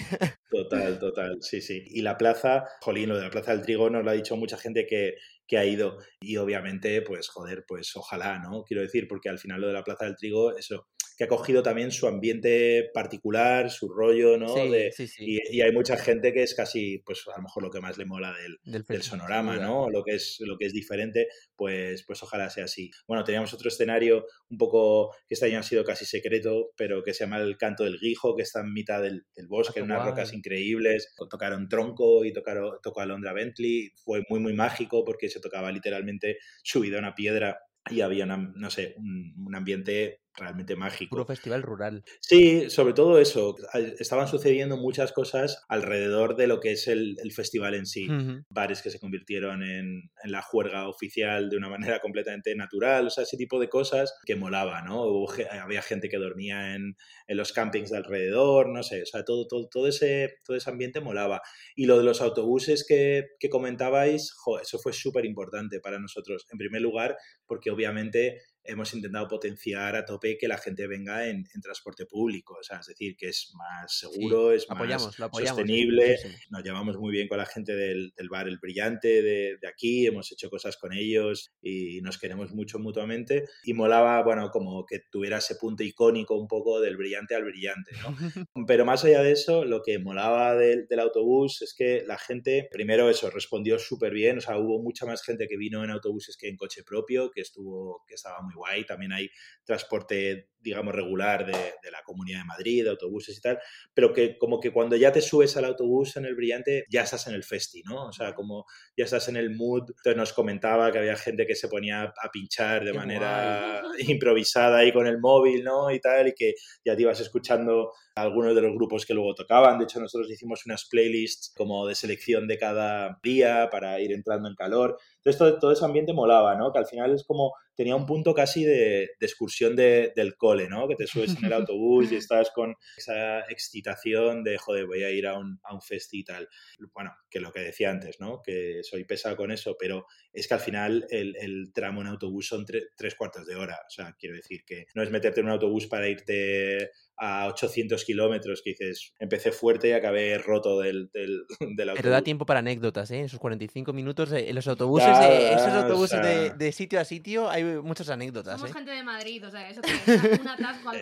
Total, 0.50 0.98
total, 0.98 1.38
sí, 1.40 1.60
sí. 1.60 1.82
Y 1.86 2.02
la 2.02 2.16
plaza, 2.18 2.64
jolín, 2.80 3.08
lo 3.08 3.16
de 3.16 3.22
la 3.22 3.30
Plaza 3.30 3.52
del 3.52 3.62
Trigo 3.62 3.88
nos 3.90 4.04
lo 4.04 4.10
ha 4.10 4.14
dicho 4.14 4.36
mucha 4.36 4.56
gente 4.58 4.86
que, 4.86 5.14
que 5.48 5.58
ha 5.58 5.64
ido. 5.64 5.98
Y 6.20 6.36
obviamente, 6.36 7.02
pues, 7.02 7.28
joder, 7.28 7.64
pues 7.66 7.96
ojalá, 7.96 8.38
¿no? 8.38 8.62
Quiero 8.64 8.82
decir, 8.82 9.08
porque 9.08 9.28
al 9.30 9.38
final 9.38 9.62
lo 9.62 9.68
de 9.68 9.72
la 9.72 9.84
Plaza 9.84 10.04
del 10.04 10.16
Trigo, 10.16 10.56
eso, 10.56 10.86
que 11.18 11.24
ha 11.24 11.28
cogido 11.28 11.64
también 11.64 11.90
su 11.90 12.06
ambiente 12.06 12.90
particular, 12.94 13.70
su 13.70 13.88
rollo, 13.88 14.38
¿no? 14.38 14.54
Sí, 14.54 14.68
De- 14.70 14.92
sí, 14.92 15.08
sí. 15.08 15.24
y, 15.50 15.56
y 15.56 15.60
hay 15.62 15.72
mucha 15.72 15.96
gente 15.98 16.32
que 16.32 16.44
es 16.44 16.54
casi, 16.54 16.98
pues, 17.04 17.24
a 17.26 17.36
lo 17.38 17.42
mejor 17.42 17.64
lo 17.64 17.70
que 17.70 17.80
más 17.80 17.98
le 17.98 18.04
mola 18.06 18.32
del, 18.64 19.02
sonorama. 19.02 19.56
¿no? 19.56 19.90
Lo 19.90 20.04
que 20.04 20.14
es 20.14 20.36
lo 20.40 20.56
que 20.56 20.66
es 20.66 20.72
diferente, 20.72 21.26
pues 21.56 22.04
pues 22.06 22.22
ojalá 22.22 22.48
sea 22.50 22.64
así. 22.64 22.90
Bueno, 23.08 23.24
teníamos 23.24 23.52
otro 23.52 23.68
escenario 23.68 24.26
un 24.48 24.58
poco 24.58 25.12
que 25.26 25.34
este 25.34 25.46
año 25.46 25.58
ha 25.58 25.62
sido 25.64 25.82
casi 25.84 26.04
secreto, 26.04 26.70
pero 26.76 27.02
que 27.02 27.12
se 27.12 27.24
llama 27.24 27.38
el 27.38 27.56
Canto 27.56 27.82
del 27.84 27.98
Guijo, 27.98 28.36
que 28.36 28.42
está 28.42 28.60
en 28.60 28.72
mitad 28.72 29.02
del, 29.02 29.26
del 29.34 29.48
bosque, 29.48 29.74
qué 29.74 29.80
en 29.80 29.86
unas 29.86 30.06
rocas 30.06 30.32
increíbles. 30.32 31.12
Tocaron 31.28 31.68
Tronco 31.68 32.24
y 32.24 32.32
tocaron, 32.32 32.76
tocó 32.82 33.00
Alondra 33.00 33.32
Bentley. 33.32 33.90
Fue 34.04 34.22
muy, 34.28 34.38
muy 34.38 34.52
mágico 34.52 35.04
porque 35.04 35.28
se 35.28 35.40
tocaba 35.40 35.72
literalmente 35.72 36.38
subida 36.62 36.96
a 36.96 37.00
una 37.00 37.14
piedra 37.16 37.58
y 37.90 38.02
había, 38.02 38.24
una- 38.24 38.52
no 38.54 38.70
sé, 38.70 38.94
un, 38.98 39.34
un 39.46 39.54
ambiente 39.56 40.20
realmente 40.38 40.76
mágico. 40.76 41.10
Puro 41.10 41.26
festival 41.26 41.62
rural. 41.62 42.04
Sí, 42.20 42.70
sobre 42.70 42.94
todo 42.94 43.18
eso. 43.18 43.56
Estaban 43.98 44.28
sucediendo 44.28 44.76
muchas 44.76 45.12
cosas 45.12 45.64
alrededor 45.68 46.36
de 46.36 46.46
lo 46.46 46.60
que 46.60 46.72
es 46.72 46.88
el, 46.88 47.16
el 47.22 47.32
festival 47.32 47.74
en 47.74 47.86
sí. 47.86 48.08
Ujú. 48.08 48.42
Bares 48.50 48.82
que 48.82 48.90
se 48.90 49.00
convirtieron 49.00 49.62
en, 49.62 50.10
en 50.22 50.32
la 50.32 50.42
juerga 50.42 50.88
oficial 50.88 51.50
de 51.50 51.56
una 51.56 51.68
manera 51.78 52.00
completamente 52.00 52.54
natural, 52.54 53.06
o 53.06 53.10
sea, 53.10 53.24
ese 53.24 53.36
tipo 53.36 53.58
de 53.58 53.68
cosas 53.68 54.14
que 54.24 54.36
molaba, 54.36 54.82
¿no? 54.82 55.04
Hubo 55.04 55.28
había 55.60 55.82
gente 55.82 56.08
que 56.08 56.18
dormía 56.18 56.74
en, 56.74 56.96
en 57.26 57.36
los 57.36 57.52
campings 57.52 57.90
de 57.90 57.98
alrededor, 57.98 58.68
no 58.68 58.82
sé, 58.82 59.02
o 59.02 59.06
sea, 59.06 59.24
todo, 59.24 59.46
todo, 59.46 59.68
todo, 59.68 59.88
ese, 59.88 60.36
todo 60.44 60.56
ese 60.56 60.70
ambiente 60.70 61.00
molaba. 61.00 61.42
Y 61.74 61.86
lo 61.86 61.98
de 61.98 62.04
los 62.04 62.20
autobuses 62.20 62.84
que, 62.86 63.26
que 63.38 63.48
comentabais, 63.48 64.32
jo, 64.32 64.58
eso 64.58 64.78
fue 64.78 64.92
súper 64.92 65.24
importante 65.24 65.80
para 65.80 65.98
nosotros. 65.98 66.46
En 66.50 66.58
primer 66.58 66.82
lugar, 66.82 67.16
porque 67.46 67.70
obviamente 67.70 68.40
hemos 68.68 68.92
intentado 68.94 69.26
potenciar 69.26 69.96
a 69.96 70.04
tope 70.04 70.36
que 70.38 70.46
la 70.46 70.58
gente 70.58 70.86
venga 70.86 71.26
en, 71.26 71.46
en 71.54 71.60
transporte 71.60 72.06
público, 72.06 72.56
o 72.60 72.62
sea, 72.62 72.78
es 72.78 72.86
decir, 72.86 73.16
que 73.16 73.28
es 73.28 73.52
más 73.54 73.98
seguro, 73.98 74.52
es 74.52 74.68
más 74.68 74.76
Apoyamos, 74.76 75.18
lo 75.18 75.24
apoyamos. 75.26 75.56
sostenible. 75.56 76.10
muchísimo. 76.10 76.38
Nos 76.50 76.62
llevamos 76.62 76.98
muy 76.98 77.10
bien 77.10 77.28
con 77.28 77.38
la 77.38 77.46
gente 77.46 77.74
del, 77.74 78.12
del 78.16 78.28
bar 78.28 78.46
El 78.46 78.58
Brillante 78.58 79.22
de, 79.22 79.56
de 79.60 79.68
aquí, 79.68 80.06
hemos 80.06 80.30
hecho 80.30 80.50
cosas 80.50 80.76
con 80.76 80.92
ellos 80.92 81.52
y 81.62 82.00
nos 82.02 82.18
queremos 82.18 82.52
mucho 82.52 82.78
mutuamente. 82.78 83.46
Y 83.64 83.72
molaba, 83.72 84.22
bueno, 84.22 84.50
como 84.50 84.84
que 84.84 85.00
tuviera 85.10 85.38
ese 85.38 85.56
punto 85.56 85.82
icónico 85.82 86.38
un 86.38 86.48
poco 86.48 86.80
del 86.80 86.96
brillante 86.96 87.34
al 87.34 87.44
brillante, 87.44 87.92
¿no? 88.02 88.16
Pero 88.66 88.84
más 88.84 89.04
allá 89.04 89.22
de 89.22 89.32
eso, 89.32 89.64
lo 89.64 89.82
que 89.82 89.98
molaba 89.98 90.54
del, 90.54 90.86
del 90.86 91.00
autobús 91.00 91.62
es 91.62 91.74
que 91.74 92.04
la 92.06 92.18
gente, 92.18 92.68
primero 92.70 93.08
eso, 93.08 93.30
respondió 93.30 93.78
súper 93.78 94.12
bien, 94.12 94.38
o 94.38 94.40
sea, 94.40 94.58
hubo 94.58 94.82
mucha 94.82 95.06
más 95.06 95.22
gente 95.22 95.46
que 95.48 95.56
vino 95.56 95.82
en 95.84 95.90
autobuses 95.90 96.36
que 96.36 96.48
en 96.48 96.56
coche 96.56 96.82
propio, 96.84 97.30
que 97.30 97.40
estuvo, 97.40 98.04
que 98.06 98.14
estaba 98.14 98.42
muy 98.42 98.54
guay. 98.58 98.84
También 98.84 99.12
hay 99.12 99.30
transporte, 99.64 100.50
digamos, 100.60 100.94
regular 100.94 101.46
de, 101.46 101.52
de 101.52 101.90
la 101.90 102.02
Comunidad 102.04 102.40
de 102.40 102.44
Madrid, 102.44 102.84
de 102.84 102.90
autobuses 102.90 103.38
y 103.38 103.40
tal, 103.40 103.58
pero 103.94 104.12
que 104.12 104.36
como 104.38 104.60
que 104.60 104.72
cuando 104.72 104.96
ya 104.96 105.12
te 105.12 105.20
subes 105.20 105.56
al 105.56 105.64
autobús 105.64 106.16
en 106.16 106.24
el 106.24 106.34
brillante, 106.34 106.84
ya 106.90 107.02
estás 107.02 107.26
en 107.26 107.34
el 107.34 107.44
festi, 107.44 107.82
¿no? 107.82 108.06
O 108.06 108.12
sea, 108.12 108.34
como 108.34 108.64
ya 108.96 109.04
estás 109.04 109.28
en 109.28 109.36
el 109.36 109.54
mood. 109.54 109.84
Entonces 109.88 110.16
nos 110.16 110.32
comentaba 110.32 110.90
que 110.92 110.98
había 110.98 111.16
gente 111.16 111.46
que 111.46 111.54
se 111.54 111.68
ponía 111.68 112.02
a 112.02 112.30
pinchar 112.32 112.84
de 112.84 112.92
Qué 112.92 112.98
manera 112.98 113.82
improvisada 114.08 114.78
ahí 114.78 114.92
con 114.92 115.06
el 115.06 115.18
móvil, 115.18 115.64
¿no? 115.64 115.90
Y 115.90 116.00
tal, 116.00 116.28
y 116.28 116.34
que 116.34 116.54
ya 116.84 116.96
te 116.96 117.02
ibas 117.02 117.20
escuchando 117.20 117.92
algunos 118.20 118.54
de 118.54 118.62
los 118.62 118.72
grupos 118.74 119.04
que 119.06 119.14
luego 119.14 119.34
tocaban. 119.34 119.78
De 119.78 119.84
hecho, 119.84 120.00
nosotros 120.00 120.30
hicimos 120.30 120.64
unas 120.66 120.86
playlists 120.88 121.52
como 121.56 121.86
de 121.86 121.94
selección 121.94 122.46
de 122.46 122.58
cada 122.58 123.18
día 123.22 123.68
para 123.70 124.00
ir 124.00 124.12
entrando 124.12 124.48
en 124.48 124.54
calor. 124.54 124.98
Entonces, 125.16 125.38
todo, 125.38 125.58
todo 125.58 125.72
ese 125.72 125.84
ambiente 125.84 126.12
molaba, 126.12 126.54
¿no? 126.56 126.72
Que 126.72 126.78
al 126.78 126.86
final 126.86 127.14
es 127.14 127.24
como, 127.24 127.52
tenía 127.74 127.94
un 127.96 128.06
punto 128.06 128.34
casi 128.34 128.64
de, 128.64 129.10
de 129.20 129.26
excursión 129.26 129.76
de- 129.76 130.12
del 130.16 130.36
cole, 130.36 130.68
¿no? 130.68 130.88
Que 130.88 130.96
te 130.96 131.06
subes 131.06 131.36
en 131.36 131.44
el 131.44 131.52
autobús 131.70 132.10
y 132.12 132.16
estás 132.16 132.50
con 132.50 132.74
esa 132.96 133.40
excitación 133.50 134.42
de, 134.44 134.58
joder, 134.58 134.86
voy 134.86 135.02
a 135.04 135.10
ir 135.10 135.26
a 135.26 135.38
un, 135.38 135.58
a 135.62 135.74
un 135.74 135.80
festi 135.82 136.20
y 136.20 136.24
tal. 136.24 136.48
Bueno, 136.92 137.12
que 137.30 137.40
lo 137.40 137.52
que 137.52 137.60
decía 137.60 137.90
antes, 137.90 138.18
¿no? 138.20 138.40
Que 138.42 138.80
soy 138.82 139.04
pesado 139.04 139.36
con 139.36 139.50
eso, 139.52 139.76
pero 139.78 140.06
es 140.32 140.48
que 140.48 140.54
al 140.54 140.60
final 140.60 141.06
el, 141.10 141.36
el 141.36 141.72
tramo 141.72 142.00
en 142.00 142.08
autobús 142.08 142.48
son 142.48 142.64
tre- 142.64 142.88
tres 142.96 143.14
cuartos 143.14 143.46
de 143.46 143.54
hora. 143.56 143.78
O 143.86 143.90
sea, 143.90 144.14
quiero 144.18 144.34
decir 144.36 144.64
que 144.66 144.86
no 144.94 145.02
es 145.02 145.10
meterte 145.10 145.40
en 145.40 145.46
un 145.46 145.52
autobús 145.52 145.86
para 145.86 146.08
irte 146.08 146.90
a 147.16 147.48
800 147.48 148.04
kilómetros, 148.08 148.62
que 148.64 148.70
dices, 148.70 149.12
empecé 149.18 149.52
fuerte 149.52 149.88
y 149.88 149.92
acabé 149.92 150.38
roto 150.38 150.80
del, 150.80 151.10
del, 151.12 151.42
del 151.76 151.90
autobús. 151.90 151.96
Pero 152.02 152.10
da 152.10 152.22
tiempo 152.22 152.46
para 152.46 152.60
anécdotas, 152.60 153.10
¿eh? 153.10 153.18
En 153.20 153.24
esos 153.26 153.38
45 153.38 153.92
minutos, 153.92 154.32
eh, 154.32 154.48
en 154.48 154.54
los 154.54 154.66
autobuses, 154.66 155.08
Da, 155.08 155.30
eh, 155.30 155.52
esos 155.54 155.68
o 155.68 155.76
autobuses 155.76 156.22
de, 156.22 156.50
de 156.50 156.72
sitio 156.72 156.98
a 157.00 157.04
sitio, 157.04 157.48
hay 157.50 157.62
muchas 157.64 158.08
anécdotas, 158.08 158.54
Somos 158.54 158.70
¿eh? 158.70 158.74
gente 158.74 158.90
de 158.90 159.02
Madrid, 159.02 159.46
o 159.46 159.50
sea, 159.50 159.68
eso 159.70 159.80
que 159.82 159.90
es 160.32 160.40
un 160.40 160.48
atasco 160.48 160.88
o 160.88 160.92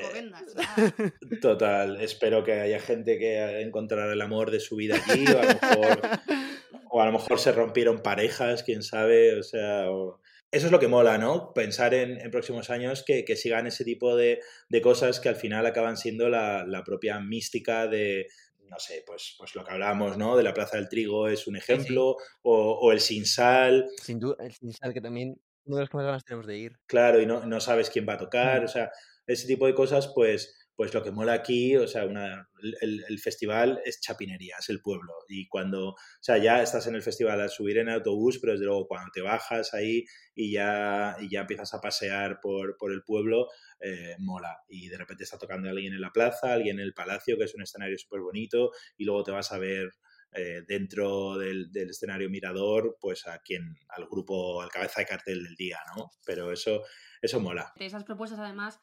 sea, 0.50 1.12
Total, 1.40 2.00
espero 2.00 2.44
que 2.44 2.52
haya 2.52 2.80
gente 2.80 3.18
que 3.18 3.60
encontrara 3.62 4.12
el 4.12 4.20
amor 4.20 4.50
de 4.50 4.60
su 4.60 4.76
vida 4.76 4.96
allí, 5.08 5.24
o 5.26 5.38
a 5.38 5.42
lo 5.42 5.48
mejor, 5.48 6.00
o 6.90 7.02
a 7.02 7.06
lo 7.06 7.12
mejor 7.12 7.38
se 7.38 7.52
rompieron 7.52 8.00
parejas, 8.02 8.62
quién 8.62 8.82
sabe, 8.82 9.38
o 9.38 9.42
sea, 9.42 9.90
o- 9.90 10.20
eso 10.50 10.66
es 10.66 10.72
lo 10.72 10.78
que 10.78 10.88
mola, 10.88 11.18
¿no? 11.18 11.52
Pensar 11.52 11.92
en, 11.94 12.20
en 12.20 12.30
próximos 12.30 12.70
años 12.70 13.02
que, 13.04 13.24
que 13.24 13.36
sigan 13.36 13.66
ese 13.66 13.84
tipo 13.84 14.16
de, 14.16 14.40
de 14.68 14.80
cosas 14.80 15.20
que 15.20 15.28
al 15.28 15.36
final 15.36 15.66
acaban 15.66 15.96
siendo 15.96 16.28
la, 16.28 16.64
la 16.66 16.82
propia 16.84 17.18
mística 17.20 17.86
de, 17.88 18.26
no 18.70 18.78
sé, 18.78 19.02
pues, 19.06 19.34
pues 19.38 19.54
lo 19.54 19.64
que 19.64 19.72
hablamos, 19.72 20.16
¿no? 20.16 20.36
De 20.36 20.42
la 20.42 20.54
Plaza 20.54 20.76
del 20.76 20.88
Trigo 20.88 21.28
es 21.28 21.46
un 21.46 21.56
ejemplo, 21.56 22.16
O, 22.42 22.72
o 22.80 22.92
el 22.92 23.00
Sin 23.00 23.26
Sal, 23.26 23.86
Sin 24.02 24.18
duda, 24.20 24.36
el 24.44 24.52
Sin 24.52 24.72
Sal, 24.72 24.92
que 24.94 25.00
también 25.00 25.40
uno 25.64 25.76
de 25.76 25.82
los 25.82 25.90
que 25.90 25.96
más 25.96 26.06
ganas 26.06 26.24
tenemos 26.24 26.46
de 26.46 26.56
ir. 26.58 26.72
claro, 26.86 27.20
y 27.20 27.26
no, 27.26 27.44
no 27.44 27.60
sabes 27.60 27.90
quién 27.90 28.06
va 28.08 28.14
a 28.14 28.18
tocar, 28.18 28.62
Mm. 28.62 28.64
o 28.64 28.68
sea, 28.68 28.90
ese 29.26 29.46
tipo 29.48 29.66
de 29.66 29.74
cosas, 29.74 30.12
pues, 30.14 30.65
pues 30.76 30.92
lo 30.92 31.02
que 31.02 31.10
mola 31.10 31.32
aquí, 31.32 31.74
o 31.76 31.88
sea, 31.88 32.04
una, 32.04 32.50
el, 32.82 33.02
el 33.08 33.18
festival 33.18 33.80
es 33.84 33.98
chapinería, 34.00 34.56
es 34.60 34.68
el 34.68 34.82
pueblo, 34.82 35.14
y 35.26 35.48
cuando, 35.48 35.88
o 35.90 35.96
sea, 36.20 36.36
ya 36.36 36.62
estás 36.62 36.86
en 36.86 36.94
el 36.94 37.02
festival 37.02 37.40
al 37.40 37.48
subir 37.48 37.78
en 37.78 37.88
autobús, 37.88 38.38
pero 38.38 38.52
desde 38.52 38.66
luego 38.66 38.86
cuando 38.86 39.10
te 39.12 39.22
bajas 39.22 39.72
ahí 39.72 40.04
y 40.34 40.52
ya, 40.52 41.16
y 41.18 41.30
ya 41.30 41.40
empiezas 41.40 41.72
a 41.72 41.80
pasear 41.80 42.40
por, 42.40 42.76
por 42.76 42.92
el 42.92 43.02
pueblo, 43.02 43.48
eh, 43.80 44.16
mola, 44.18 44.58
y 44.68 44.88
de 44.88 44.98
repente 44.98 45.24
está 45.24 45.38
tocando 45.38 45.70
alguien 45.70 45.94
en 45.94 46.00
la 46.00 46.12
plaza, 46.12 46.52
alguien 46.52 46.78
en 46.78 46.84
el 46.84 46.92
palacio, 46.92 47.38
que 47.38 47.44
es 47.44 47.54
un 47.54 47.62
escenario 47.62 47.96
súper 47.96 48.20
bonito, 48.20 48.70
y 48.98 49.06
luego 49.06 49.24
te 49.24 49.32
vas 49.32 49.52
a 49.52 49.58
ver 49.58 49.88
eh, 50.32 50.62
dentro 50.68 51.38
del, 51.38 51.72
del 51.72 51.88
escenario 51.88 52.28
mirador, 52.28 52.98
pues 53.00 53.26
a 53.26 53.38
quien, 53.38 53.78
al 53.88 54.06
grupo, 54.06 54.60
al 54.60 54.68
cabeza 54.68 55.00
de 55.00 55.06
cartel 55.06 55.42
del 55.42 55.54
día, 55.54 55.78
¿no? 55.96 56.10
Pero 56.26 56.52
eso, 56.52 56.82
eso 57.22 57.40
mola. 57.40 57.72
esas 57.78 58.04
propuestas 58.04 58.40
además 58.40 58.78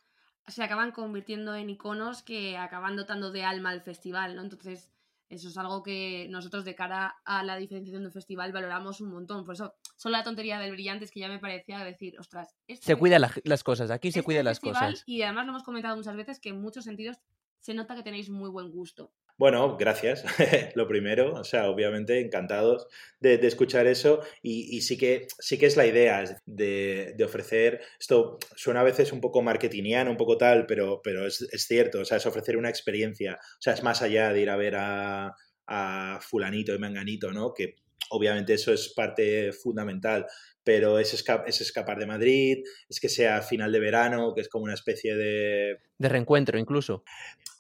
se 0.47 0.63
acaban 0.63 0.91
convirtiendo 0.91 1.55
en 1.55 1.69
iconos 1.69 2.21
que 2.23 2.57
acaban 2.57 2.95
dotando 2.95 3.31
de 3.31 3.43
alma 3.43 3.69
al 3.69 3.81
festival, 3.81 4.35
¿no? 4.35 4.41
Entonces, 4.41 4.89
eso 5.29 5.47
es 5.47 5.57
algo 5.57 5.81
que 5.81 6.27
nosotros 6.29 6.63
de 6.65 6.75
cara 6.75 7.15
a 7.25 7.43
la 7.43 7.55
diferenciación 7.57 8.03
de 8.03 8.07
un 8.07 8.13
festival 8.13 8.51
valoramos 8.51 9.01
un 9.01 9.09
montón. 9.11 9.45
Por 9.45 9.55
eso, 9.55 9.73
solo 9.95 10.17
la 10.17 10.23
tontería 10.23 10.59
del 10.59 10.71
brillante 10.73 11.05
es 11.05 11.11
que 11.11 11.21
ya 11.21 11.27
me 11.27 11.39
parecía 11.39 11.79
decir, 11.83 12.19
ostras, 12.19 12.55
este 12.67 12.85
Se 12.85 12.95
cuidan 12.95 13.21
la- 13.21 13.31
las 13.45 13.63
cosas, 13.63 13.89
aquí 13.89 14.11
se 14.11 14.19
este 14.19 14.25
cuidan 14.25 14.45
las 14.45 14.59
cosas. 14.59 15.03
Y 15.07 15.21
además 15.23 15.45
lo 15.45 15.51
hemos 15.53 15.63
comentado 15.63 15.95
muchas 15.95 16.15
veces 16.15 16.39
que 16.39 16.49
en 16.49 16.61
muchos 16.61 16.83
sentidos 16.83 17.17
se 17.63 17.73
nota 17.73 17.95
que 17.95 18.03
tenéis 18.03 18.29
muy 18.29 18.49
buen 18.49 18.69
gusto. 18.71 19.13
Bueno, 19.37 19.77
gracias. 19.77 20.23
Lo 20.75 20.87
primero, 20.87 21.33
o 21.33 21.43
sea, 21.43 21.69
obviamente 21.69 22.19
encantados 22.19 22.87
de, 23.19 23.37
de 23.39 23.47
escuchar 23.47 23.87
eso 23.87 24.21
y, 24.43 24.75
y 24.77 24.81
sí, 24.81 24.97
que, 24.97 25.27
sí 25.39 25.57
que 25.57 25.65
es 25.65 25.75
la 25.77 25.87
idea 25.87 26.23
de, 26.45 27.13
de 27.17 27.23
ofrecer, 27.23 27.81
esto 27.99 28.37
suena 28.55 28.81
a 28.81 28.83
veces 28.83 29.11
un 29.11 29.21
poco 29.21 29.41
marketingiano, 29.41 30.11
un 30.11 30.17
poco 30.17 30.37
tal, 30.37 30.65
pero, 30.67 31.01
pero 31.03 31.25
es, 31.25 31.41
es 31.41 31.63
cierto, 31.65 32.01
o 32.01 32.05
sea, 32.05 32.17
es 32.17 32.25
ofrecer 32.25 32.57
una 32.57 32.69
experiencia, 32.69 33.39
o 33.41 33.61
sea, 33.61 33.73
es 33.73 33.81
más 33.81 34.01
allá 34.03 34.31
de 34.33 34.41
ir 34.41 34.49
a 34.51 34.55
ver 34.57 34.75
a, 34.77 35.33
a 35.67 36.19
fulanito 36.21 36.75
y 36.75 36.79
menganito, 36.79 37.31
¿no? 37.31 37.53
Que 37.53 37.75
obviamente 38.11 38.53
eso 38.53 38.71
es 38.71 38.93
parte 38.93 39.51
fundamental, 39.51 40.27
pero 40.63 40.99
es, 40.99 41.13
esca- 41.13 41.43
es 41.47 41.59
escapar 41.59 41.97
de 41.97 42.05
Madrid, 42.05 42.57
es 42.87 42.99
que 42.99 43.09
sea 43.09 43.41
final 43.41 43.71
de 43.71 43.79
verano, 43.79 44.33
que 44.35 44.41
es 44.41 44.47
como 44.49 44.65
una 44.65 44.75
especie 44.75 45.15
de... 45.15 45.79
De 45.97 46.09
reencuentro 46.09 46.59
incluso. 46.59 47.03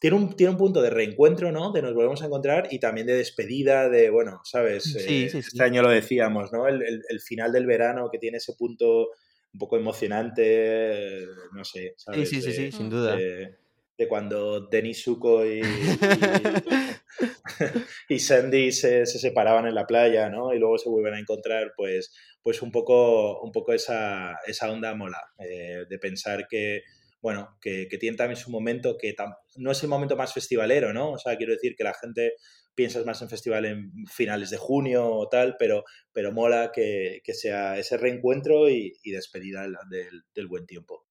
Tiene 0.03 0.17
un, 0.17 0.35
tiene 0.35 0.51
un 0.51 0.57
punto 0.57 0.81
de 0.81 0.89
reencuentro, 0.89 1.49
¿no? 1.53 1.71
De 1.71 1.81
nos 1.81 1.93
volvemos 1.93 2.21
a 2.21 2.25
encontrar 2.25 2.67
y 2.71 2.79
también 2.79 3.07
de 3.07 3.13
despedida, 3.15 3.87
de, 3.87 4.09
bueno, 4.09 4.41
¿sabes? 4.43 4.83
Sí, 4.83 4.97
Eh, 4.99 5.29
sí, 5.29 5.41
sí. 5.41 5.47
Este 5.47 5.63
año 5.63 5.81
lo 5.81 5.87
decíamos, 5.87 6.51
¿no? 6.51 6.67
El, 6.67 6.81
el- 6.81 7.03
el 7.07 7.21
final 7.21 7.53
del 7.53 7.65
verano 7.65 8.09
que 8.11 8.17
tiene 8.19 8.35
ese 8.39 8.51
punto 8.53 9.11
un 9.53 9.59
poco 9.59 9.77
emocionante, 9.77 11.25
no 11.53 11.63
sé, 11.63 11.93
Sí, 11.95 11.97
¿sabes? 11.97 12.29
sí, 12.29 12.41
sí, 12.41 12.47
De- 12.49 12.53
sí, 12.53 12.71
sin 12.73 12.89
duda. 12.89 13.15
de, 13.15 13.55
de 13.97 14.07
cuando 14.09 14.67
Denis 14.67 15.01
Zuko 15.05 15.45
y, 15.45 15.61
y, 15.61 15.61
y 18.09 18.19
Sandy 18.19 18.71
se, 18.73 19.05
se 19.05 19.19
separaban 19.19 19.67
en 19.67 19.75
la 19.75 19.87
playa, 19.87 20.27
¿no? 20.29 20.53
Y 20.53 20.59
luego 20.59 20.77
se 20.77 20.89
vuelven 20.89 21.13
a 21.13 21.19
encontrar, 21.19 21.71
pues, 21.77 22.13
pues 22.41 22.61
un 22.61 22.71
poco, 22.71 23.39
un 23.41 23.53
poco 23.53 23.71
esa, 23.71 24.37
esa 24.47 24.69
onda 24.71 24.93
mola, 24.95 25.21
eh, 25.39 25.85
de 25.89 25.99
pensar 25.99 26.45
que, 26.49 26.81
bueno, 27.23 27.57
que, 27.61 27.87
que 27.89 27.97
tiene 27.97 28.17
también 28.17 28.35
su 28.35 28.51
momento, 28.51 28.97
que 28.97 29.15
no 29.55 29.71
es 29.71 29.81
el 29.81 29.87
momento 29.87 30.17
más 30.17 30.33
festivalero, 30.33 30.91
¿no? 30.91 31.13
O 31.13 31.17
sea, 31.17 31.37
quiero 31.37 31.53
decir 31.53 31.73
que 31.77 31.85
la 31.85 31.93
gente 31.93 32.33
piensas 32.75 33.05
más 33.05 33.21
en 33.21 33.29
festival 33.29 33.63
en 33.63 33.91
finales 34.07 34.49
de 34.49 34.57
junio 34.57 35.07
o 35.07 35.29
tal, 35.29 35.55
pero, 35.57 35.85
pero 36.11 36.33
mola 36.33 36.71
que, 36.73 37.21
que 37.23 37.33
sea 37.33 37.77
ese 37.77 37.95
reencuentro 37.95 38.69
y, 38.69 38.91
y 39.03 39.11
despedida 39.11 39.61
del- 39.89 40.23
del- 40.35 40.47
buen 40.47 40.65
tiempo. 40.65 41.05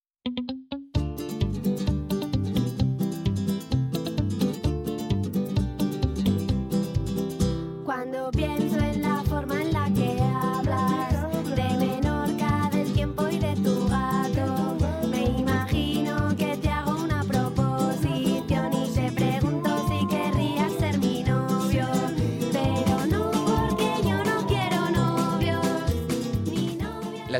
Cuando 7.84 8.30
pienso 8.32 8.61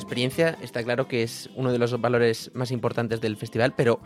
experiencia 0.03 0.59
está 0.61 0.83
claro 0.83 1.09
que 1.09 1.23
es 1.23 1.51
uno 1.55 1.73
de 1.73 1.79
los 1.79 1.99
valores 2.01 2.51
más 2.55 2.71
importantes 2.71 3.21
del 3.21 3.37
festival, 3.37 3.75
pero 3.77 4.01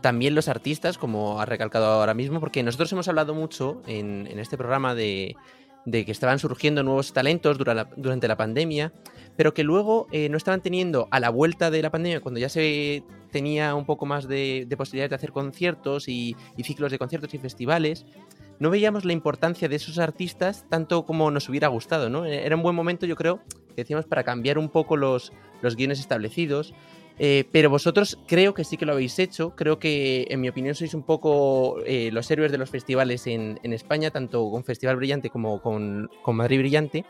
también 0.00 0.34
los 0.34 0.48
artistas, 0.48 0.98
como 0.98 1.40
ha 1.40 1.46
recalcado 1.46 1.86
ahora 1.86 2.14
mismo, 2.14 2.40
porque 2.40 2.62
nosotros 2.62 2.92
hemos 2.92 3.08
hablado 3.08 3.34
mucho 3.34 3.82
en, 3.86 4.26
este 4.38 4.56
programa 4.56 4.94
de, 4.94 5.36
que 5.90 6.04
estaban 6.08 6.38
surgiendo 6.38 6.82
nuevos 6.82 7.12
talentos 7.12 7.58
durante 7.58 8.28
la 8.28 8.36
pandemia, 8.36 8.92
pero 9.36 9.54
que 9.54 9.64
luego 9.64 10.06
eh, 10.12 10.28
no 10.28 10.36
estaban 10.36 10.60
teniendo 10.60 11.08
a 11.10 11.20
la 11.20 11.30
vuelta 11.30 11.70
de 11.70 11.82
la 11.82 11.90
pandemia, 11.90 12.20
cuando 12.20 12.38
ya 12.38 12.48
se 12.48 13.02
tenía 13.32 13.74
un 13.74 13.86
poco 13.86 14.06
más 14.06 14.28
de, 14.28 14.66
de 14.68 14.76
posibilidades 14.76 15.10
de 15.10 15.16
hacer 15.16 15.32
conciertos 15.32 16.08
y, 16.08 16.36
y 16.56 16.62
ciclos 16.62 16.90
de 16.90 16.98
conciertos 16.98 17.34
y 17.34 17.38
festivales, 17.38 18.06
no 18.58 18.70
veíamos 18.70 19.04
la 19.04 19.12
importancia 19.12 19.68
de 19.68 19.76
esos 19.76 19.98
artistas 19.98 20.64
tanto 20.68 21.04
como 21.04 21.30
nos 21.30 21.48
hubiera 21.48 21.68
gustado, 21.68 22.10
¿no? 22.10 22.24
Era 22.24 22.56
un 22.56 22.62
buen 22.62 22.74
momento, 22.74 23.06
yo 23.06 23.16
creo, 23.16 23.40
que 23.78 23.84
decíamos, 23.84 24.06
para 24.06 24.24
cambiar 24.24 24.58
un 24.58 24.70
poco 24.70 24.96
los, 24.96 25.32
los 25.62 25.76
guiones 25.76 26.00
establecidos. 26.00 26.74
Eh, 27.20 27.44
pero 27.52 27.70
vosotros 27.70 28.18
creo 28.26 28.52
que 28.52 28.64
sí 28.64 28.76
que 28.76 28.86
lo 28.86 28.92
habéis 28.92 29.20
hecho. 29.20 29.54
Creo 29.54 29.78
que, 29.78 30.26
en 30.30 30.40
mi 30.40 30.48
opinión, 30.48 30.74
sois 30.74 30.94
un 30.94 31.04
poco 31.04 31.78
eh, 31.86 32.10
los 32.12 32.28
héroes 32.28 32.50
de 32.50 32.58
los 32.58 32.70
festivales 32.70 33.28
en, 33.28 33.60
en 33.62 33.72
España, 33.72 34.10
tanto 34.10 34.50
con 34.50 34.64
Festival 34.64 34.96
Brillante 34.96 35.30
como 35.30 35.62
con, 35.62 36.10
con 36.22 36.34
Madrid 36.34 36.58
Brillante, 36.58 37.04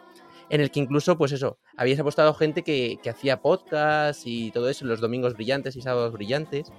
en 0.50 0.60
el 0.60 0.70
que 0.70 0.80
incluso, 0.80 1.16
pues 1.16 1.32
eso, 1.32 1.56
habéis 1.74 1.98
apostado 1.98 2.34
gente 2.34 2.62
que, 2.62 2.98
que 3.02 3.08
hacía 3.08 3.40
podcast 3.40 4.26
y 4.26 4.50
todo 4.50 4.68
eso, 4.68 4.84
los 4.84 5.00
domingos 5.00 5.32
brillantes 5.32 5.74
y 5.74 5.80
sábados 5.80 6.12
brillantes. 6.12 6.70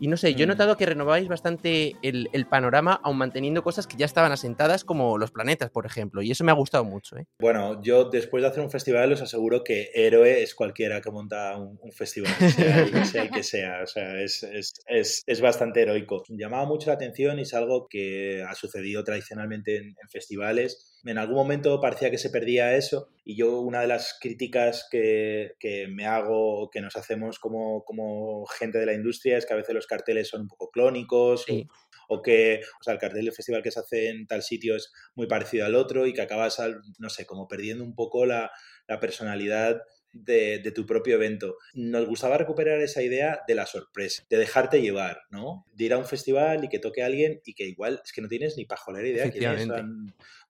Y 0.00 0.08
no 0.08 0.16
sé, 0.16 0.34
yo 0.34 0.44
he 0.44 0.46
Mm. 0.46 0.50
notado 0.50 0.76
que 0.76 0.86
renováis 0.86 1.28
bastante 1.28 1.94
el, 2.02 2.28
el 2.32 2.46
panorama, 2.46 3.00
aun 3.04 3.18
manteniendo 3.18 3.62
cosas 3.62 3.86
que 3.86 3.96
ya 3.96 4.06
estaban 4.06 4.32
asentadas, 4.32 4.82
como 4.84 5.18
los 5.18 5.30
planetas, 5.30 5.70
por 5.70 5.84
ejemplo. 5.86 6.22
Y 6.22 6.30
eso 6.30 6.42
me 6.42 6.50
ha 6.50 6.54
gustado 6.54 6.84
mucho, 6.84 7.16
¿eh? 7.18 7.26
Bueno, 7.38 7.82
yo 7.82 8.08
después 8.10 8.42
de 8.42 8.48
hacer 8.48 8.64
un 8.64 8.70
festival 8.70 9.12
os 9.12 9.20
aseguro 9.22 9.62
que 9.62 9.90
héroe 9.94 10.42
es 10.42 10.54
cualquiera 10.54 11.00
que 11.00 11.10
monta 11.10 11.56
un, 11.58 11.78
un 11.82 11.92
festival, 11.92 12.32
sea 12.32 12.80
el, 12.82 13.04
sea 13.04 13.22
el 13.24 13.30
que 13.30 13.42
sea. 13.42 13.82
O 13.82 13.86
sea, 13.86 14.20
es, 14.20 14.42
es, 14.42 14.72
es, 14.86 15.22
es 15.26 15.40
bastante 15.40 15.82
heroico. 15.82 16.22
Llamaba 16.28 16.64
mucho 16.66 16.88
la 16.88 16.94
atención 16.94 17.38
y 17.38 17.42
es 17.42 17.52
algo 17.54 17.86
que 17.88 18.42
ha 18.42 18.54
sucedido 18.54 19.04
tradicionalmente 19.04 19.76
en, 19.76 19.84
en 19.84 20.08
festivales. 20.10 20.89
En 21.04 21.18
algún 21.18 21.36
momento 21.36 21.80
parecía 21.80 22.10
que 22.10 22.18
se 22.18 22.30
perdía 22.30 22.76
eso 22.76 23.08
y 23.24 23.36
yo 23.36 23.60
una 23.60 23.80
de 23.80 23.86
las 23.86 24.18
críticas 24.20 24.86
que, 24.90 25.54
que 25.58 25.88
me 25.88 26.06
hago, 26.06 26.68
que 26.70 26.80
nos 26.80 26.96
hacemos 26.96 27.38
como, 27.38 27.84
como 27.84 28.44
gente 28.46 28.78
de 28.78 28.86
la 28.86 28.92
industria 28.94 29.38
es 29.38 29.46
que 29.46 29.54
a 29.54 29.56
veces 29.56 29.74
los 29.74 29.86
carteles 29.86 30.28
son 30.28 30.42
un 30.42 30.48
poco 30.48 30.70
clónicos 30.70 31.44
Sí. 31.46 31.66
o, 32.08 32.16
o 32.16 32.22
que 32.22 32.60
o 32.80 32.82
sea, 32.84 32.92
el 32.94 32.98
cartel 32.98 33.24
del 33.24 33.34
festival 33.34 33.62
que 33.62 33.70
se 33.70 33.80
hace 33.80 34.08
en 34.10 34.26
tal 34.26 34.42
sitio 34.42 34.76
es 34.76 34.92
muy 35.14 35.26
parecido 35.26 35.64
al 35.64 35.74
otro 35.74 36.06
y 36.06 36.12
que 36.12 36.22
acabas, 36.22 36.60
al- 36.60 36.80
no 36.98 37.08
sé, 37.08 37.24
como 37.24 37.48
perdiendo 37.48 37.82
un 37.84 37.94
poco 37.94 38.26
la, 38.26 38.50
la 38.88 39.00
personalidad 39.00 39.80
de, 40.12 40.58
de 40.58 40.72
tu 40.72 40.86
propio 40.86 41.14
evento. 41.16 41.56
Nos 41.74 42.06
gustaba 42.06 42.38
recuperar 42.38 42.80
esa 42.80 43.02
idea 43.02 43.40
de 43.46 43.54
la 43.54 43.66
sorpresa, 43.66 44.24
de 44.28 44.36
dejarte 44.38 44.80
llevar, 44.82 45.20
¿no? 45.30 45.66
De 45.74 45.84
ir 45.84 45.92
a 45.92 45.98
un 45.98 46.04
festival 46.06 46.64
y 46.64 46.68
que 46.68 46.78
toque 46.78 47.02
a 47.02 47.06
alguien 47.06 47.40
y 47.44 47.54
que 47.54 47.64
igual 47.64 48.00
es 48.04 48.12
que 48.12 48.20
no 48.22 48.28
tienes 48.28 48.56
ni 48.56 48.64
pajolera 48.64 49.06
idea 49.08 49.30
quién 49.30 49.44
es. 49.44 49.66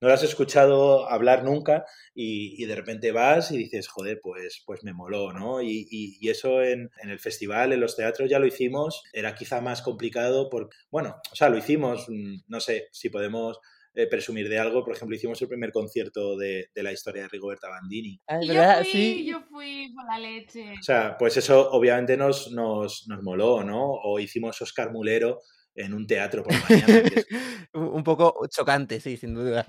no 0.00 0.08
lo 0.08 0.14
has 0.14 0.22
escuchado 0.22 1.08
hablar 1.08 1.44
nunca 1.44 1.84
y, 2.14 2.62
y 2.62 2.66
de 2.66 2.74
repente 2.74 3.12
vas 3.12 3.50
y 3.52 3.58
dices, 3.58 3.88
joder, 3.88 4.20
pues, 4.22 4.62
pues 4.66 4.82
me 4.82 4.92
moló, 4.92 5.32
¿no? 5.32 5.60
Y, 5.62 5.86
y- 5.90 6.18
y 6.20 6.28
eso 6.30 6.62
en, 6.62 6.90
en 7.02 7.10
el 7.10 7.18
festival, 7.20 7.72
en 7.72 7.80
los 7.80 7.96
teatros 7.96 8.30
ya 8.30 8.38
lo 8.38 8.46
hicimos, 8.46 9.02
era 9.12 9.34
quizá 9.34 9.60
más 9.60 9.82
complicado 9.82 10.48
porque, 10.50 10.76
bueno, 10.90 11.16
o 11.32 11.36
sea, 11.36 11.48
lo 11.48 11.58
hicimos, 11.58 12.06
mm, 12.08 12.42
no 12.48 12.60
sé 12.60 12.88
si 12.92 13.10
podemos 13.10 13.58
eh, 13.94 14.06
presumir 14.06 14.48
de 14.48 14.58
algo, 14.58 14.84
por 14.84 14.94
ejemplo, 14.94 15.16
hicimos 15.16 15.40
el 15.42 15.48
primer 15.48 15.72
concierto 15.72 16.36
de, 16.36 16.68
de 16.74 16.82
la 16.82 16.92
historia 16.92 17.22
de 17.22 17.28
Rigoberta 17.28 17.68
Bandini. 17.68 18.20
Ah, 18.26 18.38
Y 18.42 18.46
yo 18.46 18.54
fui, 18.84 19.26
yo 19.26 19.42
fui 19.50 19.92
por 19.94 20.04
la 20.06 20.18
leche. 20.18 20.72
O 20.78 20.82
sea, 20.82 21.16
pues 21.18 21.36
eso 21.36 21.70
obviamente 21.72 22.16
nos, 22.16 22.50
nos, 22.52 23.06
nos 23.08 23.22
moló, 23.22 23.64
¿no? 23.64 23.90
O 24.04 24.18
hicimos 24.20 24.60
Oscar 24.62 24.92
Mulero 24.92 25.40
en 25.74 25.94
un 25.94 26.06
teatro 26.06 26.42
por 26.42 26.52
la 26.52 26.60
mañana. 26.68 26.98
es- 27.14 27.26
un 27.74 28.04
poco 28.04 28.46
chocante, 28.48 29.00
sí, 29.00 29.16
sin 29.16 29.34
duda. 29.34 29.66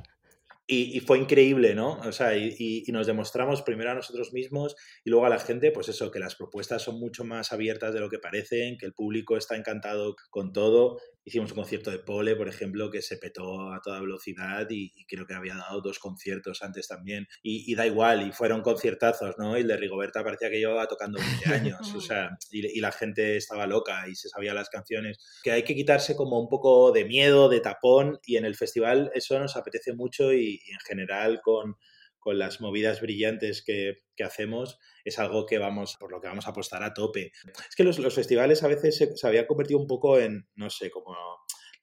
Y, 0.67 0.95
y 0.95 0.99
fue 1.01 1.17
increíble, 1.19 1.75
¿no? 1.75 1.99
O 1.99 2.11
sea, 2.13 2.37
y, 2.37 2.55
y- 2.57 2.83
y 2.87 2.91
nos 2.93 3.05
demostramos 3.07 3.61
primero 3.61 3.91
a 3.91 3.95
nosotros 3.95 4.31
mismos 4.31 4.75
y 5.03 5.09
luego 5.09 5.25
a 5.25 5.29
la 5.29 5.39
gente, 5.39 5.71
pues 5.71 5.89
eso, 5.89 6.11
que 6.11 6.19
las 6.19 6.35
propuestas 6.35 6.81
son 6.83 6.97
mucho 6.99 7.25
más 7.25 7.51
abiertas 7.51 7.93
de 7.93 7.99
lo 7.99 8.09
que 8.09 8.19
parecen, 8.19 8.77
que 8.77 8.85
el 8.85 8.93
público 8.93 9.35
está 9.35 9.57
encantado 9.57 10.15
con 10.29 10.53
todo. 10.53 10.97
Hicimos 11.23 11.51
un 11.51 11.57
concierto 11.57 11.91
de 11.91 11.99
Pole, 11.99 12.35
por 12.35 12.47
ejemplo, 12.47 12.89
que 12.89 13.01
se 13.01 13.17
petó 13.17 13.71
a 13.71 13.81
toda 13.81 14.01
velocidad 14.01 14.67
y, 14.69 14.91
y 14.95 15.05
creo 15.05 15.25
que 15.25 15.35
había 15.35 15.55
dado 15.55 15.81
dos 15.81 15.99
conciertos 15.99 16.61
antes 16.63 16.87
también. 16.87 17.27
Y, 17.43 17.71
y 17.71 17.75
da 17.75 17.85
igual, 17.85 18.27
y 18.27 18.31
fueron 18.31 18.61
conciertazos, 18.61 19.35
¿no? 19.37 19.57
Y 19.57 19.61
el 19.61 19.67
de 19.67 19.77
Rigoberta 19.77 20.23
parecía 20.23 20.49
que 20.49 20.59
llevaba 20.59 20.87
tocando 20.87 21.19
20 21.19 21.49
años, 21.53 21.93
o 21.95 22.01
sea, 22.01 22.37
y, 22.51 22.65
y 22.65 22.81
la 22.81 22.91
gente 22.91 23.37
estaba 23.37 23.67
loca 23.67 24.07
y 24.07 24.15
se 24.15 24.29
sabía 24.29 24.53
las 24.53 24.69
canciones. 24.69 25.19
Que 25.43 25.51
hay 25.51 25.63
que 25.63 25.75
quitarse 25.75 26.15
como 26.15 26.39
un 26.39 26.49
poco 26.49 26.91
de 26.91 27.05
miedo, 27.05 27.49
de 27.49 27.61
tapón, 27.61 28.19
y 28.25 28.37
en 28.37 28.45
el 28.45 28.55
festival 28.55 29.11
eso 29.13 29.39
nos 29.39 29.55
apetece 29.55 29.93
mucho 29.93 30.33
y, 30.33 30.59
y 30.65 30.71
en 30.71 30.79
general 30.87 31.41
con, 31.41 31.75
con 32.21 32.39
las 32.39 32.61
movidas 32.61 33.01
brillantes 33.01 33.61
que, 33.61 34.03
que 34.15 34.23
hacemos 34.23 34.79
es 35.03 35.19
algo 35.19 35.45
que 35.45 35.57
vamos, 35.57 35.97
por 35.99 36.11
lo 36.11 36.21
que 36.21 36.27
vamos 36.27 36.47
a 36.47 36.51
apostar 36.51 36.83
a 36.83 36.93
tope. 36.93 37.33
Es 37.67 37.75
que 37.75 37.83
los, 37.83 37.99
los 37.99 38.13
festivales 38.13 38.63
a 38.63 38.67
veces 38.67 38.95
se, 38.95 39.17
se 39.17 39.27
habían 39.27 39.47
convertido 39.47 39.79
un 39.79 39.87
poco 39.87 40.17
en, 40.19 40.47
no 40.55 40.69
sé, 40.69 40.89
como 40.89 41.15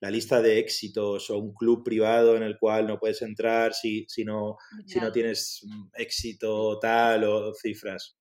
la 0.00 0.10
lista 0.10 0.40
de 0.40 0.58
éxitos 0.58 1.30
o 1.30 1.38
un 1.38 1.52
club 1.54 1.82
privado 1.84 2.36
en 2.36 2.42
el 2.42 2.58
cual 2.58 2.86
no 2.86 2.98
puedes 2.98 3.20
entrar 3.22 3.74
si, 3.74 4.06
si, 4.08 4.24
no, 4.24 4.56
si 4.86 5.00
no 5.00 5.10
tienes 5.10 5.60
mm, 5.64 5.88
éxito 5.94 6.78
tal 6.78 7.24
o 7.24 7.52
cifras. 7.54 8.17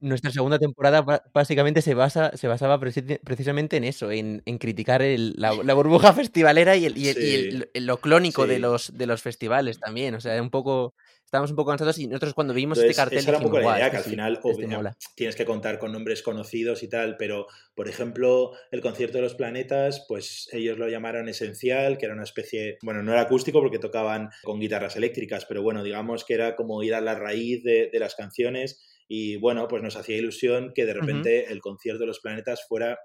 Nuestra 0.00 0.30
segunda 0.30 0.60
temporada 0.60 1.02
básicamente 1.34 1.82
se 1.82 1.94
basa 1.94 2.30
se 2.36 2.46
basaba 2.46 2.78
preci- 2.78 3.18
precisamente 3.24 3.76
en 3.76 3.82
eso, 3.84 4.12
en, 4.12 4.42
en 4.46 4.58
criticar 4.58 5.02
el- 5.02 5.34
la, 5.36 5.52
la 5.54 5.74
burbuja 5.74 6.12
festivalera 6.14 6.76
y, 6.76 6.84
el, 6.86 6.96
y, 6.96 7.08
el- 7.08 7.16
y 7.18 7.34
Sí, 7.40 7.80
lo 7.80 8.00
clónico 8.00 8.46
de 8.46 8.54
sí. 8.56 8.60
los 8.60 8.96
de 8.96 9.06
los 9.06 9.22
festivales 9.22 9.80
también. 9.80 10.14
O 10.14 10.20
sea, 10.20 10.40
un 10.40 10.50
poco 10.50 10.94
estábamos 11.24 11.50
un 11.50 11.56
poco 11.56 11.70
cansados 11.70 11.98
y 11.98 12.06
nosotros 12.06 12.32
cuando 12.34 12.54
vimos 12.54 12.78
Entonces, 12.78 12.90
este 12.90 13.02
cartel 13.02 13.18
esa 13.18 13.30
era 13.30 13.38
un 13.38 13.42
poco 13.44 13.58
la 13.58 13.62
"Guau, 13.64 13.74
idea, 13.76 13.86
este 13.86 13.90
que 13.90 13.96
al 13.98 14.04
sí, 14.04 14.10
final 14.10 14.32
este 14.44 14.66
obvia- 14.66 14.76
mola". 14.76 14.96
tienes 15.16 15.34
que 15.36 15.44
contar 15.44 15.78
con 15.80 15.90
nombres 15.92 16.22
conocidos 16.22 16.82
y 16.84 16.88
tal, 16.88 17.16
pero 17.16 17.46
por 17.74 17.88
ejemplo, 17.88 18.52
el 18.70 18.80
concierto 18.80 19.18
de 19.18 19.22
los 19.24 19.34
planetas, 19.34 20.04
pues 20.08 20.48
ellos 20.52 20.78
lo 20.78 20.88
llamaron 20.88 21.28
esencial, 21.28 21.98
que 21.98 22.06
era 22.06 22.14
una 22.14 22.22
especie, 22.22 22.78
bueno, 22.82 23.02
no 23.02 23.12
era 23.12 23.22
acústico 23.22 23.60
porque 23.60 23.78
tocaban 23.80 24.30
con 24.42 24.60
guitarras 24.60 24.94
eléctricas, 24.96 25.44
pero 25.44 25.62
bueno, 25.62 25.82
digamos 25.82 26.24
que 26.24 26.34
era 26.34 26.54
como 26.56 26.82
ir 26.84 26.94
a 26.94 27.00
la 27.00 27.14
raíz 27.16 27.64
de, 27.64 27.90
de 27.92 27.98
las 27.98 28.14
canciones 28.14 28.84
y 29.08 29.36
bueno, 29.36 29.66
pues 29.66 29.82
nos 29.82 29.96
hacía 29.96 30.18
ilusión 30.18 30.72
que 30.74 30.84
de 30.84 30.92
repente 30.92 31.50
el 31.50 31.60
concierto 31.60 32.00
de 32.00 32.08
los 32.08 32.20
planetas 32.20 32.66
fuera 32.68 32.98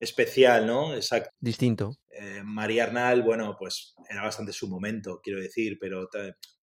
especial, 0.00 0.66
¿no? 0.66 0.94
Exacto. 0.94 1.30
Distinto. 1.38 1.98
Eh, 2.10 2.42
María 2.42 2.84
Arnal, 2.84 3.22
bueno, 3.22 3.54
pues 3.58 3.94
era 4.08 4.22
bastante 4.22 4.52
su 4.52 4.66
momento, 4.68 5.20
quiero 5.22 5.40
decir, 5.40 5.76
pero 5.78 6.08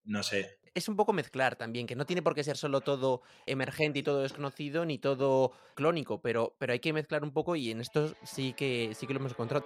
no 0.05 0.23
sé. 0.23 0.57
es 0.73 0.89
un 0.89 0.95
poco 0.95 1.13
mezclar 1.13 1.55
también, 1.55 1.87
que 1.87 1.95
no 1.95 2.05
tiene 2.05 2.21
por 2.21 2.33
qué 2.33 2.43
ser 2.43 2.57
solo 2.57 2.81
todo 2.81 3.21
emergente 3.45 3.99
y 3.99 4.03
todo 4.03 4.23
desconocido, 4.23 4.85
ni 4.85 4.97
todo 4.97 5.51
clónico, 5.75 6.21
pero, 6.21 6.55
pero 6.57 6.73
hay 6.73 6.79
que 6.79 6.91
mezclar 6.91 7.23
un 7.23 7.31
poco 7.31 7.55
y 7.55 7.71
en 7.71 7.81
esto 7.81 8.13
sí 8.23 8.53
que, 8.53 8.91
sí 8.93 9.07
que 9.07 9.13
lo 9.13 9.19
hemos 9.19 9.31
encontrado. 9.31 9.65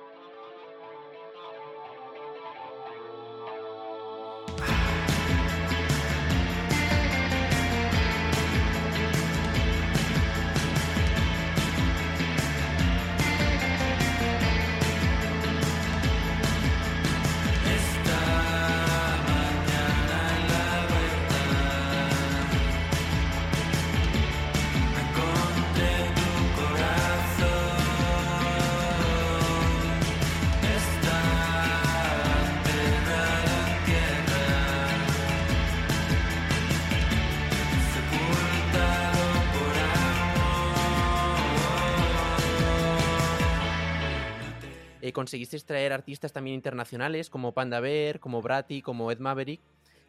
Conseguisteis 45.24 45.64
traer 45.64 45.94
artistas 45.94 46.34
también 46.34 46.56
internacionales 46.56 47.30
como 47.30 47.54
Panda 47.54 47.80
Bear, 47.80 48.20
como 48.20 48.42
Bratty, 48.42 48.82
como 48.82 49.10
Ed 49.10 49.20
Maverick, 49.20 49.62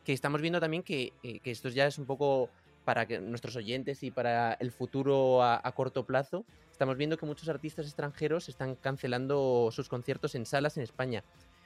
que 0.04 0.12
estamos 0.12 0.40
viendo 0.40 0.58
también 0.58 0.82
que, 0.82 1.12
eh, 1.22 1.38
que 1.38 1.52
esto 1.52 1.68
ya 1.68 1.86
es 1.86 1.98
un 1.98 2.04
poco 2.04 2.50
para 2.84 3.06
nuestros 3.20 3.54
oyentes 3.54 4.02
y 4.02 4.10
para 4.10 4.54
el 4.54 4.72
futuro 4.72 5.42
a, 5.44 5.72
corto 5.72 6.04
plazo. 6.04 6.44
Estamos 6.72 6.96
viendo 6.96 7.16
que 7.16 7.26
muchos 7.26 7.48
artistas 7.48 7.86
extranjeros 7.86 8.48
están 8.48 8.74
cancelando 8.74 9.70
sus 9.70 9.88
conciertos 9.88 10.34
en 10.34 10.46
salas 10.46 10.76
en 10.78 10.82
España. 10.82 11.22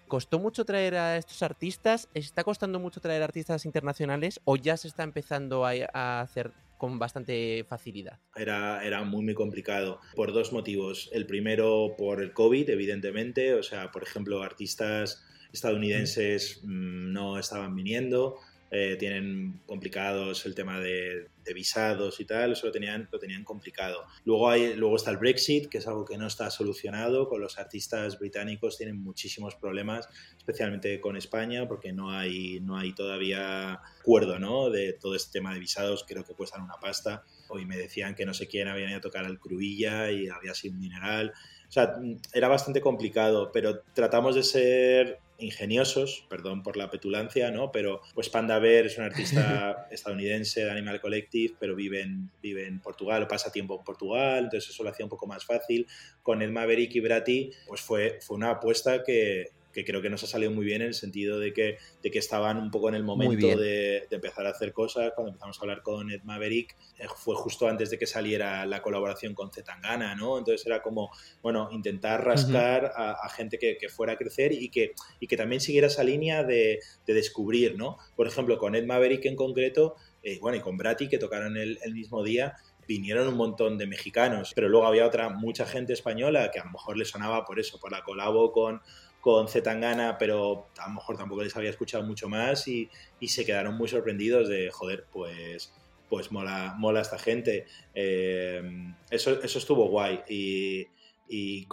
¿Costó 0.08 0.38
mucho 0.38 0.66
traer 0.66 0.94
a 0.96 1.16
estos 1.16 1.42
artistas? 1.42 2.08
¿Está 2.12 2.44
costando 2.44 2.78
mucho 2.78 3.00
traer 3.00 3.22
artistas 3.22 3.64
internacionales 3.64 4.40
o 4.44 4.56
ya 4.56 4.76
se 4.76 4.88
está 4.88 5.04
empezando 5.04 5.64
a 5.64 6.20
hacer 6.20 6.52
con 6.78 6.98
bastante 6.98 7.64
facilidad? 7.68 8.20
Era, 8.34 8.84
era 8.84 9.04
muy, 9.04 9.22
muy 9.22 9.34
complicado 9.34 10.00
por 10.14 10.32
dos 10.32 10.52
motivos. 10.52 11.10
El 11.12 11.26
primero, 11.26 11.94
por 11.98 12.22
el 12.22 12.32
COVID, 12.32 12.70
evidentemente. 12.70 13.54
O 13.54 13.62
sea, 13.62 13.90
por 13.90 14.02
ejemplo, 14.02 14.42
artistas 14.42 15.22
estadounidenses 15.52 16.60
mm, 16.62 17.12
no 17.12 17.38
estaban 17.38 17.74
viniendo. 17.74 18.36
Eh, 18.70 18.96
tienen 18.98 19.60
complicados 19.66 20.44
el 20.46 20.54
tema 20.54 20.78
de, 20.80 21.28
de 21.48 21.54
visados 21.54 22.20
y 22.20 22.24
tal, 22.26 22.52
eso 22.52 22.66
lo 22.66 22.72
tenían, 22.72 23.08
lo 23.10 23.18
tenían 23.18 23.42
complicado. 23.42 24.04
Luego, 24.24 24.50
hay, 24.50 24.74
luego 24.74 24.96
está 24.96 25.10
el 25.10 25.16
Brexit, 25.16 25.68
que 25.68 25.78
es 25.78 25.86
algo 25.86 26.04
que 26.04 26.18
no 26.18 26.26
está 26.26 26.50
solucionado, 26.50 27.28
con 27.28 27.40
los 27.40 27.58
artistas 27.58 28.18
británicos 28.18 28.76
tienen 28.76 29.02
muchísimos 29.02 29.54
problemas, 29.54 30.08
especialmente 30.36 31.00
con 31.00 31.16
España, 31.16 31.66
porque 31.66 31.92
no 31.92 32.10
hay, 32.10 32.60
no 32.60 32.76
hay 32.76 32.92
todavía 32.92 33.80
acuerdo 34.00 34.38
¿no? 34.38 34.68
de 34.70 34.92
todo 34.92 35.14
este 35.14 35.38
tema 35.38 35.54
de 35.54 35.60
visados, 35.60 36.04
creo 36.06 36.24
que 36.24 36.34
cuestan 36.34 36.62
una 36.62 36.76
pasta. 36.76 37.24
Hoy 37.48 37.64
me 37.64 37.78
decían 37.78 38.14
que 38.14 38.26
no 38.26 38.34
sé 38.34 38.46
quién 38.46 38.68
había 38.68 38.88
ido 38.88 38.98
a 38.98 39.00
tocar 39.00 39.24
al 39.24 39.38
Crubilla 39.38 40.10
y 40.10 40.28
había 40.28 40.54
sido 40.54 40.74
un 40.74 40.80
mineral. 40.80 41.32
O 41.68 41.72
sea, 41.72 41.96
era 42.34 42.48
bastante 42.48 42.80
complicado, 42.80 43.50
pero 43.52 43.80
tratamos 43.94 44.34
de 44.34 44.42
ser 44.42 45.20
ingeniosos, 45.38 46.26
perdón 46.28 46.62
por 46.62 46.76
la 46.76 46.90
petulancia, 46.90 47.50
¿no? 47.50 47.70
Pero 47.70 48.00
pues 48.14 48.28
Panda 48.28 48.58
Bear 48.58 48.86
es 48.86 48.98
un 48.98 49.04
artista 49.04 49.86
estadounidense 49.90 50.64
de 50.64 50.70
Animal 50.70 51.00
Collective, 51.00 51.54
pero 51.58 51.74
vive 51.74 52.02
en, 52.02 52.30
vive 52.42 52.66
en 52.66 52.80
Portugal 52.80 53.22
o 53.22 53.28
pasa 53.28 53.52
tiempo 53.52 53.76
en 53.78 53.84
Portugal, 53.84 54.44
entonces 54.44 54.70
eso 54.70 54.82
lo 54.82 54.90
hacía 54.90 55.06
un 55.06 55.10
poco 55.10 55.26
más 55.26 55.44
fácil. 55.44 55.86
Con 56.22 56.42
el 56.42 56.50
Maverick 56.50 56.94
y 56.94 57.00
Brati, 57.00 57.50
pues 57.66 57.80
fue, 57.80 58.18
fue 58.20 58.36
una 58.36 58.50
apuesta 58.50 59.02
que, 59.04 59.52
que 59.78 59.84
creo 59.84 60.02
que 60.02 60.10
nos 60.10 60.24
ha 60.24 60.26
salido 60.26 60.50
muy 60.50 60.66
bien 60.66 60.82
en 60.82 60.88
el 60.88 60.94
sentido 60.94 61.38
de 61.38 61.52
que, 61.52 61.78
de 62.02 62.10
que 62.10 62.18
estaban 62.18 62.56
un 62.56 62.70
poco 62.70 62.88
en 62.88 62.96
el 62.96 63.04
momento 63.04 63.46
de, 63.46 64.06
de 64.10 64.16
empezar 64.16 64.44
a 64.46 64.50
hacer 64.50 64.72
cosas. 64.72 65.12
Cuando 65.14 65.30
empezamos 65.30 65.56
a 65.56 65.60
hablar 65.60 65.82
con 65.82 66.10
Ed 66.10 66.22
Maverick, 66.24 66.76
eh, 66.98 67.06
fue 67.16 67.36
justo 67.36 67.68
antes 67.68 67.90
de 67.90 67.98
que 67.98 68.06
saliera 68.06 68.66
la 68.66 68.82
colaboración 68.82 69.34
con 69.34 69.52
Zetangana, 69.52 70.16
¿no? 70.16 70.36
Entonces 70.38 70.66
era 70.66 70.82
como, 70.82 71.10
bueno, 71.42 71.68
intentar 71.70 72.24
rascar 72.24 72.92
a, 72.96 73.12
a 73.12 73.28
gente 73.28 73.58
que, 73.58 73.78
que 73.78 73.88
fuera 73.88 74.14
a 74.14 74.16
crecer 74.16 74.52
y 74.52 74.68
que, 74.68 74.94
y 75.20 75.28
que 75.28 75.36
también 75.36 75.60
siguiera 75.60 75.86
esa 75.86 76.02
línea 76.02 76.42
de, 76.42 76.80
de 77.06 77.14
descubrir, 77.14 77.76
¿no? 77.76 77.98
Por 78.16 78.26
ejemplo, 78.26 78.58
con 78.58 78.74
Ed 78.74 78.84
Maverick 78.84 79.26
en 79.26 79.36
concreto, 79.36 79.94
eh, 80.24 80.38
bueno, 80.40 80.58
y 80.58 80.60
con 80.60 80.76
Brati, 80.76 81.08
que 81.08 81.18
tocaron 81.18 81.56
el, 81.56 81.78
el 81.84 81.94
mismo 81.94 82.24
día, 82.24 82.56
vinieron 82.88 83.28
un 83.28 83.34
montón 83.34 83.76
de 83.76 83.86
mexicanos, 83.86 84.52
pero 84.54 84.70
luego 84.70 84.86
había 84.86 85.06
otra, 85.06 85.28
mucha 85.28 85.66
gente 85.66 85.92
española 85.92 86.50
que 86.50 86.58
a 86.58 86.64
lo 86.64 86.70
mejor 86.70 86.96
le 86.96 87.04
sonaba 87.04 87.44
por 87.44 87.60
eso, 87.60 87.78
por 87.78 87.92
la 87.92 88.02
colabo 88.02 88.50
con, 88.50 88.80
con 89.20 89.48
Zetangana, 89.48 90.16
pero 90.18 90.68
a 90.78 90.88
lo 90.88 90.94
mejor 90.94 91.16
tampoco 91.16 91.42
les 91.42 91.56
había 91.56 91.70
escuchado 91.70 92.04
mucho 92.04 92.28
más 92.28 92.68
y, 92.68 92.88
y 93.20 93.28
se 93.28 93.44
quedaron 93.44 93.76
muy 93.76 93.88
sorprendidos 93.88 94.48
de, 94.48 94.70
joder, 94.70 95.06
pues, 95.12 95.72
pues 96.08 96.32
mola, 96.32 96.74
mola 96.78 97.00
esta 97.00 97.18
gente. 97.18 97.66
Eh, 97.94 98.62
eso, 99.10 99.42
eso 99.42 99.58
estuvo 99.58 99.88
guay 99.88 100.20
y, 100.28 100.86
y, 101.28 101.66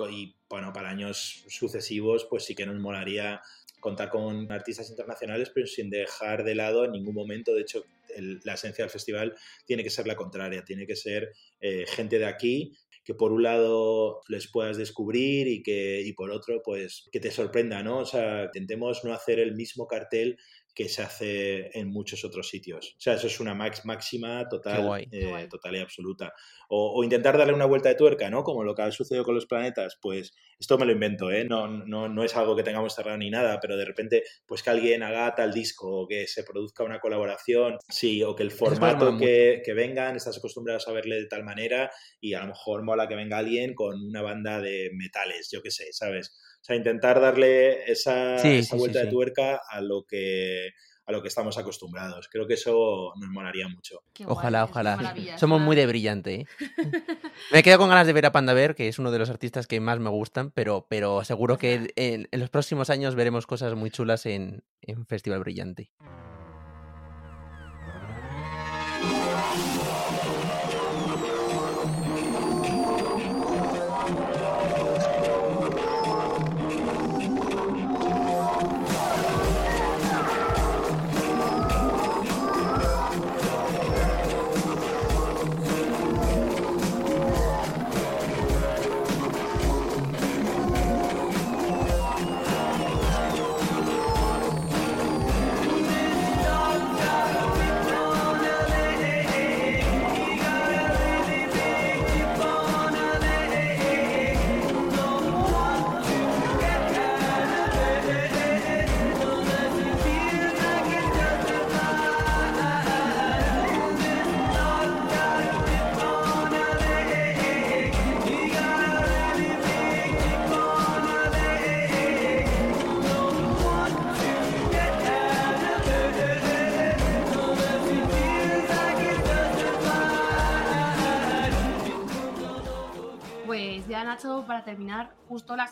bueno, 0.50 0.74
para 0.74 0.90
años 0.90 1.44
sucesivos 1.48 2.26
pues 2.30 2.46
sí 2.46 2.56
que 2.56 2.66
nos 2.66 2.80
molaría 2.80 3.42
contar 3.80 4.10
con 4.10 4.52
artistas 4.52 4.90
internacionales, 4.90 5.52
pero 5.54 5.68
sin 5.68 5.90
dejar 5.90 6.44
de 6.44 6.56
lado 6.56 6.86
en 6.86 6.92
ningún 6.92 7.14
momento, 7.14 7.54
de 7.54 7.62
hecho, 7.62 7.86
la 8.44 8.54
esencia 8.54 8.84
del 8.84 8.90
festival 8.90 9.36
tiene 9.66 9.84
que 9.84 9.90
ser 9.90 10.08
la 10.08 10.16
contraria, 10.16 10.64
tiene 10.64 10.88
que 10.88 10.96
ser 10.96 11.34
eh, 11.60 11.86
gente 11.88 12.18
de 12.18 12.26
aquí 12.26 12.74
que 13.06 13.14
por 13.14 13.32
un 13.32 13.44
lado 13.44 14.22
les 14.28 14.52
puedas 14.52 14.78
descubrir 14.78 15.48
y 15.48 15.62
que 15.62 16.02
y 16.02 16.14
por 16.14 16.32
otro 16.32 16.62
pues 16.64 17.08
que 17.12 17.20
te 17.20 17.32
sorprenda, 17.32 17.84
¿no? 17.84 18.00
O 18.00 18.06
sea, 18.06 18.46
intentemos 18.46 19.06
no 19.06 19.14
hacer 19.14 19.40
el 19.40 19.56
mismo 19.56 19.88
cartel 19.88 20.38
que 20.74 20.90
se 20.90 21.04
hace 21.04 21.80
en 21.80 21.88
muchos 21.90 22.26
otros 22.26 22.50
sitios. 22.50 22.96
O 22.98 23.02
sea, 23.02 23.14
eso 23.14 23.28
es 23.28 23.40
una 23.40 23.54
max, 23.54 23.86
máxima 23.86 24.50
total, 24.50 24.86
guay. 24.86 25.08
eh, 25.12 25.48
total 25.50 25.78
y 25.78 25.80
absoluta. 25.80 26.34
O, 26.68 27.00
o, 27.00 27.04
intentar 27.04 27.38
darle 27.38 27.54
una 27.54 27.66
vuelta 27.66 27.88
de 27.88 27.96
tuerca, 27.96 28.30
¿no? 28.30 28.44
Como 28.44 28.64
lo 28.64 28.76
que 28.76 28.82
ha 28.82 28.92
sucedido 28.92 29.24
con 29.24 29.36
los 29.36 29.46
planetas, 29.46 29.98
pues 30.02 30.36
esto 30.60 30.78
me 30.78 30.86
lo 30.86 30.92
invento, 30.92 31.32
¿eh? 31.32 31.44
No, 31.44 31.68
no, 31.68 32.08
no 32.08 32.24
es 32.24 32.36
algo 32.36 32.56
que 32.56 32.64
tengamos 32.64 32.96
cerrado 32.96 33.18
ni 33.18 33.30
nada, 33.30 33.60
pero 33.60 33.76
de 33.78 33.86
repente, 33.86 34.24
pues 34.46 34.64
que 34.64 34.70
alguien 34.70 35.04
haga 35.04 35.34
tal 35.36 35.54
disco 35.54 36.02
o 36.02 36.08
que 36.08 36.28
se 36.28 36.44
produzca 36.44 36.84
una 36.84 37.00
colaboración, 37.00 37.78
sí, 37.90 38.24
o 38.24 38.36
que 38.36 38.44
el 38.44 38.52
formato 38.52 39.18
que, 39.18 39.62
que, 39.64 39.74
vengan, 39.74 40.16
estás 40.16 40.38
acostumbrados 40.38 40.88
a 40.88 40.94
verle 40.94 41.18
de 41.18 41.28
tal 41.28 41.44
manera 41.44 41.92
y 42.22 42.34
a 42.34 42.42
lo 42.42 42.48
mejor 42.48 42.84
mola 42.84 43.08
que 43.08 43.16
venga 43.16 43.38
alguien 43.38 43.74
con 43.74 44.02
una 44.02 44.22
banda 44.22 44.62
de 44.62 44.92
metales, 44.94 45.50
yo 45.52 45.62
qué 45.62 45.72
sé, 45.72 45.92
¿sabes? 45.92 46.32
O 46.62 46.64
sea, 46.64 46.76
intentar 46.76 47.20
darle 47.20 47.92
esa, 47.92 48.40
sí, 48.40 48.58
esa 48.60 48.76
sí, 48.76 48.78
vuelta 48.78 49.00
sí, 49.00 49.06
de 49.06 49.12
tuerca 49.12 49.62
a 49.70 49.82
lo 49.82 50.06
que 50.08 50.70
a 51.06 51.12
lo 51.12 51.22
que 51.22 51.28
estamos 51.28 51.58
acostumbrados. 51.58 52.28
Creo 52.30 52.48
que 52.48 52.56
eso 52.56 53.14
nos 53.16 53.30
molaría 53.30 53.68
mucho. 53.68 54.04
Qué 54.14 54.26
Ojalá, 54.28 54.64
guay, 54.64 54.72
ojalá. 54.72 55.38
Somos 55.38 55.62
muy 55.62 55.76
de 55.76 55.86
brillante, 55.86 56.34
¿eh? 56.36 56.48
me 57.52 57.64
quedo 57.64 57.78
con 57.78 57.90
ganas 57.90 58.08
de 58.08 58.14
ver 58.14 58.26
a 58.26 58.32
Panda 58.32 58.54
Bear, 58.54 58.76
que 58.76 58.88
es 58.88 59.00
uno 59.00 59.12
de 59.12 59.20
los 59.20 59.30
artistas 59.30 59.68
que 59.68 59.80
más 59.80 60.00
me 60.00 60.10
gustan, 60.10 60.52
pero, 60.52 60.88
pero 60.90 61.24
seguro 61.24 61.58
que 61.58 61.92
en, 61.96 62.28
en 62.32 62.40
los 62.40 62.50
próximos 62.50 62.90
años 62.90 63.16
veremos 63.16 63.46
cosas 63.46 63.76
muy 63.76 63.92
chulas 63.92 64.26
en, 64.26 64.64
en 64.82 65.06
Festival 65.06 65.42
Brillante. 65.42 65.92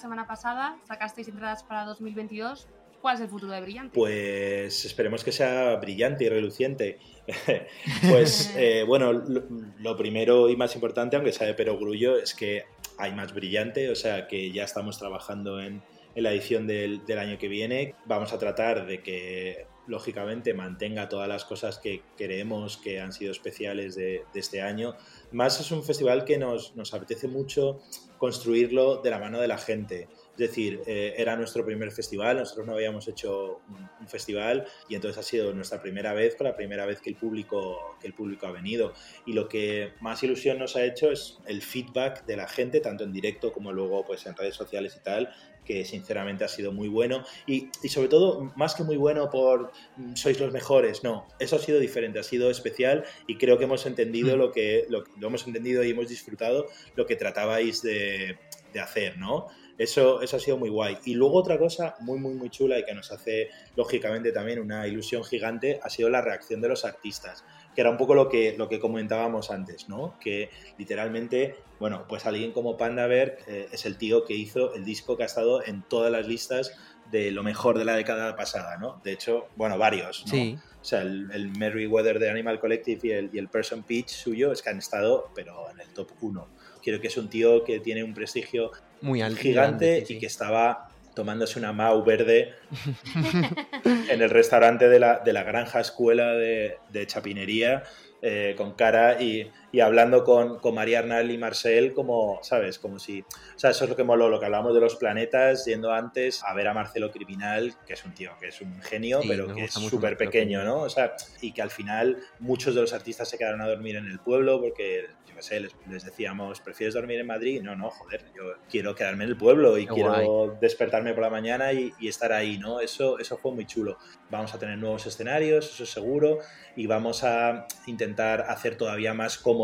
Semana 0.03 0.27
pasada 0.27 0.77
sacasteis 0.85 1.29
entradas 1.29 1.63
para 1.63 1.85
2022. 1.85 2.67
¿Cuál 3.01 3.15
es 3.15 3.21
el 3.21 3.29
futuro 3.29 3.53
de 3.53 3.61
Brillante? 3.61 3.93
Pues 3.93 4.83
esperemos 4.83 5.23
que 5.23 5.31
sea 5.31 5.77
brillante 5.77 6.25
y 6.25 6.29
reluciente. 6.29 6.99
pues 8.09 8.53
eh, 8.57 8.83
bueno, 8.85 9.13
lo, 9.13 9.43
lo 9.79 9.95
primero 9.95 10.49
y 10.49 10.57
más 10.57 10.75
importante, 10.75 11.15
aunque 11.15 11.31
sea 11.31 11.47
de 11.47 11.53
perogrullo, 11.53 12.17
es 12.17 12.33
que 12.33 12.65
hay 12.97 13.13
más 13.13 13.33
brillante, 13.33 13.89
o 13.89 13.95
sea 13.95 14.27
que 14.27 14.51
ya 14.51 14.65
estamos 14.65 14.99
trabajando 14.99 15.61
en, 15.61 15.81
en 16.15 16.23
la 16.23 16.31
edición 16.31 16.67
del, 16.67 17.05
del 17.05 17.19
año 17.19 17.37
que 17.37 17.47
viene. 17.47 17.95
Vamos 18.05 18.33
a 18.33 18.39
tratar 18.39 18.85
de 18.85 19.01
que 19.01 19.67
lógicamente 19.87 20.53
mantenga 20.53 21.09
todas 21.09 21.27
las 21.27 21.45
cosas 21.45 21.77
que 21.77 22.01
creemos 22.17 22.77
que 22.77 23.01
han 23.01 23.11
sido 23.11 23.31
especiales 23.31 23.95
de, 23.95 24.23
de 24.33 24.39
este 24.39 24.61
año. 24.61 24.95
Más 25.31 25.59
es 25.59 25.71
un 25.71 25.83
festival 25.83 26.23
que 26.23 26.37
nos, 26.37 26.75
nos, 26.75 26.93
apetece 26.93 27.27
mucho 27.27 27.81
construirlo 28.23 29.01
de 29.01 29.09
la 29.09 29.19
mano 29.19 29.41
de 29.41 29.49
la 29.49 29.57
gente. 29.57 30.07
Es 30.33 30.49
decir, 30.49 30.81
eh, 30.87 31.13
era 31.15 31.35
nuestro 31.35 31.63
primer 31.63 31.91
festival, 31.91 32.37
nosotros 32.37 32.65
no 32.65 32.73
habíamos 32.73 33.07
hecho 33.07 33.61
un, 33.69 33.87
un, 33.99 34.07
festival 34.07 34.65
y 34.89 34.95
entonces 34.95 35.19
ha 35.19 35.23
sido 35.23 35.53
nuestra 35.53 35.79
primera 35.79 36.13
vez 36.13 36.35
con 36.35 36.47
la 36.47 36.55
primera 36.55 36.87
vez 36.87 37.01
que 37.01 37.11
el, 37.11 37.15
público, 37.15 37.97
que 38.01 38.07
el 38.07 38.13
público 38.13 38.47
ha 38.47 38.51
venido. 38.51 38.93
Y 39.27 39.33
lo 39.33 39.47
que 39.47 39.93
más 40.01 40.23
ilusión 40.23 40.57
nos 40.57 40.75
ha 40.75 40.83
hecho 40.83 41.11
es 41.11 41.37
el 41.45 41.61
feedback 41.61 42.25
de 42.25 42.35
la 42.35 42.47
gente, 42.47 42.79
tanto 42.79 43.03
en 43.03 43.13
directo 43.13 43.53
como 43.53 43.71
luego 43.71 44.03
pues, 44.05 44.25
en 44.25 44.35
redes 44.35 44.55
sociales 44.55 44.97
y 44.99 45.03
tal, 45.03 45.29
que 45.63 45.85
sinceramente 45.85 46.43
ha 46.43 46.47
sido 46.47 46.71
muy 46.71 46.87
bueno 46.87 47.23
y, 47.47 47.69
y, 47.81 47.89
sobre 47.89 48.09
todo 48.09 48.51
más 48.55 48.75
que 48.75 48.83
muy 48.83 48.97
bueno 48.97 49.29
por 49.29 49.71
mm, 49.97 50.15
sois 50.15 50.39
los 50.39 50.51
mejores, 50.51 51.03
no, 51.03 51.27
eso 51.39 51.55
ha 51.55 51.59
sido 51.59 51.79
diferente, 51.79 52.19
ha 52.19 52.23
sido 52.23 52.49
especial 52.49 53.05
y 53.27 53.37
creo 53.37 53.57
que 53.57 53.63
hemos 53.63 53.85
entendido 53.85 54.35
mm. 54.35 54.39
lo 54.39 54.51
que 54.51 54.85
lo, 54.89 55.03
lo 55.19 55.27
hemos 55.27 55.47
entendido 55.47 55.83
y 55.83 55.91
hemos 55.91 56.09
disfrutado 56.09 56.67
lo 56.95 57.05
que 57.05 57.15
tratabais 57.15 57.81
de, 57.81 58.37
de 58.73 58.79
hacer, 58.79 59.17
¿no? 59.17 59.47
Eso, 59.77 60.21
eso 60.21 60.37
ha 60.37 60.39
sido 60.39 60.57
muy 60.57 60.69
guay. 60.69 60.97
Y 61.05 61.15
luego 61.15 61.35
otra 61.35 61.57
cosa 61.57 61.95
muy, 61.99 62.19
muy, 62.19 62.33
muy 62.35 62.49
chula 62.49 62.77
y 62.77 62.85
que 62.85 62.93
nos 62.93 63.11
hace, 63.11 63.49
lógicamente, 63.75 64.31
también 64.31 64.59
una 64.59 64.87
ilusión 64.87 65.23
gigante, 65.23 65.79
ha 65.81 65.89
sido 65.89 66.09
la 66.09 66.21
reacción 66.21 66.61
de 66.61 66.69
los 66.69 66.85
artistas, 66.85 67.43
que 67.73 67.81
era 67.81 67.89
un 67.89 67.97
poco 67.97 68.13
lo 68.13 68.29
que, 68.29 68.55
lo 68.57 68.69
que 68.69 68.79
comentábamos 68.79 69.49
antes, 69.49 69.89
¿no? 69.89 70.17
Que 70.19 70.49
literalmente, 70.77 71.55
bueno, 71.79 72.05
pues 72.07 72.25
alguien 72.25 72.51
como 72.51 72.77
Pandaberg 72.77 73.39
eh, 73.47 73.67
es 73.71 73.85
el 73.85 73.97
tío 73.97 74.25
que 74.25 74.35
hizo 74.35 74.73
el 74.75 74.85
disco 74.85 75.17
que 75.17 75.23
ha 75.23 75.27
estado 75.27 75.65
en 75.65 75.81
todas 75.81 76.11
las 76.11 76.27
listas 76.27 76.77
de 77.11 77.31
lo 77.31 77.43
mejor 77.43 77.77
de 77.77 77.85
la 77.85 77.95
década 77.95 78.35
pasada, 78.35 78.77
¿no? 78.77 79.01
De 79.03 79.11
hecho, 79.11 79.47
bueno, 79.55 79.77
varios, 79.77 80.23
¿no? 80.27 80.31
Sí. 80.31 80.57
O 80.81 80.85
sea, 80.85 81.01
el, 81.01 81.29
el 81.31 81.49
Merryweather 81.57 82.19
de 82.19 82.29
Animal 82.29 82.59
Collective 82.59 82.99
y 83.03 83.11
el, 83.11 83.29
y 83.31 83.37
el 83.37 83.47
Person 83.47 83.83
Pitch 83.83 84.09
suyo 84.09 84.51
es 84.51 84.61
que 84.61 84.69
han 84.69 84.79
estado, 84.79 85.31
pero 85.33 85.69
en 85.71 85.79
el 85.79 85.87
top 85.93 86.09
1. 86.19 86.47
Quiero 86.81 86.99
que 86.99 87.07
es 87.07 87.15
un 87.15 87.29
tío 87.29 87.63
que 87.63 87.79
tiene 87.79 88.03
un 88.03 88.13
prestigio 88.13 88.71
muy 89.03 89.21
alto, 89.21 89.41
gigante 89.41 89.85
grande, 89.85 90.05
sí, 90.07 90.15
y 90.15 90.19
que 90.19 90.25
estaba 90.25 90.87
tomándose 91.13 91.59
una 91.59 91.73
Mau 91.73 92.03
verde 92.03 92.53
en 94.09 94.21
el 94.21 94.29
restaurante 94.29 94.89
de 94.89 94.99
la, 94.99 95.19
de 95.19 95.33
la 95.33 95.43
granja 95.43 95.79
escuela 95.79 96.33
de, 96.33 96.77
de 96.89 97.05
Chapinería 97.05 97.83
eh, 98.21 98.55
con 98.57 98.73
cara 98.73 99.21
y, 99.21 99.51
y 99.73 99.79
hablando 99.79 100.23
con, 100.23 100.59
con, 100.59 100.75
María 100.75 100.99
Arnal 100.99 101.31
y 101.31 101.37
Marcel 101.39 101.93
como, 101.93 102.37
¿sabes? 102.43 102.77
Como 102.77 102.99
si... 102.99 103.21
O 103.21 103.57
sea, 103.59 103.71
eso 103.71 103.85
es 103.85 103.89
lo 103.89 103.95
que 103.95 104.03
moló, 104.03 104.29
lo 104.29 104.39
que 104.39 104.45
hablamos 104.45 104.75
de 104.75 104.79
los 104.79 104.97
planetas, 104.97 105.65
yendo 105.65 105.91
antes 105.91 106.43
a 106.43 106.53
ver 106.53 106.67
a 106.67 106.75
Marcelo 106.75 107.09
Criminal, 107.09 107.73
que 107.87 107.93
es 107.93 108.05
un 108.05 108.13
tío 108.13 108.33
que 108.39 108.49
es 108.49 108.61
un 108.61 108.79
genio, 108.83 109.23
sí, 109.23 109.27
pero 109.27 109.51
que 109.51 109.63
es 109.63 109.73
súper 109.73 110.15
pequeño, 110.15 110.63
¿no? 110.63 110.81
O 110.81 110.89
sea, 110.91 111.15
y 111.41 111.53
que 111.53 111.63
al 111.63 111.71
final 111.71 112.19
muchos 112.37 112.75
de 112.75 112.81
los 112.81 112.93
artistas 112.93 113.27
se 113.27 113.39
quedaron 113.39 113.61
a 113.61 113.67
dormir 113.67 113.95
en 113.95 114.05
el 114.05 114.19
pueblo 114.19 114.61
porque, 114.61 115.07
yo 115.27 115.35
qué 115.35 115.41
sé, 115.41 115.59
les, 115.59 115.75
les 115.89 116.05
decíamos, 116.05 116.61
¿prefieres 116.61 116.93
dormir 116.93 117.19
en 117.19 117.25
Madrid? 117.25 117.63
No, 117.63 117.75
no, 117.75 117.89
joder, 117.89 118.25
yo 118.37 118.53
quiero 118.69 118.93
quedarme 118.93 119.23
en 119.23 119.31
el 119.31 119.37
pueblo 119.37 119.79
y 119.79 119.87
Qué 119.87 119.93
quiero 119.95 120.13
guay. 120.13 120.57
despertarme 120.61 121.15
por 121.15 121.23
la 121.23 121.31
mañana 121.31 121.73
y, 121.73 121.91
y, 121.99 122.09
estar 122.09 122.31
ahí, 122.31 122.59
¿no? 122.59 122.79
Eso, 122.79 123.17
eso 123.17 123.37
fue 123.37 123.51
muy 123.51 123.65
chulo. 123.65 123.97
Vamos 124.29 124.53
a 124.53 124.59
tener 124.59 124.77
nuevos 124.77 125.07
escenarios, 125.07 125.65
eso 125.73 125.83
es 125.83 125.89
seguro, 125.89 126.37
y 126.75 126.85
vamos 126.85 127.23
a 127.23 127.65
intentar 127.87 128.41
hacer 128.41 128.75
todavía 128.75 129.15
más 129.15 129.39
cómodo 129.39 129.62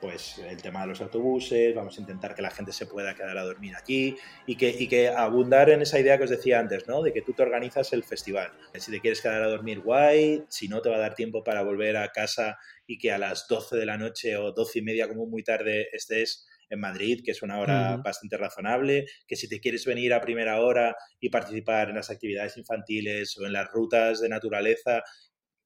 pues 0.00 0.38
el 0.38 0.60
tema 0.60 0.82
de 0.82 0.88
los 0.88 1.00
autobuses, 1.00 1.74
vamos 1.74 1.96
a 1.96 2.00
intentar 2.00 2.34
que 2.34 2.42
la 2.42 2.50
gente 2.50 2.72
se 2.72 2.86
pueda 2.86 3.14
quedar 3.14 3.36
a 3.38 3.44
dormir 3.44 3.74
aquí 3.76 4.16
y 4.46 4.56
que, 4.56 4.68
y 4.68 4.88
que 4.88 5.08
abundar 5.08 5.70
en 5.70 5.82
esa 5.82 5.98
idea 5.98 6.18
que 6.18 6.24
os 6.24 6.30
decía 6.30 6.58
antes, 6.58 6.86
¿no? 6.86 7.02
De 7.02 7.12
que 7.12 7.22
tú 7.22 7.32
te 7.32 7.42
organizas 7.42 7.92
el 7.92 8.04
festival. 8.04 8.52
Si 8.74 8.90
te 8.90 9.00
quieres 9.00 9.20
quedar 9.20 9.42
a 9.42 9.48
dormir, 9.48 9.80
guay, 9.80 10.44
si 10.48 10.68
no 10.68 10.82
te 10.82 10.90
va 10.90 10.96
a 10.96 11.00
dar 11.00 11.14
tiempo 11.14 11.42
para 11.42 11.62
volver 11.62 11.96
a 11.96 12.12
casa 12.12 12.58
y 12.86 12.98
que 12.98 13.10
a 13.10 13.18
las 13.18 13.48
12 13.48 13.76
de 13.76 13.86
la 13.86 13.96
noche 13.96 14.36
o 14.36 14.52
12 14.52 14.78
y 14.78 14.82
media 14.82 15.08
como 15.08 15.26
muy 15.26 15.42
tarde 15.42 15.88
estés 15.92 16.46
en 16.68 16.80
Madrid, 16.80 17.22
que 17.24 17.30
es 17.30 17.42
una 17.42 17.60
hora 17.60 17.92
uh 17.94 17.98
-huh. 17.98 18.02
bastante 18.02 18.36
razonable, 18.36 19.06
que 19.26 19.36
si 19.36 19.48
te 19.48 19.60
quieres 19.60 19.84
venir 19.86 20.12
a 20.12 20.20
primera 20.20 20.60
hora 20.60 20.96
y 21.20 21.28
participar 21.30 21.88
en 21.88 21.94
las 21.96 22.10
actividades 22.10 22.56
infantiles 22.56 23.38
o 23.38 23.46
en 23.46 23.52
las 23.52 23.70
rutas 23.70 24.20
de 24.20 24.28
naturaleza 24.28 25.02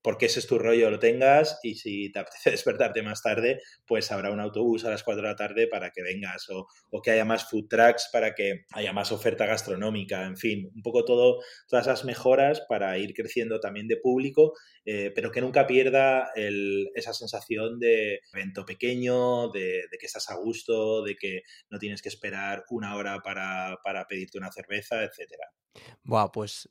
porque 0.03 0.27
ese 0.27 0.41
es 0.41 0.47
tu 0.47 0.59
rollo, 0.59 0.91
lo 0.91 0.99
tengas 0.99 1.59
y 1.63 1.75
si 1.75 2.11
te 2.13 2.19
apetece 2.21 2.51
despertarte 2.51 3.03
más 3.03 3.23
tarde, 3.23 3.61
pues 3.87 4.11
habrá 4.13 4.31
un 4.31 4.41
autobús 4.41 4.85
a 4.85 4.91
las 4.91 5.03
4 5.03 5.23
de 5.23 5.29
la 5.29 5.37
tarde 5.37 5.67
para 5.67 5.91
que 5.91 6.03
vengas 6.03 6.49
o, 6.51 6.67
o, 6.91 7.03
que 7.03 7.11
haya 7.11 7.25
más 7.25 7.49
food 7.49 7.69
trucks 7.69 8.09
para 8.13 8.35
que 8.35 8.65
haya 8.73 8.93
más 8.93 9.13
oferta 9.13 9.47
gastronómica, 9.47 10.25
en 10.25 10.37
fin, 10.37 10.71
un 10.75 10.83
poco 10.83 11.05
todo, 11.05 11.41
todas 11.69 11.87
esas 11.87 12.05
mejoras 12.05 12.63
para 12.69 12.97
ir 12.99 13.15
creciendo 13.15 13.61
también 13.61 13.89
de 13.89 13.97
público, 13.97 14.55
eh, 14.85 15.13
pero 15.15 15.31
que 15.31 15.41
nunca 15.41 15.67
pierda 15.67 16.31
el, 16.35 16.89
esa 16.95 17.13
sensación 17.13 17.79
de 17.79 18.21
evento 18.33 18.65
pequeño, 18.65 19.49
de, 19.51 19.85
que 19.99 20.07
estás 20.07 20.31
a 20.31 20.37
gusto, 20.37 21.03
de 21.03 21.17
que 21.17 21.43
no 21.69 21.79
tienes 21.79 22.03
que 22.03 22.09
esperar 22.09 22.65
una 22.71 22.97
hora 22.97 23.21
para, 23.21 23.77
para 23.85 24.07
pedirte 24.07 24.39
una 24.39 24.51
cerveza, 24.51 25.05
etcétera. 25.05 25.47
Buah, 26.03 26.31
pues 26.33 26.69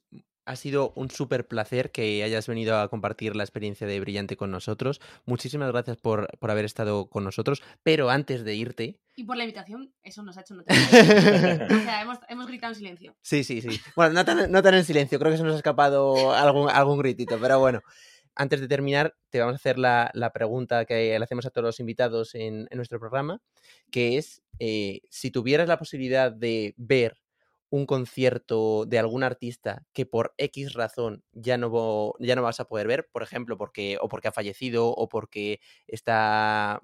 ha 0.49 0.55
sido 0.55 0.93
un 0.95 1.11
súper 1.11 1.47
placer 1.47 1.91
que 1.91 2.23
hayas 2.23 2.47
venido 2.47 2.79
a 2.79 2.87
compartir 2.89 3.35
la 3.35 3.43
experiencia 3.43 3.85
de 3.85 3.99
Brillante 3.99 4.35
con 4.35 4.49
nosotros. 4.49 4.99
Muchísimas 5.27 5.71
gracias 5.71 5.97
por, 5.97 6.27
por 6.39 6.49
haber 6.49 6.65
estado 6.65 7.07
con 7.07 7.23
nosotros. 7.23 7.61
Pero 7.83 8.09
antes 8.09 8.43
de 8.43 8.55
irte. 8.55 8.99
Y 9.15 9.25
por 9.25 9.37
la 9.37 9.43
invitación, 9.43 9.93
eso 10.01 10.23
nos 10.23 10.37
ha 10.37 10.41
hecho 10.41 10.55
notar. 10.55 10.75
o 11.71 11.83
sea, 11.83 12.01
hemos, 12.01 12.17
hemos, 12.29 12.47
gritado 12.47 12.73
en 12.73 12.79
silencio. 12.79 13.15
Sí, 13.21 13.43
sí, 13.43 13.61
sí. 13.61 13.79
Bueno, 13.95 14.13
no 14.13 14.25
tan, 14.25 14.51
no 14.51 14.63
tan 14.63 14.73
en 14.73 14.85
silencio, 14.85 15.19
creo 15.19 15.31
que 15.31 15.37
se 15.37 15.43
nos 15.43 15.53
ha 15.53 15.57
escapado 15.57 16.33
algún, 16.33 16.67
algún 16.67 16.97
gritito, 16.97 17.37
pero 17.39 17.59
bueno. 17.59 17.81
Antes 18.33 18.59
de 18.59 18.67
terminar, 18.67 19.15
te 19.29 19.39
vamos 19.39 19.53
a 19.53 19.57
hacer 19.57 19.77
la, 19.77 20.09
la 20.15 20.31
pregunta 20.31 20.85
que 20.85 21.15
le 21.19 21.23
hacemos 21.23 21.45
a 21.45 21.51
todos 21.51 21.65
los 21.65 21.79
invitados 21.79 22.33
en, 22.33 22.67
en 22.71 22.77
nuestro 22.77 22.99
programa, 22.99 23.39
que 23.91 24.17
es, 24.17 24.41
eh, 24.57 25.01
si 25.11 25.29
tuvieras 25.29 25.67
la 25.67 25.77
posibilidad 25.77 26.31
de 26.31 26.73
ver 26.77 27.17
un 27.69 27.85
concierto 27.85 28.85
de 28.85 28.99
algún 28.99 29.23
artista 29.23 29.85
que 29.93 30.05
por 30.05 30.33
X 30.37 30.73
razón 30.73 31.23
ya 31.31 31.57
no, 31.57 32.13
ya 32.19 32.35
no 32.35 32.43
vas 32.43 32.59
a 32.59 32.65
poder 32.65 32.87
ver, 32.87 33.09
por 33.11 33.23
ejemplo, 33.23 33.57
porque, 33.57 33.97
o 34.01 34.07
porque 34.07 34.27
ha 34.27 34.31
fallecido, 34.31 34.89
o 34.89 35.07
porque 35.07 35.59
está... 35.87 36.81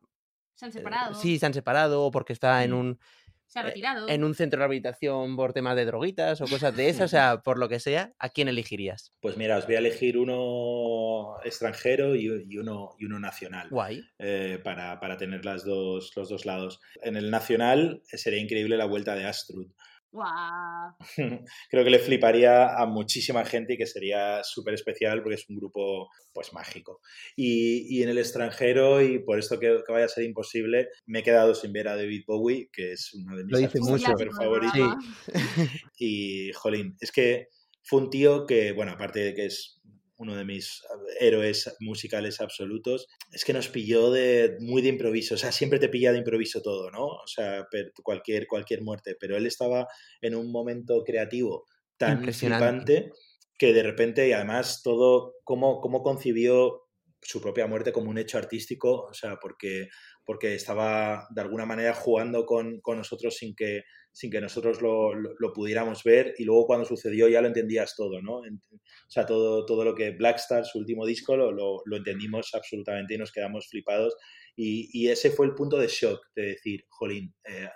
Se 0.53 0.65
han 0.65 0.71
separado. 0.71 1.13
Eh, 1.13 1.17
sí, 1.21 1.39
se 1.39 1.45
han 1.45 1.53
separado, 1.53 2.03
o 2.03 2.11
porque 2.11 2.33
está 2.33 2.63
en 2.63 2.73
un... 2.73 2.99
Se 3.47 3.59
ha 3.59 3.63
retirado. 3.63 4.09
En 4.09 4.23
un 4.23 4.33
centro 4.33 4.57
de 4.57 4.61
rehabilitación 4.61 5.35
por 5.35 5.53
temas 5.53 5.75
de 5.75 5.85
droguitas 5.85 6.41
o 6.41 6.45
cosas 6.45 6.75
de 6.75 6.89
esas, 6.89 7.05
o 7.05 7.07
sea, 7.15 7.41
por 7.43 7.59
lo 7.59 7.69
que 7.69 7.79
sea, 7.79 8.13
¿a 8.17 8.29
quién 8.29 8.47
elegirías? 8.47 9.13
Pues 9.19 9.37
mira, 9.37 9.57
os 9.57 9.65
voy 9.65 9.75
a 9.75 9.79
elegir 9.79 10.17
uno 10.17 11.37
extranjero 11.43 12.15
y, 12.15 12.45
y 12.49 12.57
uno, 12.57 12.95
y 12.97 13.05
uno 13.05 13.19
nacional. 13.19 13.69
Guay. 13.69 14.03
Eh, 14.17 14.59
para, 14.63 14.99
para 14.99 15.17
tener 15.17 15.45
las 15.45 15.63
dos, 15.63 16.11
los 16.15 16.29
dos 16.29 16.45
lados. 16.45 16.79
En 17.01 17.17
el 17.17 17.29
nacional 17.29 18.01
sería 18.05 18.39
increíble 18.39 18.77
la 18.77 18.85
vuelta 18.85 19.15
de 19.15 19.25
Astrud. 19.25 19.71
Wow. 20.15 20.95
Creo 21.69 21.83
que 21.83 21.89
le 21.89 21.99
fliparía 21.99 22.73
a 22.73 22.85
muchísima 22.85 23.43
gente 23.43 23.73
y 23.73 23.77
que 23.77 23.85
sería 23.85 24.41
súper 24.45 24.73
especial 24.73 25.21
porque 25.21 25.35
es 25.35 25.49
un 25.49 25.57
grupo 25.57 26.09
pues 26.31 26.53
mágico. 26.53 27.01
Y, 27.35 27.97
y, 27.97 28.01
en 28.01 28.09
el 28.09 28.17
extranjero, 28.17 29.01
y 29.01 29.19
por 29.19 29.39
esto 29.39 29.59
que, 29.59 29.77
que, 29.85 29.91
vaya 29.91 30.05
a 30.05 30.09
ser 30.09 30.23
imposible, 30.23 30.87
me 31.05 31.19
he 31.19 31.23
quedado 31.23 31.53
sin 31.53 31.73
ver 31.73 31.89
a 31.89 31.97
David 31.97 32.23
Bowie, 32.25 32.69
que 32.71 32.93
es 32.93 33.13
uno 33.13 33.35
de 33.35 33.43
mis 33.43 33.61
artistas 33.61 34.01
súper 34.01 34.29
favoritos. 34.31 34.95
Sí. 35.25 35.33
Y, 35.97 36.51
jolín, 36.53 36.95
es 36.99 37.11
que 37.11 37.49
fue 37.83 37.99
un 38.01 38.09
tío 38.09 38.45
que, 38.45 38.71
bueno, 38.71 38.93
aparte 38.93 39.19
de 39.19 39.33
que 39.33 39.45
es 39.47 39.81
uno 40.17 40.35
de 40.35 40.45
mis 40.45 40.81
héroes 41.19 41.75
musicales 41.79 42.39
absolutos, 42.41 43.07
es 43.31 43.43
que 43.43 43.53
nos 43.53 43.67
pilló 43.67 44.11
de 44.11 44.57
muy 44.59 44.81
de 44.81 44.89
improviso, 44.89 45.35
o 45.35 45.37
sea, 45.37 45.51
siempre 45.51 45.79
te 45.79 45.89
pilla 45.89 46.11
de 46.11 46.19
improviso 46.19 46.61
todo, 46.61 46.89
¿no? 46.91 47.05
O 47.05 47.27
sea, 47.27 47.67
cualquier, 48.03 48.47
cualquier 48.47 48.81
muerte, 48.81 49.15
pero 49.19 49.35
él 49.35 49.45
estaba 49.45 49.87
en 50.21 50.35
un 50.35 50.51
momento 50.51 51.03
creativo 51.03 51.65
tan 51.97 52.23
flipante 52.33 53.11
que 53.57 53.73
de 53.73 53.83
repente, 53.83 54.27
y 54.27 54.33
además 54.33 54.81
todo, 54.83 55.35
cómo, 55.43 55.79
cómo 55.79 56.01
concibió 56.03 56.81
su 57.21 57.41
propia 57.41 57.67
muerte 57.67 57.91
como 57.91 58.09
un 58.09 58.17
hecho 58.17 58.37
artístico, 58.37 59.05
o 59.09 59.13
sea, 59.13 59.37
porque, 59.41 59.87
porque 60.25 60.55
estaba 60.55 61.27
de 61.31 61.41
alguna 61.41 61.65
manera 61.65 61.93
jugando 61.93 62.45
con, 62.45 62.79
con 62.81 62.97
nosotros 62.97 63.35
sin 63.35 63.55
que, 63.55 63.83
sin 64.11 64.31
que 64.31 64.41
nosotros 64.41 64.81
lo, 64.81 65.13
lo- 65.13 65.53
pudiéramos 65.53 66.03
ver 66.03 66.33
y 66.37 66.43
luego 66.45 66.65
cuando 66.67 66.85
sucedió 66.85 67.27
ya 67.27 67.41
lo 67.41 67.47
entendías 67.47 67.95
todo, 67.95 68.21
¿no? 68.21 68.37
O 68.37 69.09
sea, 69.09 69.25
todo, 69.25 69.65
todo 69.65 69.83
lo 69.83 69.93
que 69.95 70.11
Blackstar, 70.11 70.65
su 70.65 70.79
último 70.79 71.05
disco, 71.05 71.35
lo, 71.37 71.51
lo- 71.51 71.81
entendimos 71.97 72.53
absolutamente 72.53 73.13
y 73.13 73.17
nos 73.17 73.31
quedamos 73.31 73.67
flipados. 73.69 74.15
Y, 74.55 74.89
y 74.93 75.09
ese 75.09 75.31
fue 75.31 75.45
el 75.47 75.53
punto 75.53 75.77
de 75.77 75.87
shock, 75.87 76.21
de 76.35 76.43
decir, 76.47 76.85
jolín, 76.89 77.33
eh, 77.43 77.67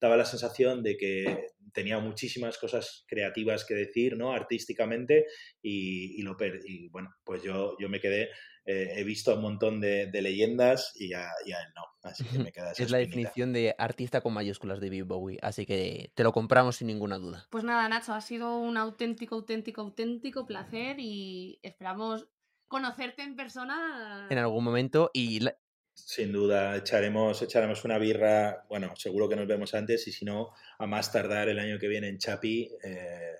daba 0.00 0.16
la 0.18 0.24
sensación 0.26 0.82
de 0.82 0.96
que 0.96 1.46
tenía 1.72 1.98
muchísimas 1.98 2.58
cosas 2.58 3.04
creativas 3.08 3.64
que 3.64 3.74
decir, 3.74 4.16
¿no? 4.16 4.32
Artísticamente 4.32 5.26
y, 5.62 6.20
y 6.20 6.22
lo 6.22 6.36
y 6.66 6.88
bueno, 6.90 7.10
pues 7.24 7.42
yo, 7.42 7.74
yo 7.80 7.88
me 7.88 8.00
quedé, 8.00 8.28
eh, 8.66 8.94
he 8.96 9.04
visto 9.04 9.34
un 9.34 9.42
montón 9.42 9.80
de, 9.80 10.06
de 10.08 10.22
leyendas 10.22 10.92
y 10.96 11.12
a, 11.14 11.28
y 11.46 11.52
a 11.52 11.60
él 11.62 11.68
no, 11.74 11.82
así 12.02 12.24
que 12.24 12.38
me 12.40 12.52
queda 12.52 12.72
esa 12.72 12.82
Es 12.82 12.90
la 12.90 12.98
definición 12.98 13.52
de 13.52 13.74
artista 13.78 14.20
con 14.20 14.32
mayúsculas 14.34 14.80
de 14.80 14.86
David 14.88 15.04
Bowie, 15.06 15.38
así 15.40 15.64
que 15.66 16.10
te 16.14 16.22
lo 16.24 16.32
compramos 16.32 16.76
sin 16.76 16.88
ninguna 16.88 17.16
duda. 17.18 17.46
Pues 17.50 17.64
nada, 17.64 17.88
Nacho, 17.88 18.12
ha 18.12 18.20
sido 18.20 18.58
un 18.58 18.76
auténtico, 18.76 19.36
auténtico, 19.36 19.80
auténtico 19.82 20.44
placer 20.46 20.96
y 20.98 21.58
esperamos 21.62 22.26
conocerte 22.68 23.22
en 23.22 23.36
persona. 23.36 24.26
En 24.28 24.38
algún 24.38 24.64
momento 24.64 25.10
y 25.14 25.38
la- 25.40 25.56
Sin 25.94 26.32
duda, 26.32 26.76
echaremos, 26.76 27.40
echaremos 27.42 27.84
una 27.84 27.96
birra, 27.98 28.66
bueno, 28.68 28.94
seguro 28.96 29.28
que 29.28 29.36
nos 29.36 29.46
vemos 29.46 29.72
antes 29.74 30.06
y 30.08 30.12
si 30.12 30.24
no, 30.24 30.50
a 30.78 30.86
más 30.86 31.12
tardar 31.12 31.48
el 31.48 31.58
año 31.60 31.78
que 31.78 31.88
viene 31.88 32.08
en 32.08 32.18
Chapi, 32.18 32.68
eh, 32.84 33.32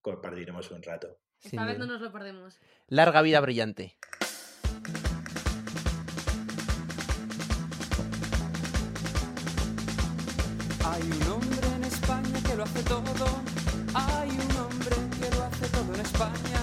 compartiremos 0.00 0.70
un 0.70 0.82
rato. 0.82 1.18
sin 1.38 1.58
Esta 1.58 1.64
vez 1.66 1.76
duda. 1.78 1.86
no 1.86 1.92
nos 1.94 2.02
lo 2.02 2.12
perdemos. 2.12 2.58
larga 2.88 3.20
vida 3.22 3.40
brillante. 3.40 3.96
Hay 10.94 11.02
un 11.02 11.22
hombre 11.32 11.66
en 11.74 11.82
España 11.82 12.38
que 12.46 12.54
lo 12.54 12.62
hace 12.62 12.82
todo. 12.84 13.26
Hay 13.94 14.30
un 14.30 14.56
hombre 14.62 14.96
que 15.18 15.28
lo 15.34 15.42
hace 15.42 15.66
todo 15.76 15.92
en 15.92 16.00
España. 16.00 16.62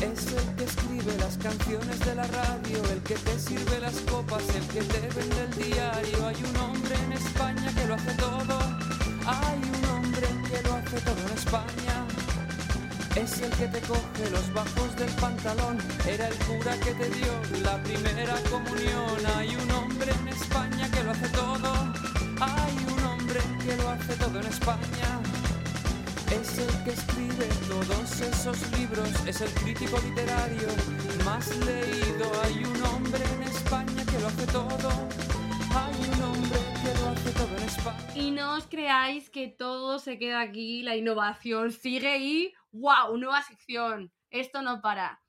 Es 0.00 0.32
el 0.32 0.56
que 0.56 0.64
escribe 0.64 1.18
las 1.18 1.36
canciones 1.36 2.00
de 2.00 2.14
la 2.14 2.26
radio, 2.26 2.78
el 2.90 3.02
que 3.02 3.16
te 3.16 3.38
sirve 3.38 3.80
las 3.80 3.96
copas, 4.10 4.42
el 4.56 4.66
que 4.68 4.80
te 4.80 5.00
vende 5.14 5.40
el 5.44 5.52
diario. 5.62 6.26
Hay 6.26 6.42
un 6.42 6.56
hombre 6.56 6.94
en 7.04 7.12
España 7.12 7.70
que 7.76 7.86
lo 7.86 7.94
hace 7.96 8.14
todo. 8.14 8.58
Hay 9.26 9.60
un 9.60 9.84
hombre 9.90 10.26
que 10.48 10.62
lo 10.66 10.74
hace 10.74 10.98
todo 11.00 11.20
en 11.28 11.32
España. 11.36 11.96
Es 13.14 13.42
el 13.42 13.50
que 13.50 13.66
te 13.68 13.80
coge 13.80 14.30
los 14.30 14.54
bajos 14.54 14.96
del 14.96 15.12
pantalón. 15.20 15.76
Era 16.08 16.28
el 16.28 16.36
cura 16.46 16.74
que 16.78 16.94
te 16.94 17.10
dio 17.10 17.32
la 17.62 17.76
primera 17.82 18.36
comunión. 18.48 19.18
Hay 19.36 19.54
un 19.54 19.70
hombre 19.70 20.10
en 20.18 20.28
España 20.28 20.90
que 20.90 21.04
lo 21.04 21.10
hace 21.10 21.28
todo. 21.28 21.92
Hay 22.40 22.74
un 22.88 22.91
hombre 23.32 23.64
que 23.64 23.76
lo 23.76 23.88
hace 23.88 24.16
todo 24.16 24.40
en 24.40 24.46
España. 24.46 25.20
Es 26.30 26.58
el 26.58 26.84
que 26.84 26.90
escribe 26.90 27.48
todos 27.68 28.20
esos 28.20 28.78
libros. 28.78 29.08
Es 29.26 29.40
el 29.40 29.50
crítico 29.54 29.98
literario 30.00 30.68
más 31.24 31.56
leído. 31.58 32.30
Hay 32.42 32.64
un 32.64 32.82
hombre 32.82 33.24
en 33.34 33.42
España 33.44 34.04
que 34.04 34.20
lo 34.20 34.26
hace 34.26 34.46
todo. 34.46 34.90
Hay 35.74 35.94
un 36.14 36.22
hombre 36.22 36.58
que 36.82 37.00
lo 37.00 37.08
hace 37.08 37.30
todo 37.32 37.56
en 37.56 37.62
España. 37.62 38.12
Y 38.14 38.30
no 38.30 38.56
os 38.56 38.66
creáis 38.66 39.30
que 39.30 39.48
todo 39.48 39.98
se 39.98 40.18
queda 40.18 40.40
aquí, 40.40 40.82
la 40.82 40.96
innovación 40.96 41.72
sigue 41.72 42.18
y 42.18 42.54
¡wow! 42.72 43.16
Nueva 43.16 43.42
sección. 43.42 44.12
Esto 44.30 44.62
no 44.62 44.80
para. 44.82 45.22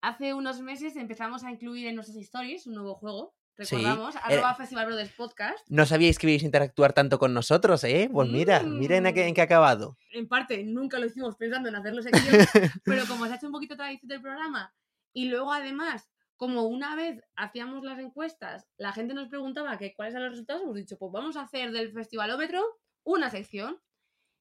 Hace 0.00 0.34
unos 0.34 0.60
meses 0.60 0.96
empezamos 0.96 1.44
a 1.44 1.50
incluir 1.50 1.86
en 1.86 1.94
nuestras 1.94 2.18
stories 2.18 2.66
un 2.66 2.74
nuevo 2.74 2.94
juego. 2.94 3.37
Sí, 3.58 3.76
Recordamos, 3.76 4.14
eh, 4.14 4.18
arroba 4.22 4.54
Festival 4.54 4.86
Brothers 4.86 5.12
Podcast. 5.12 5.58
No 5.68 5.84
sabíais 5.86 6.18
que 6.18 6.26
ibais 6.28 6.42
a 6.42 6.46
interactuar 6.46 6.92
tanto 6.92 7.18
con 7.18 7.34
nosotros, 7.34 7.82
¿eh? 7.84 8.08
Pues 8.12 8.28
mira, 8.28 8.62
miren 8.62 9.06
a 9.06 9.12
qué- 9.12 9.26
en 9.26 9.34
qué 9.34 9.40
ha 9.40 9.44
acabado. 9.44 9.96
En 10.12 10.28
parte, 10.28 10.62
nunca 10.64 10.98
lo 10.98 11.06
hicimos 11.06 11.36
pensando 11.36 11.68
en 11.68 11.74
hacerlo 11.76 12.02
sección, 12.02 12.36
pero 12.84 13.04
como 13.06 13.26
se 13.26 13.32
ha 13.32 13.36
hecho 13.36 13.46
un 13.46 13.52
poquito 13.52 13.76
tradición 13.76 14.08
del 14.08 14.22
programa, 14.22 14.72
y 15.12 15.28
luego 15.28 15.52
además, 15.52 16.08
como 16.36 16.62
una 16.62 16.94
vez 16.94 17.20
hacíamos 17.34 17.82
las 17.84 17.98
encuestas, 17.98 18.68
la 18.76 18.92
gente 18.92 19.12
nos 19.14 19.28
preguntaba 19.28 19.76
que 19.76 19.92
cuáles 19.94 20.14
eran 20.14 20.24
los 20.26 20.32
resultados, 20.34 20.62
hemos 20.62 20.76
dicho, 20.76 20.96
pues 20.96 21.10
vamos 21.10 21.36
a 21.36 21.42
hacer 21.42 21.72
del 21.72 21.92
festivalómetro 21.92 22.62
una 23.02 23.28
sección. 23.30 23.80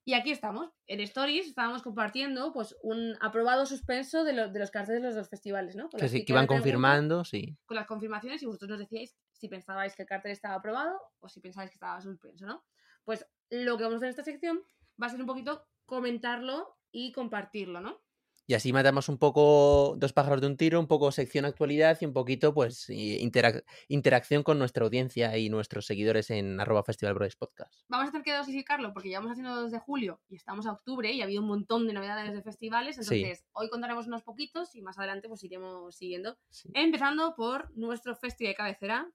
Y 0.07 0.13
aquí 0.13 0.31
estamos, 0.31 0.69
en 0.87 1.01
Stories 1.01 1.47
estábamos 1.47 1.83
compartiendo 1.83 2.53
pues 2.53 2.77
un 2.81 3.17
aprobado 3.19 3.65
suspenso 3.65 4.23
de, 4.23 4.31
lo- 4.31 4.47
de 4.47 4.57
los 4.57 4.71
carteles 4.71 5.01
de 5.03 5.19
los 5.19 5.27
festivales, 5.29 5.75
¿no? 5.75 5.89
Con 5.89 5.99
Que, 5.99 6.07
sí, 6.07 6.23
iban 6.25 6.47
confirmando, 6.47 7.25
sí. 7.25 7.57
Con 7.65 7.75
las 7.75 7.87
confirmaciones 7.87 8.41
y 8.41 8.45
vosotros 8.45 8.69
nos 8.69 8.79
decíais 8.79 9.17
si 9.33 9.49
pensabais 9.49 9.97
que 9.97 10.03
el 10.03 10.07
cartel 10.07 10.31
estaba 10.31 10.55
aprobado 10.55 10.97
o 11.19 11.27
si 11.27 11.41
pensabais 11.41 11.69
que 11.71 11.75
estaba 11.75 11.99
suspenso, 11.99 12.45
¿no? 12.45 12.63
Pues 13.03 13.27
lo 13.49 13.75
que 13.77 13.83
vamos 13.83 13.95
a 13.95 13.97
hacer 13.97 14.05
en 14.07 14.09
esta 14.11 14.23
sección 14.23 14.61
va 15.01 15.07
a 15.07 15.09
ser 15.09 15.19
un 15.19 15.27
poquito 15.27 15.67
comentarlo 15.85 16.77
y 16.89 17.11
compartirlo, 17.11 17.81
¿no? 17.81 18.01
Y 18.49 18.53
así 18.53 18.71
matamos 18.71 19.09
un 19.09 19.17
poco 19.17 19.95
dos 19.97 20.13
pájaros 20.13 20.39
de 20.39 20.47
un 20.47 20.55
tiro, 20.55 20.79
un 20.79 20.87
poco 20.87 21.11
sección 21.11 21.43
actualidad 21.43 21.97
y 21.99 22.05
un 22.05 22.13
poquito, 22.13 22.53
pues, 22.53 22.87
interac- 22.89 23.65
interacción 23.89 24.41
con 24.41 24.57
nuestra 24.57 24.85
audiencia 24.85 25.37
y 25.37 25.49
nuestros 25.49 25.85
seguidores 25.85 26.29
en 26.29 26.57
arroba 26.61 26.81
Festival 26.83 27.13
Brothers 27.13 27.35
Podcast. 27.35 27.73
Vamos 27.89 28.07
a 28.07 28.11
tener 28.11 28.23
que 28.23 28.33
dosificarlo 28.33 28.93
porque 28.93 29.09
llevamos 29.09 29.31
haciendo 29.33 29.63
desde 29.63 29.79
julio 29.79 30.21
y 30.29 30.37
estamos 30.37 30.65
a 30.65 30.71
octubre 30.71 31.11
y 31.11 31.19
ha 31.19 31.25
habido 31.25 31.41
un 31.41 31.47
montón 31.49 31.87
de 31.87 31.93
novedades 31.93 32.31
de 32.33 32.41
festivales. 32.41 32.95
Sí. 32.95 33.01
Entonces, 33.01 33.45
hoy 33.51 33.69
contaremos 33.69 34.07
unos 34.07 34.23
poquitos 34.23 34.73
y 34.75 34.81
más 34.81 34.97
adelante 34.97 35.27
pues 35.27 35.43
iremos 35.43 35.93
siguiendo. 35.97 36.37
Sí. 36.49 36.69
Empezando 36.73 37.35
por 37.35 37.69
nuestro 37.77 38.15
festival 38.15 38.53
de 38.53 38.55
cabecera, 38.55 39.11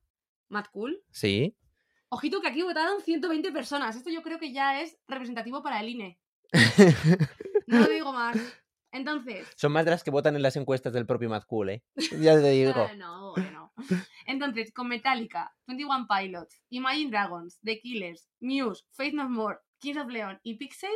Mad 0.51 0.67
Cool. 0.73 1.03
Sí. 1.11 1.57
Ojito 2.11 2.43
que 2.43 2.49
aquí 2.49 2.61
votaron 2.61 3.01
120 3.01 3.51
personas. 3.51 3.97
Esto 3.97 4.11
yo 4.11 4.21
creo 4.23 4.39
que 4.39 4.53
ya 4.53 4.83
es 4.83 4.99
representativo 5.09 5.63
para 5.63 5.81
el 5.81 5.89
INE. 5.89 6.19
No 7.67 7.79
lo 7.81 7.89
digo 7.89 8.13
más. 8.13 8.37
Entonces, 8.93 9.47
Son 9.57 9.73
más 9.73 9.85
de 9.85 9.91
las 9.91 10.05
que 10.05 10.11
votan 10.11 10.37
en 10.37 10.43
las 10.43 10.57
encuestas 10.57 10.93
del 10.93 11.07
propio 11.07 11.31
Mad 11.31 11.45
Cool, 11.45 11.71
¿eh? 11.71 11.83
Ya 12.21 12.35
te 12.41 12.51
digo. 12.51 12.75
Ah, 12.77 12.95
no, 12.95 13.33
bueno. 13.33 13.73
Entonces, 14.27 14.73
con 14.73 14.89
Metallica, 14.89 15.55
21 15.67 16.07
Pilots, 16.07 16.63
Imagine 16.69 17.11
Dragons, 17.11 17.59
The 17.63 17.81
Killers, 17.81 18.29
Muse, 18.41 18.85
Faith 18.91 19.15
No 19.15 19.29
More, 19.29 19.59
Kings 19.79 19.99
of 19.99 20.09
Leon 20.09 20.39
y 20.43 20.57
Pixel, 20.59 20.91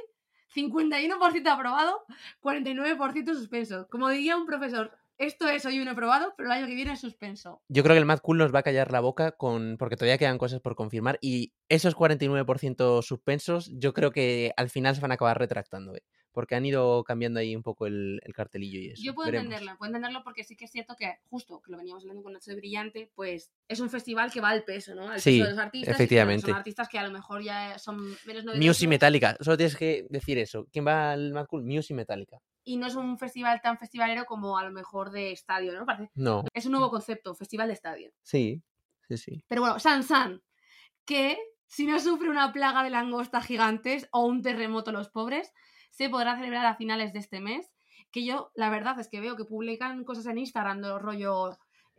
51% 0.55 1.49
aprobado, 1.49 2.05
49% 2.43 3.35
suspenso. 3.35 3.89
Como 3.91 4.09
diría 4.11 4.37
un 4.37 4.47
profesor, 4.47 4.93
esto 5.19 5.49
es 5.49 5.65
hoy 5.65 5.81
un 5.81 5.89
aprobado, 5.89 6.35
pero 6.37 6.51
el 6.51 6.59
año 6.59 6.67
que 6.67 6.75
viene 6.75 6.93
es 6.93 7.01
suspenso. 7.01 7.63
Yo 7.69 7.83
creo 7.83 7.95
que 7.95 8.01
el 8.01 8.05
Mad 8.05 8.21
Cool 8.21 8.39
nos 8.39 8.55
va 8.55 8.59
a 8.59 8.63
callar 8.63 8.93
la 8.93 9.01
boca 9.01 9.33
con 9.33 9.77
porque 9.79 9.97
todavía 9.97 10.19
quedan 10.19 10.37
cosas 10.37 10.61
por 10.61 10.77
confirmar 10.77 11.19
y 11.23 11.55
esos 11.71 11.97
49% 11.97 13.03
suspensos 13.03 13.71
yo 13.75 13.95
creo 13.95 14.11
que 14.11 14.53
al 14.57 14.69
final 14.69 14.95
se 14.95 15.01
van 15.01 15.13
a 15.13 15.15
acabar 15.15 15.39
retractando, 15.39 15.95
¿eh? 15.95 16.03
Porque 16.37 16.55
han 16.55 16.67
ido 16.67 17.03
cambiando 17.03 17.41
ahí 17.41 17.57
un 17.57 17.63
poco 17.63 17.87
el, 17.87 18.21
el 18.23 18.35
cartelillo 18.35 18.79
y 18.79 18.89
eso. 18.91 19.03
Yo 19.03 19.15
puedo 19.15 19.29
Veremos. 19.31 19.47
entenderlo, 19.47 19.79
puedo 19.79 19.89
entenderlo 19.89 20.23
porque 20.23 20.45
sí 20.45 20.55
que 20.55 20.67
es 20.67 20.71
cierto 20.71 20.95
que, 20.95 21.15
justo, 21.31 21.63
que 21.63 21.73
lo 21.73 21.79
veníamos 21.79 22.03
hablando 22.03 22.23
con 22.23 22.35
Nacho 22.35 22.51
de 22.51 22.57
Brillante, 22.59 23.11
pues 23.15 23.51
es 23.67 23.81
un 23.81 23.89
festival 23.89 24.31
que 24.31 24.43
va 24.43 24.51
al 24.51 24.63
peso, 24.63 24.95
¿no? 24.95 25.09
Al 25.09 25.19
Sí, 25.19 25.39
peso 25.39 25.45
de 25.45 25.51
los 25.57 25.59
artistas. 25.59 25.95
efectivamente. 25.95 26.47
Son 26.49 26.55
artistas 26.57 26.91
que 26.91 26.99
a 26.99 27.05
lo 27.07 27.11
mejor 27.11 27.43
ya 27.43 27.79
son 27.79 27.97
menos 28.27 28.45
Muse 28.45 28.57
y 28.57 28.59
novedosos. 28.59 28.87
Metallica, 28.89 29.37
solo 29.41 29.57
tienes 29.57 29.77
que 29.77 30.07
decir 30.11 30.37
eso. 30.37 30.67
¿Quién 30.71 30.87
va 30.87 31.13
al 31.13 31.33
Mad 31.33 31.47
Cool? 31.47 31.65
Muse 31.65 31.95
y 31.95 31.97
Metallica. 31.97 32.37
y 32.65 32.77
no 32.77 32.87
es 32.87 32.97
un 32.97 33.17
festival 33.17 33.63
tan 33.63 33.79
festivalero 33.79 34.27
como 34.27 34.59
a 34.59 34.65
lo 34.65 34.73
mejor 34.73 35.11
de 35.13 35.33
estadio, 35.33 35.73
¿no? 35.73 35.87
Parece, 35.87 36.11
No, 36.17 36.45
es 36.53 36.67
un 36.67 36.73
nuevo 36.73 36.91
concepto, 36.91 37.35
festival 37.35 37.69
de 37.69 37.75
estadio. 37.75 38.13
sí, 38.23 38.63
sí, 39.09 39.17
sí. 39.17 39.43
Pero 39.49 39.63
bueno, 39.63 39.79
San 39.79 40.03
San, 40.03 40.43
que 41.07 41.39
si 41.69 41.87
no 41.87 41.99
sufre 41.99 42.29
una 42.29 42.53
plaga 42.53 42.85
de 42.85 42.91
langostas 42.91 43.45
gigantes 43.47 44.07
o 44.13 44.25
un 44.27 44.43
terremoto 44.43 44.93
los 44.93 45.09
pobres, 45.09 45.53
se 45.97 46.09
podrá 46.09 46.37
celebrar 46.37 46.65
a 46.67 46.77
finales 46.77 47.13
de 47.13 47.19
este 47.19 47.41
mes. 47.41 47.71
Que 48.13 48.25
yo, 48.25 48.51
la 48.55 48.71
verdad 48.71 48.99
es 49.01 49.09
que 49.09 49.21
veo 49.21 49.37
que 49.37 49.45
publican 49.45 50.05
cosas 50.05 50.27
en 50.27 50.39
Instagram 50.39 50.81
de 50.81 50.99
rollo. 50.99 51.57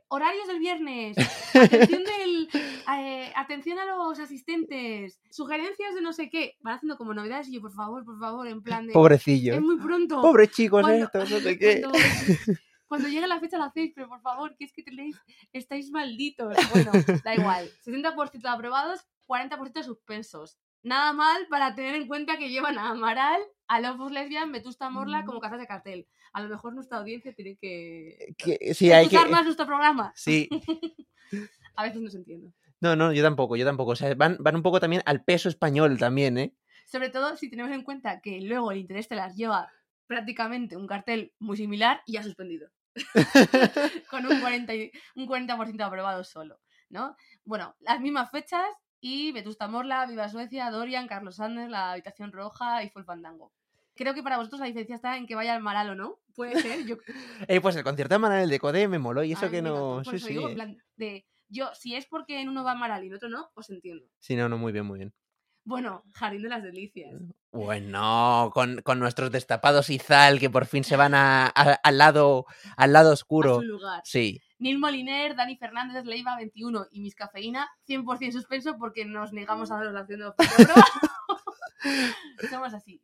Horarios 0.10 0.48
del 0.48 0.60
viernes, 0.60 1.18
atención, 1.54 2.04
del, 2.20 2.50
eh, 2.98 3.34
atención 3.36 3.78
a 3.78 3.86
los 3.86 4.18
asistentes, 4.20 5.20
sugerencias 5.32 5.94
de 5.96 6.02
no 6.02 6.14
sé 6.14 6.30
qué. 6.30 6.56
Van 6.62 6.76
haciendo 6.76 6.98
como 6.98 7.14
novedades 7.14 7.50
y 7.50 7.56
yo, 7.56 7.62
por 7.62 7.74
favor, 7.74 8.06
por 8.06 8.18
favor, 8.18 8.48
en 8.48 8.64
plan 8.64 8.88
de. 8.88 8.94
Pobrecillo. 8.94 9.56
Es 9.56 9.62
muy 9.62 9.76
pronto. 9.78 10.22
Pobres 10.22 10.52
chicos 10.52 10.82
Cuando- 10.82 11.04
estos, 11.06 11.30
no 11.30 11.40
sé 11.40 11.60
qué. 11.60 11.82
Cuando, 11.82 12.00
cuando 12.88 13.08
llegue 13.10 13.28
la 13.28 13.40
fecha 13.42 13.58
la 13.58 13.66
hacéis, 13.66 13.92
pero 13.94 14.08
por 14.08 14.22
favor, 14.22 14.56
que 14.56 14.64
es 14.64 14.72
que 14.72 14.82
tenéis, 14.84 15.20
estáis 15.52 15.92
malditos. 15.92 16.56
Bueno, 16.72 16.92
da 17.26 17.36
igual. 17.36 17.70
60% 17.86 18.32
de 18.42 18.48
aprobados, 18.50 19.02
40% 19.28 19.84
suspensos. 19.84 20.58
Nada 20.84 21.14
mal 21.14 21.48
para 21.50 21.76
tener 21.76 21.96
en 21.96 22.08
cuenta 22.08 22.38
que 22.38 22.50
llevan 22.50 22.78
a 22.78 22.90
Amaral, 22.92 23.42
a 23.68 23.80
Lobos 23.82 24.12
Lesbian, 24.12 24.52
Vetusta 24.52 24.90
Morla 24.90 25.26
como 25.26 25.40
casas 25.40 25.60
de 25.60 25.68
cartel. 25.68 26.08
A 26.34 26.42
lo 26.42 26.50
mejor 26.50 26.74
nuestra 26.74 27.00
audiencia 27.00 27.34
tiene 27.34 27.58
que 27.58 28.34
Que- 28.38 28.74
sí, 28.74 28.92
hay 28.92 29.08
que... 29.10 29.16
escuchar 29.16 29.32
más 29.32 29.44
nuestro 29.46 29.66
programa. 29.66 30.12
Sí, 30.16 30.48
A 31.76 31.84
veces 31.84 32.02
no 32.02 32.10
se 32.10 32.18
entiende. 32.18 32.54
no, 32.80 32.96
no, 32.96 33.12
yo 33.12 33.22
tampoco, 33.24 33.56
yo 33.56 33.66
tampoco. 33.66 33.92
O 33.92 33.96
sea, 33.96 34.14
van, 34.16 34.38
van 34.40 34.56
un 34.56 34.64
poco 34.64 34.80
también 34.80 35.02
al 35.06 35.24
peso 35.24 35.50
español 35.50 35.98
también, 35.98 36.38
¿eh? 36.38 36.54
Sobre 36.86 37.10
todo 37.10 37.36
si 37.36 37.50
tenemos 37.50 37.72
en 37.74 37.84
cuenta 37.84 38.22
que 38.22 38.40
luego 38.42 38.72
el 38.72 38.78
Interestelar 38.80 39.34
lleva 39.34 39.70
prácticamente 40.08 40.78
un 40.78 40.88
cartel 40.88 41.34
muy 41.40 41.58
similar 41.58 42.02
y 42.06 42.14
ya 42.14 42.24
suspendido. 42.24 42.70
con 44.10 44.26
un 44.26 44.40
40, 44.40 44.74
y- 44.74 44.92
un 45.16 45.28
40% 45.28 45.82
aprobado 45.82 46.24
solo, 46.24 46.60
¿no? 46.90 47.16
Bueno, 47.44 47.76
las 47.80 48.00
mismas 48.00 48.32
fechas 48.32 48.66
y 49.00 49.32
Vetusta 49.32 49.68
Morla, 49.68 50.06
Viva 50.06 50.30
Suecia, 50.30 50.70
Dorian, 50.72 51.08
Carlos 51.08 51.36
Sanders, 51.36 51.70
La 51.70 51.92
Habitación 51.92 52.32
Roja 52.32 52.84
y 52.84 52.90
Fue 52.90 53.02
el 53.02 53.06
Fandango. 53.06 53.52
Creo 53.96 54.14
que 54.14 54.22
para 54.24 54.38
vosotros 54.38 54.60
la 54.60 54.68
diferencia 54.68 54.96
está 54.96 55.18
en 55.18 55.26
que 55.26 55.34
vaya 55.36 55.56
al 55.56 55.62
Maralo, 55.64 55.96
¿no? 55.96 56.20
Puede 56.36 56.52
ser. 56.82 56.86
Yo, 56.86 56.98
Eh, 57.48 57.62
pues 57.62 57.76
el 57.76 57.84
concierto 57.84 58.16
de 58.16 58.20
Manuel 58.20 58.50
de 58.50 58.60
Codé 58.60 58.88
me 58.88 59.00
moló 59.00 59.24
y 59.24 59.32
eso 59.34 59.46
Ay, 59.46 59.52
que 59.52 59.62
no... 59.62 60.04
Sí, 60.04 60.20
sí. 60.20 60.30
digo, 60.30 60.50
en 60.50 60.54
plan 60.56 60.78
de, 60.98 61.26
yo, 61.50 61.74
si 61.74 61.96
es 61.96 62.06
porque 62.06 62.40
en 62.42 62.50
uno 62.50 62.64
va 62.64 62.76
Maral 62.76 63.04
y 63.04 63.08
en 63.08 63.16
otro 63.16 63.30
no, 63.30 63.50
os 63.56 63.70
entiendo. 63.70 64.06
Sí, 64.20 64.36
no, 64.36 64.48
no, 64.50 64.58
muy 64.58 64.72
bien, 64.72 64.86
muy 64.86 65.00
bien. 65.00 65.14
Bueno, 65.64 66.04
Jardín 66.14 66.44
de 66.44 66.50
las 66.50 66.64
Delicias. 66.64 67.14
Bueno, 67.52 68.52
con, 68.54 68.82
con 68.84 69.00
nuestros 69.00 69.32
destapados 69.32 69.90
y 69.90 70.00
Zal 70.00 70.40
que 70.40 70.50
por 70.50 70.66
fin 70.66 70.84
se 70.84 70.96
van 70.96 71.14
a- 71.14 71.48
a- 71.48 71.74
al 71.84 71.98
lado 71.98 72.46
al 72.78 72.94
lado 72.94 73.10
A 73.10 73.14
oscuro. 73.14 73.56
su 73.56 73.64
lugar. 73.64 74.02
Sí, 74.06 74.42
Neil 74.60 74.80
Moliner, 74.80 75.36
Dani 75.36 75.58
Fernández, 75.58 76.06
Leiva 76.06 76.36
21 76.36 76.88
y 76.92 77.02
Miss 77.02 77.16
Cafeína, 77.16 77.70
100% 77.88 78.32
suspenso 78.32 78.78
porque 78.78 79.06
nos 79.06 79.34
negamos 79.34 79.72
a 79.72 79.84
la 79.84 80.00
acción 80.00 80.22
de 80.22 80.32
Somos 82.50 82.74
así. 82.74 83.02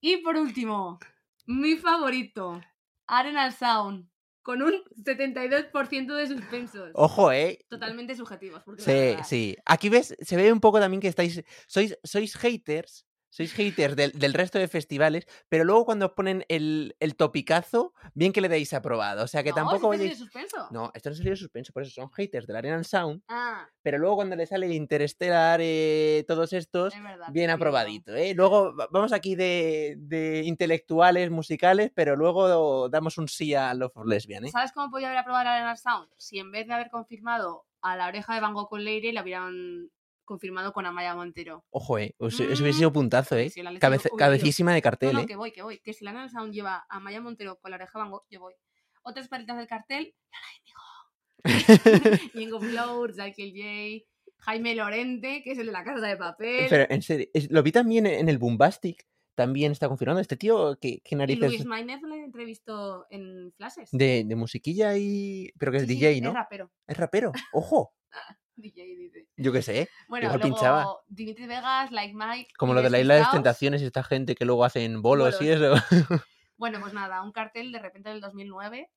Y 0.00 0.18
por 0.18 0.36
último, 0.36 0.98
mi 1.46 1.76
favorito, 1.76 2.60
Arenal 3.06 3.52
Sound, 3.52 4.08
con 4.42 4.62
un 4.62 4.74
72% 4.96 6.14
de 6.14 6.26
suspensos. 6.28 6.90
ojo, 6.94 7.32
eh. 7.32 7.64
Totalmente 7.68 8.14
subjetivos. 8.14 8.62
Porque 8.62 8.82
Sí, 8.82 9.16
sí. 9.24 9.56
Aquí 9.64 9.88
ves, 9.88 10.14
se 10.20 10.36
ve 10.36 10.52
un 10.52 10.60
poco 10.60 10.78
también 10.78 11.00
que 11.00 11.08
estáis. 11.08 11.42
Sois, 11.66 11.98
sois 12.04 12.36
haters. 12.36 13.05
Sois 13.36 13.52
haters 13.52 13.96
del, 13.96 14.12
del 14.12 14.32
resto 14.32 14.58
de 14.58 14.66
festivales, 14.66 15.26
pero 15.50 15.64
luego 15.64 15.84
cuando 15.84 16.06
os 16.06 16.12
ponen 16.12 16.46
el, 16.48 16.96
el 17.00 17.16
topicazo, 17.16 17.92
bien 18.14 18.32
que 18.32 18.40
le 18.40 18.48
deis 18.48 18.72
aprobado. 18.72 19.24
O 19.24 19.26
sea 19.26 19.42
que 19.42 19.50
No, 19.50 19.56
tampoco 19.56 19.90
si 19.90 19.94
este 19.96 20.04
vayáis. 20.04 20.18
suspenso. 20.18 20.68
No, 20.70 20.90
esto 20.94 21.10
no 21.10 21.12
es 21.12 21.18
serio 21.18 21.32
de 21.32 21.36
suspenso, 21.36 21.72
por 21.74 21.82
eso 21.82 21.92
son 21.92 22.10
haters 22.12 22.46
del 22.46 22.56
Arena 22.56 22.82
Sound, 22.82 23.22
Ah, 23.28 23.68
pero 23.82 23.98
luego 23.98 24.16
cuando 24.16 24.36
le 24.36 24.46
sale 24.46 24.68
Interstellar, 24.74 25.60
eh, 25.62 26.24
todos 26.26 26.54
estos, 26.54 26.94
es 26.94 27.02
verdad. 27.02 27.26
bien 27.30 27.50
aprobadito, 27.50 28.14
¿eh? 28.14 28.32
Luego 28.34 28.74
va- 28.74 28.88
vamos 28.90 29.12
aquí 29.12 29.34
de, 29.36 29.96
de 29.98 30.42
intelectuales, 30.44 31.30
musicales, 31.30 31.90
pero 31.94 32.16
luego 32.16 32.88
damos 32.88 33.18
un 33.18 33.28
sí 33.28 33.52
a 33.54 33.74
Love 33.74 33.92
for 33.92 34.08
Lesbian, 34.08 34.46
¿eh? 34.46 34.50
¿Sabes 34.50 34.72
cómo 34.72 34.90
podía 34.90 35.08
haber 35.08 35.18
aprobado 35.18 35.48
Arenal 35.50 35.76
Sound? 35.76 36.08
Si 36.16 36.38
en 36.38 36.50
vez 36.52 36.66
de 36.66 36.72
haber 36.72 36.88
confirmado 36.88 37.66
a 37.82 37.96
la 37.96 38.08
oreja 38.08 38.34
de 38.34 38.40
Van 38.40 38.54
Gogh 38.54 38.68
con 38.70 38.82
Leire, 38.82 39.12
la 39.12 39.22
hubieran 39.22 39.90
confirmado 40.26 40.74
con 40.74 40.84
Amaya 40.84 41.14
Montero. 41.14 41.64
Ojo, 41.70 41.98
¿eh? 41.98 42.14
Eso 42.18 42.42
eso 42.42 42.42
Mm, 42.42 42.62
hubiese 42.62 42.78
sido 42.80 42.92
puntazo, 42.92 43.36
¿eh? 43.38 43.50
Cabece- 43.80 44.10
cabecísima 44.18 44.74
de 44.74 44.82
cartel, 44.82 45.14
no, 45.14 45.20
¿eh? 45.20 45.26
que 45.26 45.36
voy, 45.36 45.52
que 45.52 45.62
voy. 45.62 45.78
Que 45.80 45.94
si 45.94 46.04
la 46.04 46.12
Nana 46.12 46.28
Sound 46.28 46.52
lleva 46.52 46.84
a 46.90 47.00
Maya 47.00 47.20
Montero 47.22 47.56
con 47.58 47.70
la 47.70 47.76
oreja 47.78 47.98
de 47.98 48.02
Van 48.02 48.10
Gogh, 48.10 48.26
yo 48.28 48.40
voy. 48.40 48.54
Otras 49.02 49.28
paritas 49.28 49.56
del 49.56 49.66
cartel, 49.68 50.14
Ingo 52.34 52.60
Flowers, 52.60 53.16
Michael 53.16 53.52
J, 53.54 54.06
Jaime 54.38 54.74
Lorente, 54.74 55.42
que 55.42 55.52
es 55.52 55.58
el 55.58 55.66
de 55.66 55.72
la 55.72 55.84
casa 55.84 56.06
de 56.06 56.16
papel, 56.16 56.66
Pero 56.68 56.86
en 56.90 57.02
serio, 57.02 57.26
lo 57.50 57.62
vi 57.62 57.72
también 57.72 58.06
en 58.06 58.28
el 58.28 58.38
Boombastic, 58.38 59.06
también 59.34 59.72
está 59.72 59.88
confirmando. 59.88 60.20
Este 60.20 60.36
tío, 60.36 60.76
¿qué, 60.80 61.00
qué 61.04 61.14
y 61.14 61.18
narices? 61.18 61.48
Luis 61.50 61.64
Maynez 61.66 62.02
le 62.02 62.24
entrevistó 62.24 63.06
en 63.10 63.52
Flashes. 63.56 63.90
De, 63.92 64.24
de 64.26 64.34
musiquilla 64.36 64.96
y. 64.96 65.52
Pero 65.58 65.72
que 65.72 65.78
es 65.78 65.84
Sí, 65.86 65.88
sí, 65.90 65.94
DJ, 66.00 66.20
¿no? 66.22 66.28
Es 66.30 66.34
rapero. 66.34 66.70
Es 66.86 66.96
rapero. 66.96 67.32
Ojo. 67.52 67.92
DJ 68.56 68.96
dice. 68.96 69.28
Yo 69.36 69.52
qué 69.52 69.62
sé. 69.62 69.88
Bueno, 70.08 70.26
Igual 70.26 70.40
luego 70.40 70.56
pinchaba. 70.56 70.86
Dimitri 71.08 71.46
Vegas, 71.46 71.92
Like 71.92 72.14
Mike. 72.14 72.54
Como 72.58 72.74
lo 72.74 72.82
de 72.82 72.90
la 72.90 73.00
isla 73.00 73.14
de 73.14 73.20
las 73.20 73.32
tentaciones 73.32 73.82
y 73.82 73.86
esta 73.86 74.02
gente 74.02 74.34
que 74.34 74.44
luego 74.44 74.64
hacen 74.64 75.02
bolos, 75.02 75.40
y 75.40 75.48
eso. 75.48 75.74
Bueno, 76.58 76.80
pues 76.80 76.94
nada, 76.94 77.20
un 77.20 77.32
cartel 77.32 77.70
de 77.70 77.78
repente 77.78 78.08
del 78.08 78.22
2009 78.22 78.90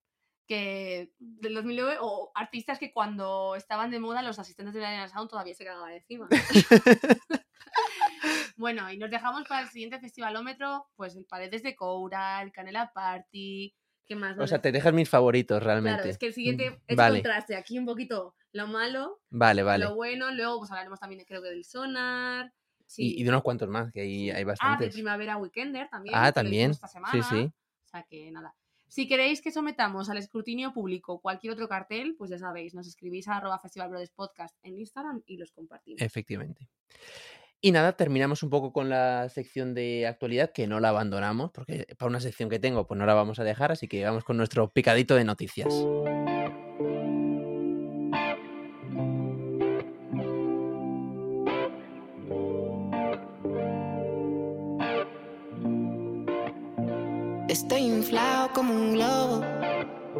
que 0.47 1.11
del 1.19 1.53
2009 1.53 1.97
o 2.01 2.31
artistas 2.33 2.79
que 2.79 2.91
cuando 2.91 3.55
estaban 3.55 3.91
de 3.91 3.99
moda 3.99 4.23
los 4.23 4.39
asistentes 4.39 4.73
de 4.73 4.81
la 4.81 4.87
Arena 4.87 5.07
Sound 5.07 5.29
todavía 5.29 5.53
se 5.53 5.63
cagaban 5.63 5.91
encima. 5.91 6.27
bueno, 8.57 8.91
y 8.91 8.97
nos 8.97 9.11
dejamos 9.11 9.47
para 9.47 9.61
el 9.61 9.69
siguiente 9.69 9.99
festivalómetro, 9.99 10.87
pues 10.95 11.15
el 11.15 11.25
Paredes 11.25 11.61
de 11.61 11.75
Coura, 11.75 12.41
el 12.41 12.51
Canela 12.51 12.91
Party, 12.91 13.75
¿qué 14.09 14.15
más? 14.17 14.37
o 14.37 14.45
sea, 14.47 14.59
te 14.61 14.71
deja? 14.73 14.79
dejas 14.89 14.93
mis 14.93 15.07
favoritos 15.09 15.63
realmente. 15.63 15.97
Claro, 15.99 16.09
es 16.09 16.17
que 16.17 16.25
el 16.27 16.33
siguiente 16.33 16.71
Mm, 16.71 16.77
es 16.87 16.97
Vale, 16.97 17.19
contraste, 17.21 17.55
aquí 17.55 17.77
un 17.79 17.85
poquito 17.85 18.35
lo 18.51 18.67
malo, 18.67 19.21
vale, 19.29 19.63
vale. 19.63 19.85
lo 19.85 19.95
bueno, 19.95 20.31
luego 20.31 20.57
pues 20.59 20.71
hablaremos 20.71 20.99
también 20.99 21.23
creo 21.25 21.41
que 21.41 21.49
del 21.49 21.63
Sonar. 21.63 22.51
Sí. 22.87 23.13
Y, 23.15 23.21
y 23.21 23.23
de 23.23 23.29
unos 23.29 23.43
cuantos 23.43 23.69
más, 23.69 23.91
que 23.93 24.01
ahí 24.01 24.29
hay 24.31 24.35
Ah, 24.35 24.37
de 24.39 24.45
bastantes. 24.45 24.93
Primavera 24.95 25.37
Weekender 25.37 25.87
también. 25.89 26.15
Ah, 26.17 26.31
también. 26.31 26.71
Esta 26.71 26.87
Sí, 26.87 27.21
sí. 27.21 27.53
O 27.85 27.87
sea 27.87 28.03
que 28.09 28.31
nada. 28.31 28.55
Si 28.87 29.07
queréis 29.07 29.41
que 29.43 29.51
sometamos 29.51 30.09
al 30.09 30.17
escrutinio 30.17 30.73
público 30.73 31.21
cualquier 31.21 31.53
otro 31.53 31.67
cartel, 31.69 32.15
pues 32.17 32.31
ya 32.31 32.39
sabéis, 32.39 32.73
nos 32.73 32.87
escribís 32.87 33.27
a 33.27 33.37
arroba 33.37 33.59
Festival 33.59 33.89
Brothers 33.89 34.09
Podcast 34.09 34.57
en 34.63 34.79
Instagram 34.79 35.21
y 35.27 35.37
los 35.37 35.51
compartimos. 35.51 36.01
Efectivamente. 36.01 36.67
Y 37.61 37.71
nada, 37.73 37.97
terminamos 37.97 38.41
un 38.41 38.49
poco 38.49 38.71
con 38.71 38.87
la 38.87 39.27
sección 39.27 39.73
de 39.73 40.07
actualidad, 40.07 40.53
que 40.53 40.65
no 40.65 40.79
la 40.79 40.89
abandonamos, 40.89 41.51
porque 41.51 41.85
para 41.97 42.07
una 42.07 42.21
sección 42.21 42.49
que 42.49 42.57
tengo, 42.57 42.87
pues 42.87 42.97
no 42.97 43.05
la 43.05 43.13
vamos 43.13 43.37
a 43.39 43.43
dejar, 43.43 43.73
así 43.73 43.89
que 43.89 44.05
vamos 44.05 44.23
con 44.23 44.37
nuestro 44.37 44.71
picadito 44.71 45.15
de 45.15 45.25
noticias. 45.25 45.67
Estoy 57.49 57.81
inflado 57.81 58.53
como 58.53 58.73
un 58.73 58.93
globo. 58.93 59.43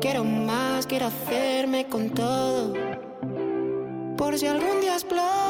Quiero 0.01 0.25
más, 0.25 0.85
quiero 0.87 1.05
hacerme 1.05 1.87
con 1.87 2.09
todo. 2.09 2.73
Por 4.17 4.37
si 4.37 4.45
algún 4.45 4.81
día 4.81 4.95
exploto. 4.95 5.48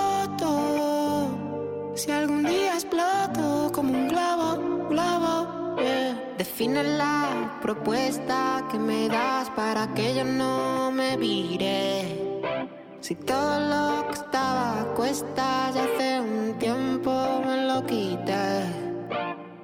Si 1.99 2.09
algún 2.13 2.45
día 2.45 2.75
exploto 2.75 3.73
como 3.73 3.91
un 3.91 4.07
globo, 4.07 4.87
globo. 4.87 5.75
yeah. 5.81 6.15
Define 6.37 6.81
la 6.97 7.59
propuesta 7.61 8.65
que 8.71 8.79
me 8.79 9.09
das 9.09 9.49
para 9.49 9.93
que 9.93 10.15
yo 10.15 10.23
no 10.23 10.91
me 10.93 11.17
vire. 11.17 12.39
Si 13.01 13.15
todo 13.15 13.59
lo 13.59 14.07
que 14.07 14.13
estaba 14.13 14.79
a 14.79 14.85
cuestas 14.95 15.75
ya 15.75 15.83
hace 15.83 16.08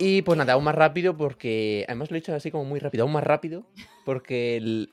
Y 0.07 0.21
pues 0.21 0.37
nada, 0.37 0.53
aún 0.53 0.63
más 0.63 0.75
rápido 0.75 1.17
porque, 1.17 1.83
además 1.87 2.11
lo 2.11 2.15
he 2.17 2.19
dicho 2.19 2.35
así 2.35 2.51
como 2.51 2.63
muy 2.63 2.79
rápido, 2.79 3.01
aún 3.05 3.13
más 3.13 3.23
rápido, 3.23 3.65
porque 4.03 4.85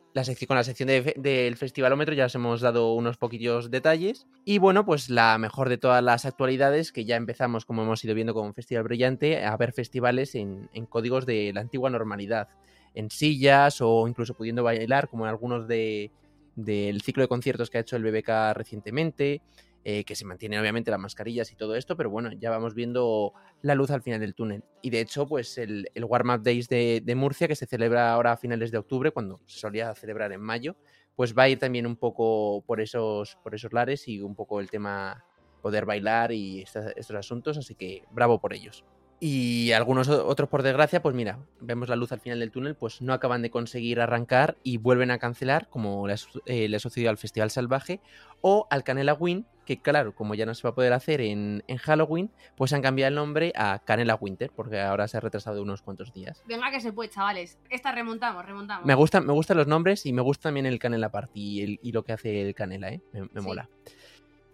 con 0.49 0.57
la 0.57 0.65
sección 0.65 0.87
de 0.87 1.03
fe- 1.03 1.15
del 1.19 1.59
festivalómetro 1.59 2.15
ya 2.15 2.25
os 2.25 2.35
hemos 2.35 2.63
dado 2.63 2.95
unos 2.95 3.19
poquillos 3.19 3.71
detalles. 3.71 4.27
Y 4.47 4.57
bueno, 4.57 4.87
pues 4.87 5.11
la 5.11 5.37
mejor 5.37 5.69
de 5.69 5.77
todas 5.77 6.03
las 6.03 6.25
actualidades, 6.25 6.93
que 6.93 7.05
ya 7.05 7.17
empezamos, 7.17 7.67
como 7.67 7.83
hemos 7.83 8.03
ido 8.03 8.15
viendo 8.15 8.33
con 8.33 8.55
Festival 8.55 8.85
Brillante, 8.85 9.45
a 9.45 9.55
ver 9.59 9.75
festivales 9.75 10.35
en, 10.35 10.71
códigos 10.89 11.27
de 11.27 11.53
la 11.53 11.61
antigua 11.61 11.91
normalidad, 11.91 12.49
en 12.95 13.11
sillas 13.11 13.83
o 13.83 14.09
incluso 14.09 14.33
pudiendo 14.35 14.63
bailar, 14.63 15.09
como 15.11 15.27
en 15.27 15.29
algunos 15.29 15.69
de, 15.69 16.11
del 16.55 17.03
ciclo 17.03 17.23
de 17.23 17.29
conciertos 17.29 17.69
que 17.69 17.77
ha 17.77 17.83
hecho 17.83 17.97
el 17.97 18.03
BBK 18.03 18.55
recientemente. 18.55 19.43
Eh, 19.85 20.05
que 20.05 20.15
se 20.15 20.25
mantienen 20.25 20.61
obviamente 20.61 20.91
las 20.91 21.01
mascarillas 21.01 21.51
y 21.51 21.57
todo 21.57 21.75
esto, 21.77 21.97
pero 21.97 22.11
bueno, 22.11 22.31
ya 22.33 22.51
vamos 22.51 22.75
viendo 22.75 23.33
la 23.63 23.75
luz 23.75 23.91
al 23.91 24.03
final 24.03 24.21
del 24.21 24.35
túnel. 24.35 24.63
Y 24.81 24.91
de 24.91 25.01
hecho, 25.01 25.27
pues 25.27 25.59
el, 25.59 25.89
el 25.95 26.05
Warm 26.05 26.31
Up 26.31 26.43
Days 26.43 26.69
de, 26.69 27.03
de 27.05 27.15
Murcia, 27.15 27.49
que 27.49 27.57
se 27.57 27.67
celebra 27.67 28.13
ahora 28.13 28.33
a 28.33 28.37
finales 28.37 28.71
de 28.71 28.79
octubre, 28.79 29.11
cuando 29.11 29.41
se 29.47 29.59
solía 29.59 29.95
celebrar 29.95 30.33
en 30.33 30.41
mayo, 30.41 30.77
pues 31.17 31.37
va 31.37 31.45
a 31.45 31.49
ir 31.49 31.59
también 31.59 31.87
un 31.87 31.97
poco 31.97 32.63
por 32.67 32.81
esos, 32.81 33.37
por 33.43 33.55
esos 33.55 33.73
lares 33.73 34.09
y 34.09 34.21
un 34.21 34.35
poco 34.35 34.61
el 34.61 34.71
tema 34.71 35.25
poder 35.61 35.87
bailar 35.87 36.33
y 36.33 36.63
estos 36.63 37.17
asuntos, 37.17 37.57
así 37.57 37.75
que 37.75 38.05
bravo 38.11 38.41
por 38.41 38.53
ellos. 38.53 38.85
Y 39.25 39.71
algunos 39.71 40.09
otros, 40.09 40.49
por 40.49 40.65
desgracia, 40.65 41.01
pues 41.01 41.15
mira, 41.15 41.39
vemos 41.61 41.89
la 41.89 41.95
luz 41.95 42.11
al 42.11 42.19
final 42.19 42.41
del 42.41 42.51
túnel, 42.51 42.75
pues 42.75 43.01
no 43.01 43.13
acaban 43.13 43.41
de 43.41 43.51
conseguir 43.51 44.01
arrancar 44.01 44.57
y 44.65 44.79
vuelven 44.79 45.13
a 45.13 45.19
cancelar, 45.19 45.69
como 45.69 46.09
le 46.09 46.15
ha, 46.15 46.17
eh, 46.47 46.69
le 46.69 46.77
ha 46.77 46.81
sucedido 46.81 47.09
al 47.09 47.19
Festival 47.19 47.53
Salvaje 47.53 48.01
o 48.41 48.67
al 48.69 48.83
Canela 48.83 49.15
Win, 49.15 49.47
que 49.65 49.81
claro, 49.81 50.13
como 50.13 50.35
ya 50.35 50.45
no 50.45 50.55
se 50.57 50.65
va 50.65 50.71
a 50.71 50.75
poder 50.75 50.93
hacer 50.93 51.21
en, 51.21 51.63
en 51.69 51.77
Halloween, 51.77 52.33
pues 52.57 52.73
han 52.73 52.83
cambiado 52.83 53.11
el 53.11 53.15
nombre 53.15 53.53
a 53.55 53.79
Canela 53.85 54.17
Winter, 54.17 54.51
porque 54.57 54.81
ahora 54.81 55.07
se 55.07 55.19
ha 55.19 55.21
retrasado 55.21 55.63
unos 55.63 55.83
cuantos 55.83 56.13
días. 56.13 56.43
Venga 56.49 56.73
que 56.73 56.81
se 56.81 56.93
puede, 56.93 57.09
chavales. 57.09 57.61
Esta 57.71 57.93
remontamos, 57.93 58.45
remontamos. 58.45 58.85
Me 58.85 58.95
gustan, 58.95 59.25
me 59.25 59.33
gustan 59.33 59.57
los 59.57 59.69
nombres 59.69 60.05
y 60.05 60.13
me 60.13 60.23
gusta 60.23 60.49
también 60.49 60.67
el 60.67 60.81
Canela 60.81 61.13
Party 61.13 61.41
y, 61.41 61.63
el- 61.63 61.81
y 61.81 61.93
lo 61.93 62.03
que 62.03 62.13
hace 62.13 62.43
el 62.43 62.57
Canela, 62.57 62.89
¿eh? 62.89 63.01
Me, 63.13 63.21
me 63.21 63.29
Sí. 63.41 63.47
mola. 63.47 63.69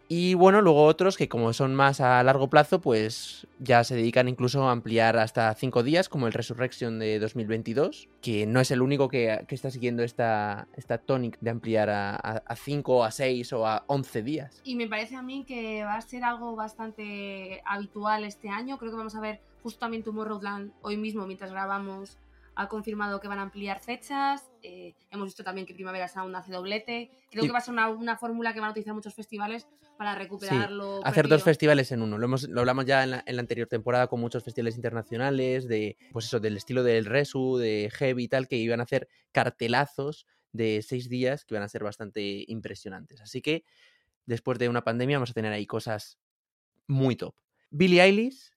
Y 0.09 0.35
bueno, 0.35 0.63
luego 0.63 0.85
otros 0.85 1.17
que 1.19 1.29
como 1.29 1.53
son 1.53 1.75
más 1.75 2.01
a 2.01 2.23
largo 2.23 2.49
plazo, 2.49 2.81
pues 2.81 3.47
ya 3.59 3.85
se 3.85 3.95
dedican 3.95 4.27
incluso 4.27 4.67
a 4.67 4.73
ampliar 4.73 5.19
hasta 5.19 5.55
5 5.55 5.83
días, 5.83 6.09
como 6.09 6.27
el 6.27 6.33
Resurrection 6.33 6.99
de 6.99 7.19
2022, 7.19 8.09
que 8.23 8.47
no 8.47 8.61
es 8.61 8.71
el 8.71 8.81
único 8.81 9.09
que, 9.09 9.45
que 9.47 9.55
está 9.55 9.71
siguiendo 9.71 10.03
esta, 10.03 10.67
esta 10.77 10.97
tonic 10.97 11.39
de 11.41 11.51
ampliar 11.51 11.91
a 11.91 12.57
5, 12.57 13.05
a 13.05 13.11
6 13.11 13.53
o 13.53 13.67
a 13.67 13.85
11 13.87 14.23
días. 14.23 14.61
Y 14.65 14.77
me 14.77 14.89
parece 14.89 15.17
a 15.17 15.23
mí 15.23 15.45
que 15.47 15.85
va 15.85 15.97
a 15.97 16.01
ser 16.01 16.25
algo 16.25 16.57
bastante 16.57 17.63
habitual 17.67 18.25
este 18.25 18.49
año. 18.49 18.79
Creo 18.79 18.91
que 18.91 18.97
vamos 18.97 19.15
a 19.15 19.21
ver 19.21 19.41
justo 19.63 19.81
también 19.81 20.03
Tomorrowland 20.03 20.73
hoy 20.83 20.97
mismo 20.97 21.27
mientras 21.27 21.51
grabamos 21.51 22.17
ha 22.61 22.69
confirmado 22.69 23.21
que 23.21 23.29
van 23.29 23.39
a 23.39 23.43
ampliar 23.43 23.79
fechas. 23.81 24.51
eh, 24.65 24.97
hemos 25.13 25.27
visto 25.27 25.45
también 25.45 25.65
que 25.67 25.75
Primavera 25.75 26.09
Sound 26.09 26.35
hace 26.35 26.51
doblete. 26.53 27.11
Creo 27.31 27.43
Sí. 27.45 27.49
que 27.49 27.53
va 27.53 27.59
a 27.59 27.63
ser 27.63 27.73
una, 27.73 27.89
una 27.89 28.17
fórmula 28.17 28.53
que 28.53 28.59
van 28.59 28.69
a 28.69 28.71
utilizar 28.73 28.93
muchos 28.95 29.15
festivales 29.15 29.69
para 29.97 30.17
recuperar 30.17 30.73
lo 30.73 31.05
Hacer 31.07 31.29
dos 31.29 31.45
festivales 31.45 31.93
en 31.93 32.03
uno. 32.03 32.19
Lo, 32.19 32.25
hemos, 32.25 32.49
lo 32.49 32.59
hablamos 32.61 32.85
ya 32.85 33.05
en 33.05 33.13
la, 33.13 33.23
en 33.25 33.37
la 33.37 33.41
anterior 33.43 33.69
temporada 33.69 34.09
con 34.09 34.21
muchos 34.21 34.43
festivales 34.43 34.75
internacionales, 34.75 35.69
de 35.69 35.97
pues 36.13 36.25
eso, 36.25 36.41
del 36.41 36.57
estilo 36.57 36.83
del 36.83 37.05
Resu, 37.05 37.57
de 37.59 37.91
Heavy 37.95 38.25
y 38.25 38.29
tal, 38.29 38.49
que 38.49 38.57
iban 38.57 38.81
a 38.81 38.83
hacer 38.83 39.09
cartelazos 39.31 40.27
de 40.53 40.83
seis 40.83 41.09
días 41.09 41.45
que 41.45 41.55
iban 41.55 41.63
a 41.63 41.69
ser 41.69 41.85
bastante 41.85 42.45
impresionantes. 42.49 43.21
Así 43.21 43.41
que 43.41 43.65
después 44.27 44.59
de 44.59 44.69
una 44.69 44.83
pandemia 44.83 45.19
vamos 45.19 45.31
a 45.31 45.35
tener 45.35 45.53
ahí 45.53 45.67
cosas 45.67 46.19
muy 46.89 47.15
top. 47.15 47.35
Billie 47.71 48.03
Eilish, 48.03 48.51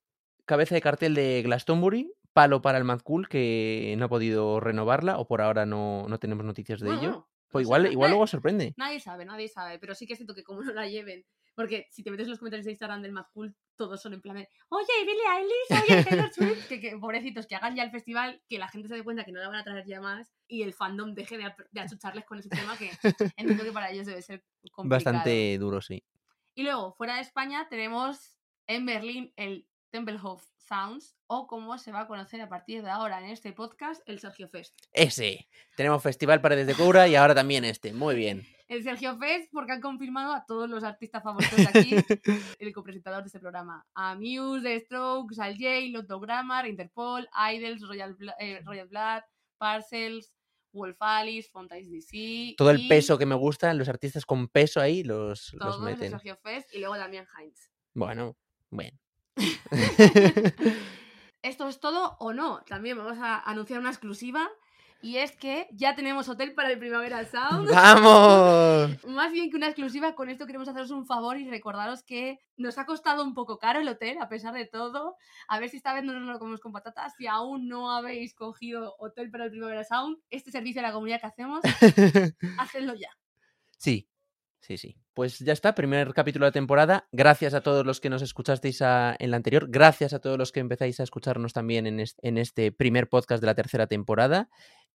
cabeza 0.45 0.73
de 0.73 0.81
cartel 0.81 1.13
de 1.13 1.41
Glastonbury, 1.43 2.11
palo 2.33 2.61
para 2.61 2.77
el 2.77 2.83
Mad 2.83 3.01
Cool, 3.01 3.27
que 3.27 3.95
no 3.97 4.05
ha 4.05 4.09
podido 4.09 4.59
renovarla, 4.59 5.17
o 5.17 5.27
por 5.27 5.41
ahora 5.41 5.65
no, 5.65 6.07
no 6.07 6.19
tenemos 6.19 6.45
noticias 6.45 6.79
de 6.79 6.89
ello. 6.89 7.11
no 7.11 7.29
Pues 7.49 7.63
igual, 7.63 7.91
igual 7.91 8.11
luego 8.11 8.27
sorprende. 8.27 8.73
Nadie 8.77 8.99
sabe, 8.99 9.25
nadie 9.25 9.47
sabe, 9.47 9.79
pero 9.79 9.95
sí 9.95 10.07
que 10.07 10.15
siento 10.15 10.33
que 10.33 10.43
como 10.43 10.61
no 10.61 10.73
la 10.73 10.87
lleven, 10.87 11.25
porque 11.55 11.87
si 11.91 12.03
te 12.03 12.11
metes 12.11 12.25
en 12.25 12.31
los 12.31 12.39
comentarios 12.39 12.65
de 12.65 12.71
Instagram 12.71 13.01
del 13.01 13.11
Mad 13.11 13.25
Cool, 13.33 13.55
todos 13.75 14.01
son 14.01 14.13
en 14.13 14.21
plan 14.21 14.37
de, 14.37 14.47
oye, 14.69 14.87
Billie 15.05 15.21
Eilish, 15.37 15.83
oye, 15.83 16.03
Taylor 16.03 16.33
Swift, 16.33 16.67
que, 16.67 16.79
que 16.79 16.97
pobrecitos, 16.97 17.47
que 17.47 17.55
hagan 17.55 17.75
ya 17.75 17.83
el 17.83 17.91
festival, 17.91 18.41
que 18.47 18.57
la 18.57 18.69
gente 18.69 18.87
se 18.87 18.95
dé 18.95 19.03
cuenta 19.03 19.25
que 19.25 19.31
no 19.31 19.39
la 19.39 19.47
van 19.47 19.59
a 19.59 19.63
traer 19.63 19.85
ya 19.85 19.99
más 19.99 20.33
y 20.47 20.63
el 20.63 20.73
fandom 20.73 21.13
deje 21.13 21.37
de, 21.37 21.53
de 21.71 21.81
achucharles 21.81 22.25
con 22.25 22.39
ese 22.39 22.49
tema 22.49 22.77
que 22.77 22.91
entiendo 23.37 23.63
que 23.63 23.71
para 23.71 23.91
ellos 23.91 24.05
debe 24.05 24.21
ser 24.21 24.43
complicado. 24.71 25.13
Bastante 25.13 25.57
duro, 25.57 25.81
sí. 25.81 26.03
Y 26.55 26.63
luego, 26.63 26.93
fuera 26.93 27.15
de 27.15 27.21
España, 27.21 27.67
tenemos 27.69 28.37
en 28.67 28.85
Berlín 28.85 29.33
el 29.35 29.67
Tempelhof 29.89 30.50
Sounds, 30.67 31.15
o 31.27 31.47
como 31.47 31.77
se 31.77 31.91
va 31.91 32.01
a 32.01 32.07
conocer 32.07 32.39
a 32.41 32.49
partir 32.49 32.81
de 32.83 32.89
ahora 32.89 33.19
en 33.19 33.25
este 33.31 33.51
podcast, 33.53 34.01
el 34.07 34.19
Sergio 34.19 34.47
Fest. 34.49 34.75
Ese. 34.93 35.47
Tenemos 35.75 36.01
Festival 36.01 36.41
Paredes 36.41 36.67
de 36.67 36.73
Cobra 36.75 37.07
y 37.07 37.15
ahora 37.15 37.35
también 37.35 37.65
este. 37.65 37.93
Muy 37.93 38.15
bien. 38.15 38.45
El 38.67 38.83
Sergio 38.83 39.17
Fest, 39.17 39.49
porque 39.51 39.73
han 39.73 39.81
confirmado 39.81 40.33
a 40.33 40.45
todos 40.45 40.69
los 40.69 40.83
artistas 40.85 41.21
favoritos 41.21 41.57
de 41.57 41.67
aquí, 41.67 41.95
el 42.59 42.73
copresentador 42.73 43.21
de 43.21 43.27
este 43.27 43.39
programa. 43.39 43.85
A 43.95 44.15
Muse, 44.15 44.61
The 44.63 44.79
Strokes, 44.85 45.41
Al 45.41 45.55
J, 45.57 45.67
Lotto 45.91 46.19
Grammar, 46.21 46.65
Interpol, 46.67 47.27
Idols, 47.53 47.81
Royal, 47.85 48.15
Bla- 48.15 48.35
eh, 48.39 48.61
Royal 48.63 48.87
Blood, 48.87 49.23
Parcels, 49.57 50.31
Wolf 50.71 50.95
Alice, 51.01 51.49
Fontaines 51.51 51.91
DC. 51.91 52.55
Todo 52.57 52.71
el 52.71 52.79
y 52.79 52.87
peso 52.87 53.17
que 53.17 53.25
me 53.25 53.35
gusta, 53.35 53.73
los 53.73 53.89
artistas 53.89 54.25
con 54.25 54.47
peso 54.47 54.79
ahí 54.79 55.03
los, 55.03 55.51
los 55.53 55.59
Todos 55.59 55.77
el 55.79 55.93
meten. 55.93 56.11
Sergio 56.11 56.37
Fest 56.37 56.73
y 56.73 56.79
luego 56.79 56.95
también 56.95 57.25
Heinz. 57.37 57.69
Bueno, 57.93 58.37
bueno. 58.69 58.97
¿Esto 61.41 61.67
es 61.67 61.79
todo 61.79 62.17
o 62.19 62.33
no? 62.33 62.61
También 62.67 62.97
vamos 62.97 63.17
a 63.19 63.39
anunciar 63.39 63.79
una 63.79 63.89
exclusiva. 63.89 64.49
Y 65.03 65.17
es 65.17 65.35
que 65.35 65.67
ya 65.71 65.95
tenemos 65.95 66.29
hotel 66.29 66.53
para 66.53 66.69
el 66.69 66.77
Primavera 66.77 67.25
Sound. 67.25 67.71
¡Vamos! 67.71 69.03
Más 69.07 69.31
bien 69.31 69.49
que 69.49 69.57
una 69.57 69.65
exclusiva, 69.65 70.13
con 70.13 70.29
esto 70.29 70.45
queremos 70.45 70.67
haceros 70.67 70.91
un 70.91 71.07
favor 71.07 71.39
y 71.39 71.49
recordaros 71.49 72.03
que 72.03 72.37
nos 72.55 72.77
ha 72.77 72.85
costado 72.85 73.23
un 73.23 73.33
poco 73.33 73.57
caro 73.57 73.79
el 73.79 73.87
hotel, 73.87 74.19
a 74.21 74.29
pesar 74.29 74.53
de 74.53 74.67
todo. 74.67 75.15
A 75.47 75.59
ver 75.59 75.69
si 75.69 75.77
esta 75.77 75.95
vez 75.95 76.03
no 76.03 76.13
nos 76.13 76.29
lo 76.29 76.37
comemos 76.37 76.61
con 76.61 76.71
patatas. 76.71 77.15
Si 77.17 77.25
aún 77.25 77.67
no 77.67 77.91
habéis 77.91 78.35
cogido 78.35 78.95
hotel 78.99 79.31
para 79.31 79.45
el 79.45 79.51
Primavera 79.51 79.83
Sound, 79.83 80.19
este 80.29 80.51
servicio 80.51 80.81
a 80.81 80.83
la 80.83 80.93
comunidad 80.93 81.19
que 81.19 81.27
hacemos, 81.27 81.61
hacedlo 82.59 82.93
ya. 82.93 83.09
Sí, 83.79 84.07
sí, 84.59 84.77
sí. 84.77 85.00
Pues 85.13 85.39
ya 85.39 85.51
está, 85.53 85.75
primer 85.75 86.13
capítulo 86.13 86.45
de 86.45 86.49
la 86.49 86.53
temporada. 86.53 87.07
Gracias 87.11 87.53
a 87.53 87.61
todos 87.61 87.85
los 87.85 87.99
que 87.99 88.09
nos 88.09 88.21
escuchasteis 88.21 88.81
a- 88.81 89.15
en 89.19 89.31
la 89.31 89.37
anterior. 89.37 89.67
Gracias 89.69 90.13
a 90.13 90.19
todos 90.19 90.37
los 90.37 90.51
que 90.53 90.61
empezáis 90.61 90.99
a 90.99 91.03
escucharnos 91.03 91.51
también 91.53 91.85
en 91.85 91.99
este, 91.99 92.25
en 92.27 92.37
este 92.37 92.71
primer 92.71 93.09
podcast 93.09 93.41
de 93.41 93.47
la 93.47 93.55
tercera 93.55 93.87
temporada. 93.87 94.49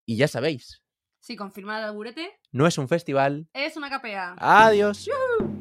Y 0.06 0.16
ya 0.16 0.26
sabéis, 0.28 0.82
Si 1.20 1.36
confirmado 1.36 1.82
el 1.82 1.88
alburete, 1.90 2.30
no 2.52 2.66
es 2.66 2.78
un 2.78 2.88
festival. 2.88 3.48
es 3.52 3.76
una 3.76 3.90
capea. 3.90 4.36
Adiós. 4.38 5.04
Tú 5.04 5.55